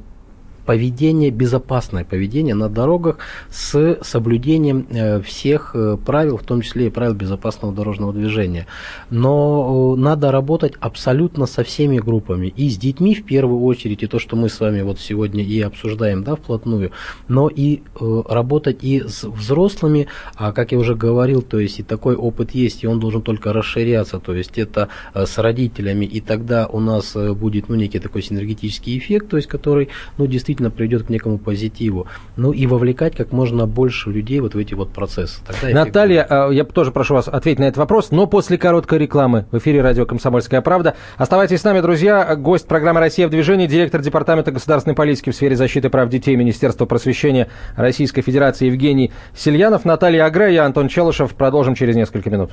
поведение, 0.65 1.31
безопасное 1.31 2.05
поведение 2.05 2.55
на 2.55 2.69
дорогах 2.69 3.19
с 3.51 3.99
соблюдением 4.03 4.87
э, 4.91 5.21
всех 5.23 5.73
э, 5.75 5.97
правил, 6.05 6.37
в 6.37 6.43
том 6.43 6.63
числе 6.63 6.87
и 6.87 6.91
правил 6.91 7.15
безопасного 7.15 7.75
дорожного 7.75 8.13
движения. 8.13 8.67
Но 9.11 9.95
э, 9.97 10.01
надо 10.01 10.33
работать 10.33 10.75
абсолютно 10.81 11.47
со 11.47 11.65
всеми 11.65 11.99
группами. 11.99 12.53
И 12.57 12.69
с 12.71 12.77
детьми 12.77 13.15
в 13.15 13.25
первую 13.25 13.63
очередь, 13.63 14.03
и 14.03 14.07
то, 14.07 14.19
что 14.19 14.37
мы 14.37 14.49
с 14.49 14.59
вами 14.61 14.83
вот 14.83 14.99
сегодня 14.99 15.45
и 15.45 15.61
обсуждаем 15.61 16.25
да, 16.25 16.37
вплотную, 16.37 16.91
но 17.29 17.49
и 17.49 17.83
работать 18.01 18.79
и 18.83 19.03
с 19.07 19.25
взрослыми, 19.25 20.09
а 20.37 20.53
как 20.53 20.73
я 20.73 20.79
уже 20.79 20.95
говорил, 20.95 21.43
то 21.43 21.59
есть 21.59 21.81
и 21.81 21.83
такой 21.83 22.17
опыт 22.17 22.53
есть, 22.53 22.85
и 22.85 22.87
он 22.87 23.01
должен 23.01 23.23
только 23.23 23.53
расширяться, 23.53 24.19
то 24.19 24.35
есть 24.35 24.59
это 24.59 24.89
с 25.15 25.39
родителями, 25.39 26.05
и 26.05 26.21
тогда 26.21 26.67
у 26.67 26.81
нас 26.81 27.15
будет 27.15 27.69
ну, 27.69 27.75
некий 27.75 27.99
такой 27.99 28.23
синергетический 28.23 28.99
эффект, 28.99 29.29
то 29.29 29.37
есть 29.37 29.49
который 29.49 29.89
ну, 30.19 30.27
действительно 30.27 30.54
действительно 30.55 30.71
приведет 30.71 31.07
к 31.07 31.11
некому 31.11 31.39
позитиву. 31.39 32.07
Ну 32.37 32.53
и 32.53 32.67
вовлекать 32.67 33.17
как 33.17 33.33
можно 33.33 33.67
больше 33.67 34.11
людей 34.11 34.41
вот 34.41 34.55
в 34.55 34.59
эти 34.59 34.75
вот 34.75 34.93
процессы. 34.93 35.41
Тогда 35.47 35.85
Наталья, 35.85 36.27
а, 36.29 36.51
я 36.51 36.65
тоже 36.65 36.93
прошу 36.93 37.15
вас 37.15 37.29
ответить 37.29 37.59
на 37.59 37.65
этот 37.65 37.79
вопрос, 37.79 38.11
но 38.11 38.27
после 38.27 38.57
короткой 38.57 39.01
рекламы 39.01 39.47
в 39.51 39.59
эфире 39.59 39.83
радио 39.83 40.07
«Комсомольская 40.07 40.61
правда». 40.61 40.95
Оставайтесь 41.17 41.61
с 41.61 41.65
нами, 41.65 41.81
друзья. 41.81 42.37
Гость 42.37 42.69
программы 42.69 43.01
«Россия 43.01 43.27
в 43.27 43.31
движении», 43.31 43.67
директор 43.67 44.01
Департамента 44.01 44.53
государственной 44.53 44.95
политики 44.95 45.31
в 45.31 45.35
сфере 45.35 45.57
защиты 45.57 45.91
прав 45.91 46.09
детей 46.09 46.37
Министерства 46.37 46.87
просвещения 46.87 47.49
Российской 47.77 48.23
Федерации 48.23 48.67
Евгений 48.67 49.11
Сильянов, 49.37 49.85
Наталья 49.85 50.25
Агре, 50.27 50.55
я 50.55 50.65
Антон 50.65 50.89
Челышев. 50.89 51.35
Продолжим 51.35 51.75
через 51.75 51.97
несколько 51.97 52.31
минут. 52.31 52.51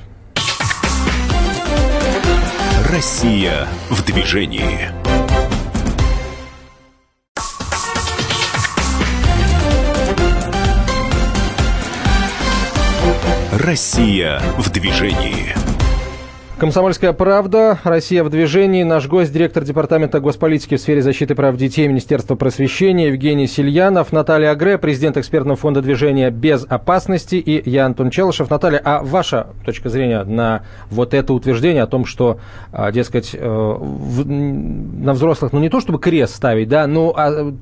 Россия 2.90 3.66
в 3.88 4.04
движении. 4.04 5.01
Россия 13.62 14.40
в 14.58 14.70
движении. 14.70 15.71
Комсомольская 16.62 17.12
правда, 17.12 17.80
Россия 17.82 18.22
в 18.22 18.30
движении. 18.30 18.84
Наш 18.84 19.08
гость, 19.08 19.32
директор 19.32 19.64
Департамента 19.64 20.20
госполитики 20.20 20.76
в 20.76 20.80
сфере 20.80 21.02
защиты 21.02 21.34
прав 21.34 21.56
детей 21.56 21.88
Министерства 21.88 22.36
просвещения 22.36 23.08
Евгений 23.08 23.48
Сильянов, 23.48 24.12
Наталья 24.12 24.50
Агре, 24.50 24.78
президент 24.78 25.16
экспертного 25.16 25.56
фонда 25.56 25.82
движения 25.82 26.30
«Без 26.30 26.64
опасности» 26.68 27.34
и 27.34 27.68
я, 27.68 27.86
Антон 27.86 28.10
Челышев. 28.10 28.48
Наталья, 28.48 28.80
а 28.84 29.02
ваша 29.02 29.48
точка 29.64 29.88
зрения 29.88 30.22
на 30.22 30.62
вот 30.88 31.14
это 31.14 31.32
утверждение 31.32 31.82
о 31.82 31.88
том, 31.88 32.04
что, 32.04 32.38
а, 32.70 32.92
дескать, 32.92 33.30
э, 33.34 33.76
на 34.24 35.14
взрослых, 35.14 35.52
ну 35.52 35.58
не 35.58 35.68
то 35.68 35.80
чтобы 35.80 35.98
крест 35.98 36.36
ставить, 36.36 36.68
да, 36.68 36.86
но 36.86 37.12
а, 37.16 37.52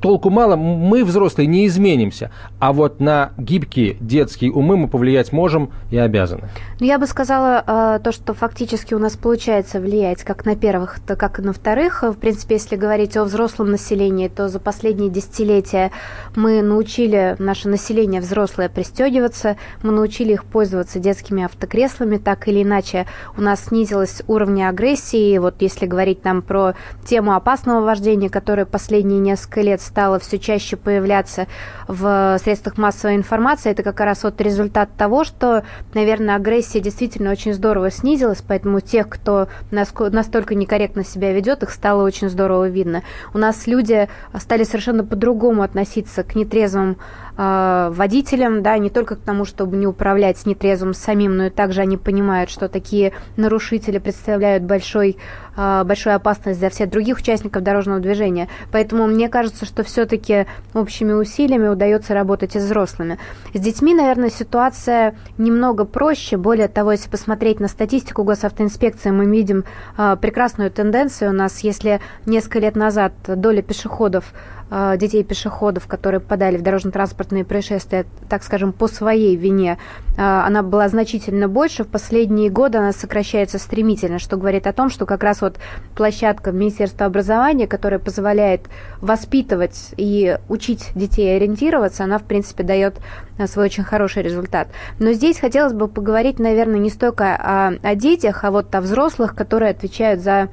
толку 0.00 0.30
мало, 0.30 0.56
мы, 0.56 1.04
взрослые, 1.04 1.46
не 1.46 1.64
изменимся, 1.68 2.32
а 2.58 2.72
вот 2.72 2.98
на 2.98 3.30
гибкие 3.38 3.96
детские 4.00 4.50
умы 4.50 4.76
мы 4.76 4.88
повлиять 4.88 5.30
можем 5.30 5.70
и 5.92 5.96
обязаны. 5.96 6.48
Ну, 6.80 6.86
я 6.86 6.98
бы 6.98 7.06
сказала 7.06 7.62
э, 7.64 8.00
то, 8.02 8.10
что 8.10 8.31
что 8.32 8.38
фактически 8.38 8.94
у 8.94 8.98
нас 8.98 9.16
получается 9.16 9.78
влиять 9.78 10.24
как 10.24 10.46
на 10.46 10.56
первых, 10.56 11.00
так 11.00 11.38
и 11.38 11.42
на 11.42 11.52
вторых. 11.52 12.02
В 12.02 12.14
принципе, 12.14 12.54
если 12.54 12.76
говорить 12.76 13.16
о 13.16 13.24
взрослом 13.24 13.70
населении, 13.70 14.28
то 14.28 14.48
за 14.48 14.58
последние 14.58 15.10
десятилетия 15.10 15.90
мы 16.34 16.62
научили 16.62 17.36
наше 17.38 17.68
население 17.68 18.20
взрослое 18.22 18.70
пристегиваться, 18.70 19.56
мы 19.82 19.92
научили 19.92 20.32
их 20.32 20.44
пользоваться 20.44 20.98
детскими 20.98 21.44
автокреслами, 21.44 22.16
так 22.16 22.48
или 22.48 22.62
иначе 22.62 23.06
у 23.36 23.42
нас 23.42 23.66
снизилось 23.66 24.22
уровень 24.28 24.64
агрессии. 24.64 25.36
Вот 25.36 25.56
если 25.60 25.84
говорить 25.84 26.24
нам 26.24 26.40
про 26.40 26.74
тему 27.04 27.34
опасного 27.34 27.84
вождения, 27.84 28.30
которая 28.30 28.64
последние 28.64 29.20
несколько 29.20 29.60
лет 29.60 29.82
стала 29.82 30.18
все 30.18 30.38
чаще 30.38 30.76
появляться 30.76 31.48
в 31.86 32.38
средствах 32.42 32.78
массовой 32.78 33.16
информации, 33.16 33.72
это 33.72 33.82
как 33.82 34.00
раз 34.00 34.24
вот 34.24 34.40
результат 34.40 34.88
того, 34.96 35.24
что, 35.24 35.64
наверное, 35.92 36.36
агрессия 36.36 36.80
действительно 36.80 37.30
очень 37.30 37.52
здорово 37.52 37.90
снизилась, 37.90 38.21
поэтому 38.46 38.80
тех, 38.80 39.08
кто 39.08 39.48
настолько 39.70 40.54
некорректно 40.54 41.04
себя 41.04 41.32
ведет, 41.32 41.62
их 41.62 41.70
стало 41.70 42.02
очень 42.04 42.28
здорово 42.28 42.68
видно. 42.68 43.02
У 43.34 43.38
нас 43.38 43.66
люди 43.66 44.08
стали 44.38 44.64
совершенно 44.64 45.04
по-другому 45.04 45.62
относиться 45.62 46.22
к 46.22 46.34
нетрезвым 46.34 46.96
водителям, 47.36 48.62
да, 48.62 48.76
не 48.78 48.90
только 48.90 49.16
к 49.16 49.20
тому, 49.20 49.44
чтобы 49.44 49.76
не 49.76 49.86
управлять 49.86 50.44
нетрезвым 50.44 50.92
самим, 50.92 51.36
но 51.36 51.46
и 51.46 51.50
также 51.50 51.80
они 51.80 51.96
понимают, 51.96 52.50
что 52.50 52.68
такие 52.68 53.12
нарушители 53.36 53.98
представляют 53.98 54.64
большой, 54.64 55.16
э, 55.56 55.84
большую 55.84 56.14
опасность 56.16 56.60
для 56.60 56.68
всех 56.68 56.90
других 56.90 57.18
участников 57.18 57.62
дорожного 57.62 58.00
движения. 58.00 58.48
Поэтому 58.70 59.06
мне 59.06 59.28
кажется, 59.28 59.64
что 59.64 59.82
все-таки 59.82 60.46
общими 60.74 61.12
усилиями 61.12 61.68
удается 61.68 62.14
работать 62.14 62.54
и 62.54 62.60
с 62.60 62.64
взрослыми. 62.64 63.18
С 63.54 63.60
детьми, 63.60 63.94
наверное, 63.94 64.30
ситуация 64.30 65.14
немного 65.38 65.84
проще. 65.84 66.36
Более 66.36 66.68
того, 66.68 66.92
если 66.92 67.08
посмотреть 67.08 67.60
на 67.60 67.68
статистику 67.68 68.24
госавтоинспекции, 68.24 69.10
мы 69.10 69.24
видим 69.24 69.64
э, 69.96 70.16
прекрасную 70.20 70.70
тенденцию. 70.70 71.30
У 71.30 71.34
нас, 71.34 71.60
если 71.60 72.00
несколько 72.26 72.58
лет 72.58 72.76
назад 72.76 73.12
доля 73.26 73.62
пешеходов 73.62 74.32
Э, 74.61 74.61
детей-пешеходов, 74.96 75.86
которые 75.86 76.20
попадали 76.20 76.56
в 76.56 76.62
дорожно-транспортные 76.62 77.44
происшествия, 77.44 78.06
так 78.30 78.42
скажем, 78.42 78.72
по 78.72 78.88
своей 78.88 79.36
вине, 79.36 79.76
э, 80.16 80.22
она 80.22 80.62
была 80.62 80.88
значительно 80.88 81.46
больше. 81.46 81.84
В 81.84 81.88
последние 81.88 82.48
годы 82.48 82.78
она 82.78 82.92
сокращается 82.92 83.58
стремительно, 83.58 84.18
что 84.18 84.38
говорит 84.38 84.66
о 84.66 84.72
том, 84.72 84.88
что 84.88 85.04
как 85.04 85.22
раз 85.22 85.42
вот 85.42 85.58
площадка 85.94 86.52
Министерства 86.52 87.04
образования, 87.04 87.66
которая 87.66 88.00
позволяет 88.00 88.62
воспитывать 89.02 89.90
и 89.98 90.38
учить 90.48 90.90
детей 90.94 91.36
ориентироваться, 91.36 92.04
она, 92.04 92.18
в 92.18 92.22
принципе, 92.22 92.62
дает 92.62 92.94
э, 93.36 93.46
свой 93.46 93.66
очень 93.66 93.84
хороший 93.84 94.22
результат. 94.22 94.68
Но 94.98 95.12
здесь 95.12 95.38
хотелось 95.38 95.74
бы 95.74 95.86
поговорить, 95.86 96.38
наверное, 96.38 96.80
не 96.80 96.88
столько 96.88 97.36
о, 97.36 97.74
о 97.82 97.94
детях, 97.94 98.44
а 98.44 98.50
вот 98.50 98.74
о 98.74 98.80
взрослых, 98.80 99.34
которые 99.34 99.72
отвечают 99.72 100.20
за 100.20 100.48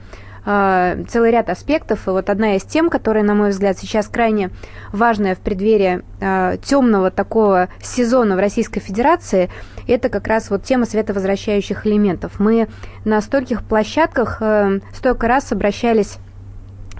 а, 0.45 0.97
целый 1.07 1.31
ряд 1.31 1.49
аспектов. 1.49 2.07
И 2.07 2.11
вот 2.11 2.29
одна 2.29 2.55
из 2.55 2.63
тем, 2.63 2.89
которая, 2.89 3.23
на 3.23 3.33
мой 3.33 3.49
взгляд, 3.49 3.77
сейчас 3.77 4.07
крайне 4.07 4.49
важная 4.91 5.35
в 5.35 5.39
преддверии 5.39 6.01
а, 6.21 6.57
темного 6.57 7.11
такого 7.11 7.69
сезона 7.81 8.35
в 8.35 8.39
Российской 8.39 8.79
Федерации, 8.79 9.49
это 9.87 10.09
как 10.09 10.27
раз 10.27 10.49
вот 10.49 10.63
тема 10.63 10.85
световозвращающих 10.85 11.85
элементов. 11.85 12.39
Мы 12.39 12.67
на 13.05 13.21
стольких 13.21 13.63
площадках 13.63 14.37
э, 14.41 14.79
столько 14.93 15.27
раз 15.27 15.51
обращались 15.51 16.17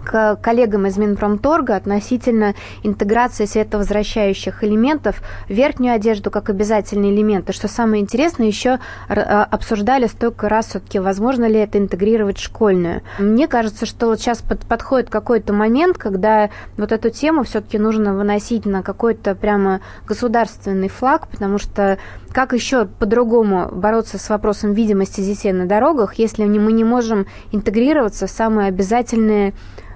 к 0.04 0.38
коллегам 0.38 0.88
из 0.88 0.98
Минпромторга 0.98 1.76
относительно 1.76 2.56
интеграции 2.84 3.46
световозвращающих 3.46 4.64
элементов 4.64 5.22
в 5.48 5.52
верхнюю 5.52 5.94
одежду 5.96 6.32
как 6.32 6.50
обязательный 6.50 7.14
элемент. 7.14 7.50
И 7.50 7.54
что 7.54 7.68
самое 7.68 8.02
интересное, 8.02 8.48
еще 8.48 8.80
а, 9.08 9.44
обсуждали 9.44 10.08
столько 10.08 10.50
раз 10.50 10.68
все-таки, 10.68 11.00
возможно 11.00 11.46
ли 11.46 11.60
это 11.60 11.78
интегрировать 11.78 12.38
в 12.38 12.44
школьную. 12.44 13.02
Мне 13.20 13.48
кажется, 13.48 13.86
что 13.86 14.08
вот 14.08 14.20
сейчас 14.20 14.40
под, 14.40 14.62
подходит 14.66 15.10
какой-то 15.10 15.54
момент, 15.54 15.98
когда 15.98 16.50
вот 16.78 16.92
эту 16.92 17.10
тему 17.10 17.44
все-таки 17.44 17.78
нужно 17.78 18.14
выносить 18.14 18.66
на 18.66 18.84
какой-то 18.84 19.36
прямо 19.36 19.82
государственный 20.08 20.90
флаг, 20.90 21.28
потому 21.28 21.58
что 21.58 21.98
как 22.32 22.54
еще 22.54 22.86
по-другому 22.86 23.70
бороться 23.72 24.18
с 24.18 24.30
вопросом 24.30 24.74
видимости 24.74 25.22
детей 25.22 25.52
на 25.52 25.66
дорогах, 25.66 26.16
если 26.16 26.46
мы 26.46 26.72
не 26.72 26.84
можем 26.84 27.26
интегрироваться 27.52 28.28
в 28.28 28.32
самые 28.32 28.68
обязательные 28.68 29.54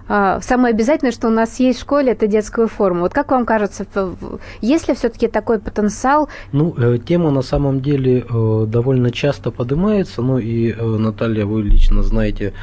самое 0.07 0.73
обязательное, 0.73 1.11
что 1.11 1.27
у 1.27 1.31
нас 1.31 1.59
есть 1.59 1.79
в 1.79 1.81
школе, 1.81 2.11
это 2.11 2.27
детскую 2.27 2.67
форму. 2.67 3.01
Вот 3.01 3.13
как 3.13 3.31
вам 3.31 3.45
кажется, 3.45 3.85
есть 4.61 4.87
ли 4.87 4.95
все-таки 4.95 5.27
такой 5.27 5.59
потенциал? 5.59 6.29
Ну, 6.51 6.73
э, 6.77 6.97
тема 7.05 7.31
на 7.31 7.41
самом 7.41 7.81
деле 7.81 8.25
э, 8.29 8.65
довольно 8.67 9.11
часто 9.11 9.51
поднимается, 9.51 10.21
ну 10.21 10.37
и, 10.37 10.71
э, 10.71 10.85
Наталья, 10.85 11.45
вы 11.45 11.63
лично 11.63 12.03
знаете 12.03 12.53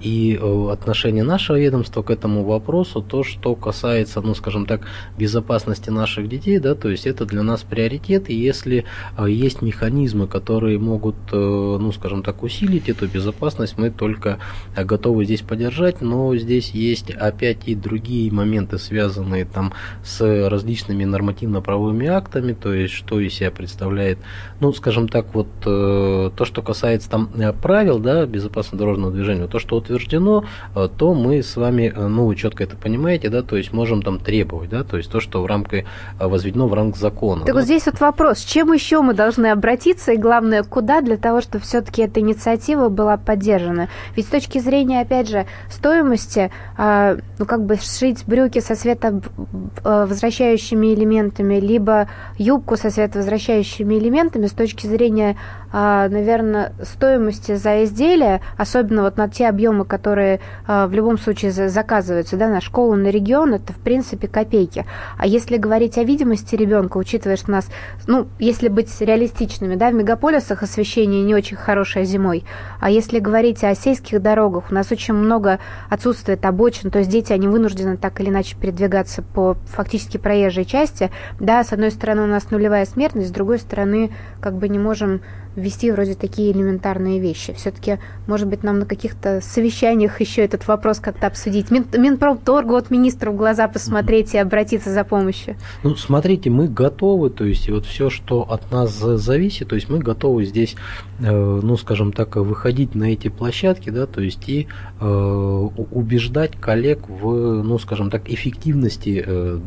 и 0.00 0.38
отношение 0.70 1.24
нашего 1.24 1.58
ведомства 1.58 2.02
к 2.02 2.10
этому 2.10 2.44
вопросу, 2.44 3.02
то, 3.02 3.22
что 3.22 3.54
касается, 3.54 4.20
ну, 4.20 4.34
скажем 4.34 4.66
так, 4.66 4.82
безопасности 5.18 5.90
наших 5.90 6.28
детей, 6.28 6.58
да, 6.58 6.74
то 6.74 6.88
есть 6.90 7.06
это 7.06 7.24
для 7.24 7.42
нас 7.42 7.62
приоритет, 7.62 8.28
и 8.28 8.34
если 8.34 8.84
есть 9.26 9.62
механизмы, 9.62 10.26
которые 10.26 10.78
могут, 10.78 11.16
ну, 11.32 11.92
скажем 11.92 12.22
так, 12.22 12.42
усилить 12.42 12.88
эту 12.88 13.06
безопасность, 13.06 13.78
мы 13.78 13.90
только 13.90 14.38
готовы 14.76 15.24
здесь 15.24 15.40
поддержать, 15.40 16.00
но 16.00 16.36
здесь 16.36 16.70
есть 16.70 17.10
опять 17.10 17.66
и 17.66 17.74
другие 17.74 18.30
моменты, 18.32 18.78
связанные 18.78 19.44
там 19.44 19.72
с 20.02 20.20
различными 20.48 21.04
нормативно-правовыми 21.04 22.06
актами, 22.06 22.52
то 22.52 22.72
есть 22.72 22.94
что 22.94 23.20
из 23.20 23.34
себя 23.34 23.50
представляет, 23.50 24.18
ну, 24.60 24.72
скажем 24.72 25.08
так, 25.08 25.34
вот 25.34 25.48
э, 25.64 26.30
то, 26.36 26.44
что 26.44 26.62
касается 26.62 27.10
там 27.10 27.30
э, 27.34 27.52
правил, 27.52 27.98
да, 27.98 28.26
безопасного 28.26 28.78
дорожного 28.78 29.12
движения, 29.12 29.46
то, 29.54 29.60
что 29.60 29.76
утверждено, 29.76 30.42
э, 30.74 30.88
то 30.98 31.14
мы 31.14 31.40
с 31.40 31.54
вами, 31.54 31.94
ну, 31.96 32.26
вы 32.26 32.34
четко 32.34 32.64
это 32.64 32.76
понимаете, 32.76 33.28
да, 33.28 33.42
то 33.42 33.56
есть 33.56 33.72
можем 33.72 34.02
там 34.02 34.18
требовать, 34.18 34.68
да, 34.68 34.82
то 34.82 34.96
есть 34.96 35.12
то, 35.12 35.20
что 35.20 35.42
в 35.42 35.46
рамках 35.46 35.84
возведено 36.18 36.66
в 36.66 36.74
ранг 36.74 36.96
закона. 36.96 37.44
Так 37.44 37.54
да? 37.54 37.60
вот 37.60 37.64
здесь 37.64 37.86
вот 37.86 38.00
вопрос, 38.00 38.40
чем 38.40 38.72
еще 38.72 39.00
мы 39.00 39.14
должны 39.14 39.46
обратиться 39.46 40.10
и 40.10 40.16
главное, 40.16 40.64
куда 40.64 41.02
для 41.02 41.16
того, 41.16 41.40
чтобы 41.40 41.62
все-таки 41.62 42.02
эта 42.02 42.18
инициатива 42.18 42.88
была 42.88 43.16
поддержана? 43.16 43.88
Ведь 44.16 44.26
с 44.26 44.30
точки 44.30 44.58
зрения, 44.58 45.02
опять 45.02 45.28
же, 45.28 45.46
стоимости 45.70 46.50
а, 46.76 47.18
ну, 47.38 47.46
как 47.46 47.64
бы 47.64 47.76
сшить 47.76 48.24
брюки 48.26 48.58
со 48.58 48.74
световозвращающими 48.74 50.94
элементами, 50.94 51.60
либо 51.60 52.08
юбку 52.38 52.76
со 52.76 52.90
световозвращающими 52.90 53.94
элементами 53.94 54.46
с 54.46 54.52
точки 54.52 54.88
зрения, 54.88 55.36
а, 55.72 56.08
наверное, 56.08 56.72
стоимости 56.82 57.54
за 57.54 57.84
изделие, 57.84 58.40
особенно 58.56 59.02
вот 59.02 59.16
на 59.16 59.28
те 59.28 59.43
объемы, 59.48 59.84
которые 59.84 60.40
а, 60.66 60.86
в 60.86 60.92
любом 60.92 61.18
случае 61.18 61.52
заказываются, 61.52 62.36
да, 62.36 62.48
на 62.48 62.60
школу, 62.60 62.94
на 62.94 63.08
регион, 63.08 63.54
это, 63.54 63.72
в 63.72 63.78
принципе, 63.78 64.28
копейки. 64.28 64.86
А 65.16 65.26
если 65.26 65.56
говорить 65.56 65.98
о 65.98 66.04
видимости 66.04 66.54
ребенка, 66.56 66.98
учитывая, 66.98 67.36
что 67.36 67.50
у 67.50 67.52
нас, 67.52 67.68
ну, 68.06 68.26
если 68.38 68.68
быть 68.68 68.90
реалистичными, 69.00 69.74
да, 69.76 69.90
в 69.90 69.94
мегаполисах 69.94 70.62
освещение 70.62 71.22
не 71.22 71.34
очень 71.34 71.56
хорошее 71.56 72.04
зимой, 72.04 72.44
а 72.80 72.90
если 72.90 73.18
говорить 73.18 73.62
о 73.64 73.74
сельских 73.74 74.20
дорогах, 74.20 74.64
у 74.70 74.74
нас 74.74 74.90
очень 74.90 75.14
много 75.14 75.58
отсутствует 75.88 76.44
обочин, 76.44 76.90
то 76.90 76.98
есть 76.98 77.10
дети, 77.10 77.32
они 77.32 77.48
вынуждены 77.48 77.96
так 77.96 78.20
или 78.20 78.28
иначе 78.28 78.56
передвигаться 78.56 79.22
по 79.22 79.56
фактически 79.66 80.16
проезжей 80.16 80.64
части. 80.64 81.10
Да, 81.40 81.62
с 81.64 81.72
одной 81.72 81.90
стороны 81.90 82.22
у 82.22 82.26
нас 82.26 82.50
нулевая 82.50 82.84
смертность, 82.84 83.28
с 83.28 83.32
другой 83.32 83.58
стороны 83.58 84.10
как 84.40 84.54
бы 84.54 84.68
не 84.68 84.78
можем 84.78 85.20
ввести 85.56 85.90
вроде 85.90 86.14
такие 86.14 86.52
элементарные 86.52 87.20
вещи. 87.20 87.52
Все-таки, 87.54 87.98
может 88.26 88.48
быть, 88.48 88.62
нам 88.62 88.78
на 88.80 88.86
каких-то 88.86 89.40
совещаниях 89.40 90.20
еще 90.20 90.42
этот 90.42 90.66
вопрос 90.66 90.98
как-то 91.00 91.26
обсудить. 91.26 91.70
Мин, 91.70 91.86
Минпромторгу 91.96 92.72
вот 92.72 92.90
министру 92.90 93.32
в 93.32 93.36
глаза 93.36 93.68
посмотреть 93.68 94.34
и 94.34 94.38
обратиться 94.38 94.90
за 94.90 95.04
помощью. 95.04 95.56
Ну, 95.82 95.94
смотрите, 95.96 96.50
мы 96.50 96.68
готовы, 96.68 97.30
то 97.30 97.44
есть 97.44 97.68
вот 97.68 97.86
все, 97.86 98.10
что 98.10 98.42
от 98.42 98.70
нас 98.70 98.92
зависит, 98.92 99.68
то 99.68 99.74
есть 99.74 99.88
мы 99.88 99.98
готовы 99.98 100.44
здесь, 100.44 100.76
э, 101.20 101.60
ну, 101.62 101.76
скажем 101.76 102.12
так, 102.12 102.36
выходить 102.36 102.94
на 102.94 103.12
эти 103.12 103.28
площадки, 103.28 103.90
да, 103.90 104.06
то 104.06 104.20
есть 104.20 104.48
и 104.48 104.68
э, 105.00 105.06
убеждать 105.06 106.52
коллег 106.60 107.08
в, 107.08 107.62
ну, 107.62 107.78
скажем 107.78 108.10
так, 108.10 108.28
эффективности 108.28 109.24
э, 109.24 109.60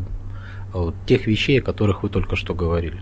тех 1.06 1.28
вещей, 1.28 1.60
о 1.60 1.64
которых 1.64 2.04
вы 2.04 2.10
только 2.10 2.36
что 2.36 2.54
говорили. 2.54 3.02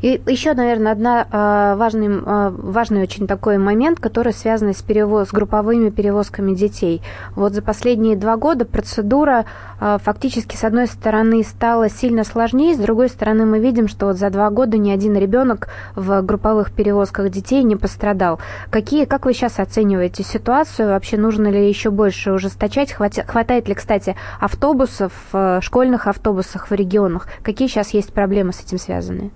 И 0.00 0.20
еще, 0.26 0.54
наверное, 0.54 0.92
одна 0.92 1.26
а, 1.30 1.76
важный, 1.76 2.08
а, 2.24 2.50
важный 2.56 3.02
очень 3.02 3.26
такой 3.26 3.58
момент, 3.58 4.00
который 4.00 4.32
связан 4.32 4.74
с, 4.74 4.82
перевоз, 4.82 5.28
с 5.28 5.32
групповыми 5.32 5.90
перевозками 5.90 6.54
детей. 6.54 7.02
Вот 7.36 7.52
за 7.52 7.62
последние 7.62 8.16
два 8.16 8.36
года 8.36 8.64
процедура 8.64 9.44
а, 9.80 9.98
фактически, 9.98 10.56
с 10.56 10.64
одной 10.64 10.86
стороны, 10.86 11.42
стала 11.44 11.88
сильно 11.88 12.24
сложнее, 12.24 12.74
с 12.74 12.78
другой 12.78 13.08
стороны, 13.08 13.46
мы 13.46 13.60
видим, 13.60 13.88
что 13.88 14.06
вот 14.06 14.16
за 14.16 14.30
два 14.30 14.50
года 14.50 14.78
ни 14.78 14.90
один 14.90 15.16
ребенок 15.16 15.68
в 15.94 16.22
групповых 16.22 16.72
перевозках 16.72 17.30
детей 17.30 17.62
не 17.62 17.76
пострадал. 17.76 18.40
Какие, 18.70 19.04
как 19.04 19.26
вы 19.26 19.34
сейчас 19.34 19.58
оцениваете 19.58 20.22
ситуацию? 20.24 20.88
Вообще 20.88 21.16
нужно 21.16 21.48
ли 21.48 21.68
еще 21.68 21.90
больше 21.90 22.32
ужесточать? 22.32 22.92
Хватает 22.92 23.68
ли, 23.68 23.74
кстати, 23.74 24.16
автобусов, 24.40 25.12
школьных 25.60 26.06
автобусах 26.06 26.70
в 26.70 26.74
регионах? 26.74 27.26
Какие 27.42 27.68
сейчас 27.68 27.90
есть 27.90 28.12
проблемы 28.12 28.52
с 28.52 28.60
этим 28.60 28.78
связанные? 28.78 29.30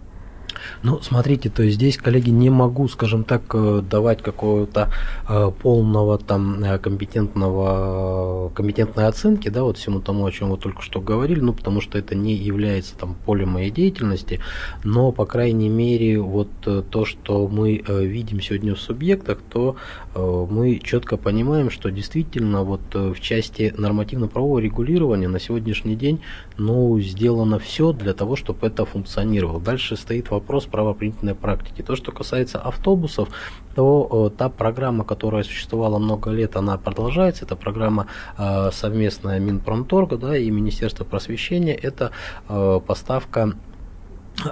Ну, 0.83 1.01
смотрите, 1.03 1.51
то 1.51 1.63
есть 1.63 1.77
здесь, 1.77 1.97
коллеги, 1.97 2.31
не 2.31 2.51
могу, 2.51 2.89
скажем 2.89 3.25
так, 3.25 3.43
э, 3.55 3.83
давать 3.89 4.23
какого-то 4.23 4.91
э, 5.29 5.51
полного 5.63 6.19
там 6.19 6.63
э, 6.63 6.79
компетентного, 6.79 8.51
компетентной 8.55 9.07
оценки, 9.07 9.49
да, 9.49 9.63
вот 9.63 9.79
всему 9.79 10.01
тому, 10.01 10.27
о 10.27 10.33
чем 10.33 10.51
вы 10.51 10.59
только 10.59 10.83
что 10.83 11.01
говорили, 11.01 11.41
ну, 11.41 11.53
потому 11.53 11.81
что 11.81 11.99
это 11.99 12.15
не 12.15 12.35
является 12.35 12.97
там 12.97 13.15
полем 13.27 13.51
моей 13.51 13.71
деятельности, 13.71 14.41
но, 14.85 15.13
по 15.13 15.27
крайней 15.27 15.69
мере, 15.69 16.21
вот 16.21 16.49
то, 16.61 17.05
что 17.05 17.49
мы 17.49 17.83
видим 17.87 18.41
сегодня 18.41 18.75
в 18.75 18.81
субъектах, 18.81 19.39
то 19.51 19.77
мы 20.15 20.81
четко 20.83 21.17
понимаем, 21.17 21.71
что 21.71 21.91
действительно 21.91 22.63
вот 22.63 22.81
в 22.95 23.21
части 23.21 23.75
нормативно-правового 23.77 24.59
регулирования 24.59 25.29
на 25.29 25.41
сегодняшний 25.41 25.97
день, 25.97 26.21
ну, 26.57 26.99
сделано 27.01 27.59
все 27.59 27.93
для 27.93 28.15
того, 28.15 28.37
чтобы 28.37 28.67
это 28.67 28.85
функционировало. 28.85 29.61
Дальше 29.61 29.97
стоит 29.97 30.31
вопрос 30.31 30.46
вопрос 30.47 30.67
правоприменительной 30.67 31.35
практики. 31.35 31.83
То, 31.83 31.97
что 31.97 32.13
касается 32.13 32.61
автобусов, 32.61 33.29
то 33.75 34.31
э, 34.33 34.39
та 34.39 34.49
программа, 34.49 35.05
которая 35.05 35.43
существовала 35.43 35.99
много 35.99 36.31
лет, 36.31 36.57
она 36.57 36.79
продолжается. 36.79 37.45
Это 37.45 37.57
программа 37.57 38.07
э, 38.39 38.71
совместная 38.73 39.41
Минпромторга 39.41 40.17
да, 40.17 40.37
и 40.39 40.49
Министерства 40.51 41.05
просвещения. 41.05 41.75
Это 41.75 42.13
э, 42.49 42.81
поставка 42.87 43.55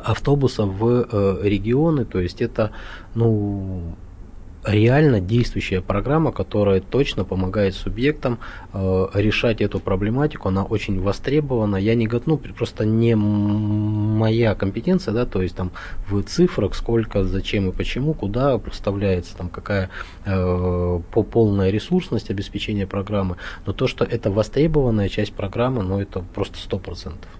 автобусов 0.05 0.69
в 0.69 1.43
регионы, 1.43 2.07
то 2.07 2.19
есть 2.19 2.41
это 2.41 2.71
ну, 3.15 3.95
реально 4.65 5.21
действующая 5.21 5.81
программа, 5.81 6.33
которая 6.33 6.81
точно 6.81 7.25
помогает 7.25 7.75
субъектам 7.75 8.39
э, 8.73 9.07
решать 9.15 9.61
эту 9.61 9.81
проблематику. 9.81 10.49
Она 10.49 10.65
очень 10.65 11.01
востребована. 11.01 11.77
Я 11.77 11.95
не 11.95 12.09
ну, 12.27 12.39
просто 12.39 12.85
не 12.85 13.15
моя 13.15 14.55
компетенция, 14.55 15.12
да, 15.12 15.27
то 15.27 15.43
есть 15.43 15.57
там 15.57 15.73
в 16.09 16.23
цифрах 16.23 16.75
сколько, 16.75 17.25
зачем 17.25 17.69
и 17.69 17.73
почему, 17.73 18.15
куда 18.15 18.59
поставляется, 18.59 19.37
там 19.37 19.49
какая 19.49 19.91
э, 20.25 21.01
по 21.11 21.23
полная 21.23 21.71
ресурсность 21.71 22.31
обеспечения 22.31 22.87
программы. 22.87 23.37
Но 23.67 23.73
то, 23.73 23.87
что 23.87 24.05
это 24.05 24.31
востребованная 24.31 25.09
часть 25.09 25.33
программы, 25.33 25.83
ну, 25.83 26.01
это 26.01 26.25
просто 26.35 26.59
сто 26.59 26.79
процентов. 26.79 27.31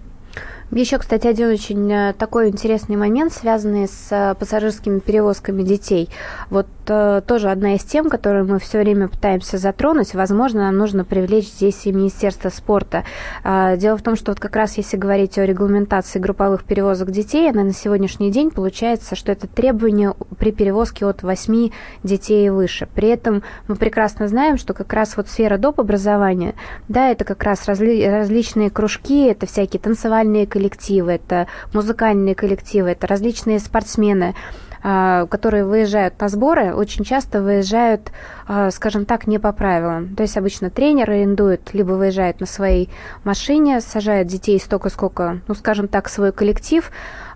Еще, 0.71 0.97
кстати, 0.97 1.27
один 1.27 1.49
очень 1.49 1.91
э, 1.91 2.13
такой 2.17 2.49
интересный 2.49 2.95
момент, 2.95 3.31
связанный 3.31 3.87
с 3.87 4.07
э, 4.09 4.33
пассажирскими 4.33 4.97
перевозками 4.99 5.61
детей. 5.61 6.09
Вот 6.49 6.67
э, 6.87 7.21
тоже 7.25 7.51
одна 7.51 7.75
из 7.75 7.83
тем, 7.83 8.09
которую 8.09 8.45
мы 8.45 8.59
все 8.59 8.79
время 8.79 9.07
пытаемся 9.07 9.59
затронуть. 9.59 10.15
Возможно, 10.15 10.61
нам 10.61 10.77
нужно 10.77 11.05
привлечь 11.05 11.47
здесь 11.49 11.85
и 11.85 11.91
Министерство 11.91 12.49
спорта. 12.49 13.03
Э, 13.43 13.77
дело 13.77 13.95
в 13.95 14.01
том, 14.01 14.15
что 14.15 14.31
вот 14.31 14.39
как 14.39 14.55
раз 14.55 14.75
если 14.77 14.97
говорить 14.97 15.37
о 15.37 15.45
регламентации 15.45 16.17
групповых 16.17 16.63
перевозок 16.63 17.11
детей, 17.11 17.47
она 17.49 17.63
на 17.63 17.73
сегодняшний 17.73 18.31
день 18.31 18.49
получается, 18.49 19.15
что 19.15 19.31
это 19.31 19.47
требование 19.47 20.15
при 20.39 20.51
перевозке 20.51 21.05
от 21.05 21.21
8 21.21 21.69
детей 22.03 22.47
и 22.47 22.49
выше. 22.49 22.87
При 22.95 23.09
этом 23.09 23.43
мы 23.67 23.75
прекрасно 23.75 24.27
знаем, 24.27 24.57
что 24.57 24.73
как 24.73 24.91
раз 24.93 25.15
вот 25.15 25.29
сфера 25.29 25.57
доп. 25.57 25.79
образования, 25.79 26.55
да, 26.87 27.11
это 27.11 27.23
как 27.23 27.43
раз 27.43 27.65
разли 27.65 28.03
различные 28.07 28.71
кружки, 28.71 29.25
это 29.25 29.45
всякие 29.45 29.79
танцевальные 29.79 30.47
коллективы, 30.55 31.11
это 31.11 31.47
музыкальные 31.73 32.33
коллективы, 32.33 32.91
это 32.91 33.07
различные 33.07 33.59
спортсмены, 33.59 34.35
а, 34.81 35.25
которые 35.25 35.65
выезжают 35.65 36.21
на 36.21 36.29
сборы, 36.29 36.73
очень 36.73 37.03
часто 37.03 37.41
выезжают, 37.41 38.13
а, 38.47 38.71
скажем 38.71 39.05
так, 39.05 39.27
не 39.27 39.37
по 39.37 39.51
правилам. 39.51 40.15
То 40.15 40.23
есть 40.23 40.37
обычно 40.37 40.69
тренер 40.69 41.11
арендует, 41.11 41.73
либо 41.73 41.91
выезжает 41.93 42.39
на 42.39 42.45
своей 42.45 42.89
машине, 43.25 43.81
сажает 43.81 44.27
детей 44.27 44.57
столько, 44.59 44.89
сколько, 44.89 45.41
ну, 45.49 45.55
скажем 45.55 45.89
так, 45.89 46.07
свой 46.07 46.31
коллектив, 46.31 46.89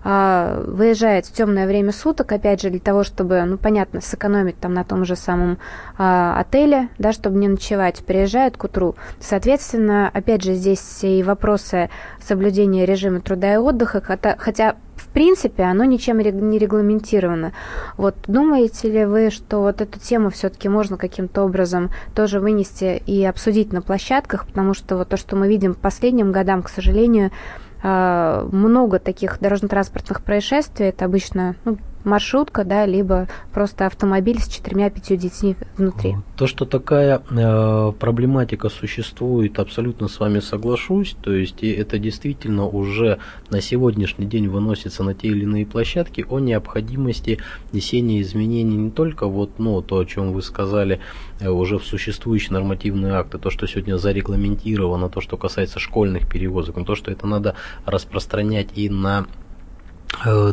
выезжает 0.03 1.25
в 1.25 1.33
темное 1.33 1.67
время 1.67 1.91
суток, 1.91 2.31
опять 2.31 2.61
же, 2.61 2.69
для 2.69 2.79
того, 2.79 3.03
чтобы, 3.03 3.41
ну, 3.43 3.57
понятно, 3.57 4.01
сэкономить 4.01 4.59
там 4.59 4.73
на 4.73 4.83
том 4.83 5.05
же 5.05 5.15
самом 5.15 5.57
а, 5.97 6.39
отеле, 6.39 6.89
да, 6.97 7.11
чтобы 7.11 7.37
не 7.37 7.47
ночевать, 7.47 7.99
приезжают 8.05 8.57
к 8.57 8.63
утру. 8.63 8.95
Соответственно, 9.19 10.09
опять 10.13 10.43
же, 10.43 10.53
здесь 10.53 11.03
и 11.03 11.21
вопросы 11.23 11.89
соблюдения 12.21 12.85
режима 12.85 13.19
труда 13.21 13.53
и 13.53 13.57
отдыха, 13.57 14.01
хотя, 14.37 14.75
в 14.95 15.07
принципе, 15.09 15.63
оно 15.63 15.83
ничем 15.83 16.19
не 16.19 16.57
регламентировано. 16.57 17.53
Вот 17.97 18.15
думаете 18.27 18.89
ли 18.89 19.05
вы, 19.05 19.29
что 19.31 19.59
вот 19.59 19.81
эту 19.81 19.99
тему 19.99 20.29
все-таки 20.29 20.69
можно 20.69 20.97
каким-то 20.97 21.43
образом 21.43 21.89
тоже 22.15 22.39
вынести 22.39 23.01
и 23.05 23.25
обсудить 23.25 23.73
на 23.73 23.81
площадках, 23.81 24.45
потому 24.45 24.73
что 24.73 24.97
вот 24.97 25.09
то, 25.09 25.17
что 25.17 25.35
мы 25.35 25.47
видим 25.47 25.73
по 25.73 25.89
последним 25.89 26.31
годам, 26.31 26.61
к 26.61 26.69
сожалению, 26.69 27.31
а, 27.31 27.33
много 27.81 28.99
таких 28.99 29.39
дорожно-транспортных 29.39 30.21
происшествий. 30.21 30.87
Это 30.89 31.05
обычно 31.05 31.55
ну, 31.63 31.77
маршрутка, 32.03 32.63
да, 32.63 32.85
либо 32.85 33.27
просто 33.53 33.85
автомобиль 33.85 34.39
с 34.39 34.47
четырьмя-пятью 34.47 35.17
детьми 35.17 35.55
внутри. 35.77 36.15
То, 36.37 36.47
что 36.47 36.65
такая 36.65 37.21
э, 37.29 37.91
проблематика 37.99 38.69
существует, 38.69 39.59
абсолютно 39.59 40.07
с 40.07 40.19
вами 40.19 40.39
соглашусь. 40.39 41.15
То 41.21 41.33
есть 41.33 41.63
это 41.63 41.99
действительно 41.99 42.65
уже 42.65 43.19
на 43.49 43.61
сегодняшний 43.61 44.25
день 44.25 44.47
выносится 44.47 45.03
на 45.03 45.13
те 45.13 45.27
или 45.27 45.43
иные 45.43 45.65
площадки 45.65 46.25
о 46.29 46.39
необходимости 46.39 47.39
внесения 47.71 48.21
изменений 48.21 48.77
не 48.77 48.91
только 48.91 49.27
вот, 49.27 49.59
ну, 49.59 49.81
то, 49.81 49.99
о 49.99 50.05
чем 50.05 50.31
вы 50.31 50.41
сказали, 50.41 50.99
э, 51.39 51.49
уже 51.49 51.77
в 51.77 51.85
существующие 51.85 52.53
нормативные 52.53 53.13
акты, 53.13 53.37
то, 53.37 53.49
что 53.49 53.67
сегодня 53.67 53.97
зарегламентировано, 53.97 55.09
то, 55.09 55.21
что 55.21 55.37
касается 55.37 55.79
школьных 55.79 56.27
перевозок, 56.29 56.77
но 56.77 56.85
то, 56.85 56.95
что 56.95 57.11
это 57.11 57.27
надо 57.27 57.55
распространять 57.85 58.69
и 58.75 58.89
на 58.89 59.25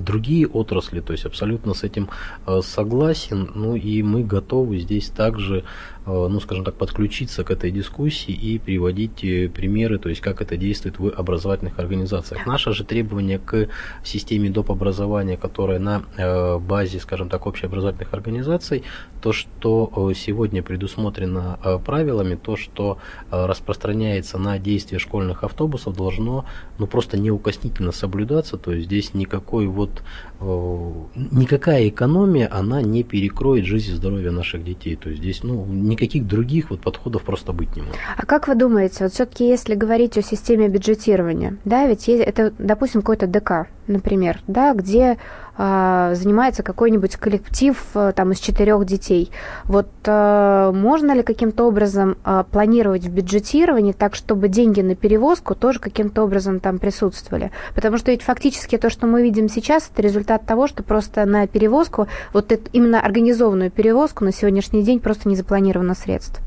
другие 0.00 0.46
отрасли, 0.46 1.00
то 1.00 1.12
есть 1.12 1.24
абсолютно 1.24 1.74
с 1.74 1.82
этим 1.82 2.09
э, 2.46 2.61
согласен, 2.62 3.50
ну 3.54 3.74
и 3.74 4.02
мы 4.02 4.22
готовы 4.22 4.78
здесь 4.78 5.09
также 5.09 5.64
Э, 5.64 5.64
ну, 6.07 6.40
скажем 6.40 6.64
так, 6.64 6.74
подключиться 6.74 7.44
к 7.44 7.50
этой 7.50 7.70
дискуссии 7.70 8.32
и 8.32 8.59
приводить 8.59 9.24
э, 9.24 9.48
примеры, 9.48 9.98
то 9.98 10.09
есть 10.09 10.20
как 10.20 10.40
это 10.40 10.57
действует 10.57 10.98
в 10.98 11.09
образовательных 11.09 11.78
организациях. 11.78 12.46
Наше 12.46 12.72
же 12.72 12.84
требование 12.84 13.38
к 13.38 13.68
системе 14.04 14.50
доп. 14.50 14.70
образования, 14.70 15.36
которая 15.36 15.78
на 15.78 16.02
э, 16.16 16.59
базе, 16.59 17.00
скажем 17.00 17.28
так, 17.28 17.46
общеобразовательных 17.46 18.14
организаций, 18.14 18.84
то, 19.20 19.32
что 19.32 20.12
сегодня 20.14 20.62
предусмотрено 20.62 21.59
правилами, 21.84 22.36
то, 22.36 22.57
что 22.57 22.98
распространяется 23.30 24.38
на 24.38 24.59
действия 24.59 24.98
школьных 24.98 25.42
автобусов, 25.42 25.96
должно 25.96 26.44
ну, 26.78 26.86
просто 26.86 27.18
неукоснительно 27.18 27.92
соблюдаться, 27.92 28.57
то 28.57 28.72
есть 28.72 28.86
здесь 28.86 29.14
никакой 29.14 29.66
вот, 29.66 30.02
никакая 30.41 31.89
экономия, 31.89 32.49
она 32.53 32.82
не 32.82 33.03
перекроет 33.03 33.64
жизнь 33.64 33.93
и 33.93 33.95
здоровье 33.95 34.30
наших 34.30 34.64
детей, 34.64 34.97
то 34.97 35.09
есть 35.09 35.22
здесь 35.22 35.43
ну, 35.43 35.64
никаких 35.64 36.26
других 36.26 36.70
вот 36.70 36.80
подходов 36.80 37.22
просто 37.22 37.53
быть 37.53 37.74
не 37.74 37.82
может. 37.82 37.97
А 38.16 38.26
как 38.26 38.49
вы 38.49 38.55
думаете, 38.55 39.05
вот 39.05 39.12
все-таки 39.12 39.49
если 39.49 39.74
говорить 39.74 40.18
о 40.18 40.22
системе 40.22 40.68
бюджетирования, 40.68 41.57
да, 41.64 41.87
ведь 41.87 42.07
есть, 42.09 42.22
это, 42.22 42.53
допустим, 42.59 43.01
какой-то 43.01 43.26
ДК, 43.26 43.68
например, 43.87 44.41
да, 44.47 44.74
где 44.74 45.01
э, 45.03 45.16
занимается 45.57 46.62
какой-нибудь 46.62 47.16
коллектив 47.16 47.82
э, 47.94 48.12
там 48.14 48.32
из 48.32 48.38
четырех 48.38 48.84
детей. 48.84 49.30
Вот 49.64 49.88
э, 50.04 50.70
можно 50.74 51.12
ли 51.12 51.22
каким-то 51.22 51.64
образом 51.64 52.18
э, 52.24 52.44
планировать 52.50 53.04
в 53.04 53.11
бюджетировании 53.11 53.92
так, 53.92 54.14
чтобы 54.14 54.48
деньги 54.48 54.82
на 54.82 54.94
перевозку 54.94 55.54
тоже 55.54 55.78
каким-то 55.78 56.24
образом 56.24 56.61
там 56.61 56.78
присутствовали? 56.78 57.52
Потому 57.74 57.96
что 57.96 58.11
ведь 58.11 58.22
фактически 58.22 58.76
то, 58.76 58.90
что 58.90 59.07
мы 59.07 59.22
видим 59.22 59.48
сейчас, 59.48 59.90
это 59.92 60.02
результат 60.02 60.44
того, 60.46 60.66
что 60.66 60.82
просто 60.82 61.24
на 61.24 61.46
перевозку, 61.46 62.07
вот 62.32 62.52
это, 62.52 62.68
именно 62.72 63.00
организованную 63.00 63.70
перевозку 63.70 64.24
на 64.24 64.32
сегодняшний 64.32 64.82
день 64.82 65.00
просто 65.00 65.28
не 65.28 65.36
запланировано 65.36 65.94
средств. 65.94 66.40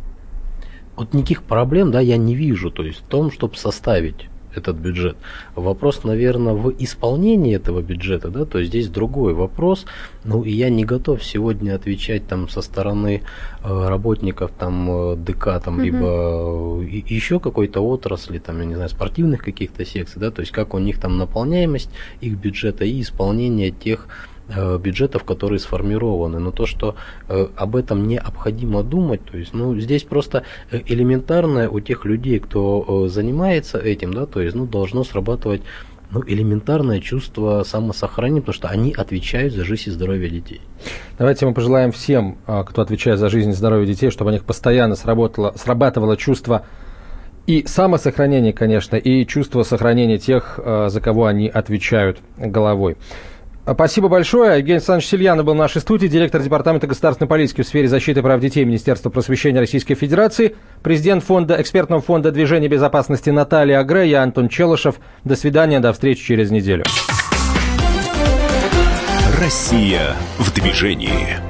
Вот 0.95 1.13
никаких 1.13 1.43
проблем, 1.43 1.91
да, 1.91 1.99
я 1.99 2.17
не 2.17 2.35
вижу, 2.35 2.71
то 2.71 2.83
есть 2.83 2.99
в 2.99 3.03
том, 3.03 3.31
чтобы 3.31 3.55
составить 3.55 4.28
этот 4.55 4.77
бюджет. 4.77 5.17
Вопрос, 5.55 6.03
наверное, 6.03 6.53
в 6.53 6.73
исполнении 6.79 7.55
этого 7.55 7.81
бюджета, 7.81 8.29
да, 8.29 8.45
то 8.45 8.59
есть 8.59 8.69
здесь 8.69 8.87
другой 8.87 9.33
вопрос. 9.33 9.85
Ну, 10.23 10.43
и 10.43 10.51
я 10.51 10.69
не 10.69 10.85
готов 10.85 11.23
сегодня 11.23 11.75
отвечать 11.75 12.27
там 12.27 12.49
со 12.49 12.61
стороны 12.61 13.21
э, 13.63 13.87
работников 13.87 14.51
там 14.57 14.89
э, 14.89 15.15
ДК, 15.15 15.61
там, 15.63 15.75
угу. 15.75 15.83
либо 15.83 16.81
э, 16.81 17.03
еще 17.07 17.39
какой-то 17.39 17.81
отрасли, 17.81 18.39
там, 18.39 18.59
я 18.59 18.65
не 18.65 18.75
знаю, 18.75 18.89
спортивных 18.89 19.43
каких-то 19.43 19.85
секций, 19.85 20.19
да, 20.19 20.31
то 20.31 20.41
есть 20.41 20.51
как 20.51 20.73
у 20.73 20.79
них 20.79 20.99
там 20.99 21.17
наполняемость 21.17 21.89
их 22.21 22.37
бюджета 22.37 22.85
и 22.85 23.01
исполнение 23.01 23.71
тех 23.71 24.07
бюджетов, 24.77 25.23
которые 25.23 25.59
сформированы. 25.59 26.39
Но 26.39 26.51
то, 26.51 26.65
что 26.65 26.95
э, 27.27 27.47
об 27.55 27.75
этом 27.75 28.07
необходимо 28.07 28.83
думать, 28.83 29.23
то 29.23 29.37
есть, 29.37 29.53
ну, 29.53 29.79
здесь 29.79 30.03
просто 30.03 30.43
э, 30.71 30.81
элементарное 30.85 31.69
у 31.69 31.79
тех 31.79 32.05
людей, 32.05 32.39
кто 32.39 33.07
занимается 33.07 33.77
этим, 33.77 34.13
да, 34.13 34.25
то 34.25 34.41
есть, 34.41 34.55
ну, 34.55 34.65
должно 34.65 35.03
срабатывать 35.03 35.61
ну, 36.11 36.23
элементарное 36.25 36.99
чувство 36.99 37.61
самосохранения, 37.63 38.41
потому 38.41 38.55
что 38.55 38.67
они 38.69 38.91
отвечают 38.93 39.53
за 39.53 39.63
жизнь 39.63 39.89
и 39.89 39.91
здоровье 39.91 40.29
детей. 40.29 40.61
Давайте 41.19 41.45
мы 41.45 41.53
пожелаем 41.53 41.91
всем, 41.91 42.39
кто 42.45 42.81
отвечает 42.81 43.19
за 43.19 43.29
жизнь 43.29 43.51
и 43.51 43.53
здоровье 43.53 43.85
детей, 43.85 44.09
чтобы 44.09 44.31
у 44.31 44.33
них 44.33 44.43
постоянно 44.43 44.95
сработало, 44.95 45.53
срабатывало 45.55 46.17
чувство 46.17 46.65
и 47.45 47.63
самосохранения, 47.67 48.53
конечно, 48.53 48.95
и 48.95 49.25
чувство 49.27 49.61
сохранения 49.61 50.17
тех, 50.17 50.59
за 50.87 50.99
кого 51.01 51.27
они 51.27 51.47
отвечают 51.47 52.19
головой. 52.37 52.97
Спасибо 53.73 54.07
большое. 54.07 54.57
Евгений 54.57 54.77
Александрович 54.77 55.09
Сильянов 55.09 55.45
был 55.45 55.53
в 55.53 55.57
нашей 55.57 55.81
студии, 55.81 56.07
директор 56.07 56.41
Департамента 56.41 56.87
государственной 56.87 57.27
политики 57.27 57.61
в 57.61 57.67
сфере 57.67 57.87
защиты 57.87 58.21
прав 58.21 58.39
детей 58.39 58.65
Министерства 58.65 59.09
просвещения 59.09 59.59
Российской 59.59 59.95
Федерации, 59.95 60.55
президент 60.81 61.23
фонда, 61.23 61.61
экспертного 61.61 62.01
фонда 62.01 62.31
движения 62.31 62.67
безопасности 62.67 63.29
Наталья 63.29 63.79
Агре, 63.79 64.09
я 64.09 64.23
Антон 64.23 64.49
Челышев. 64.49 64.95
До 65.23 65.35
свидания, 65.35 65.79
до 65.79 65.93
встречи 65.93 66.25
через 66.25 66.51
неделю. 66.51 66.83
Россия 69.39 70.15
в 70.37 70.53
движении. 70.53 71.48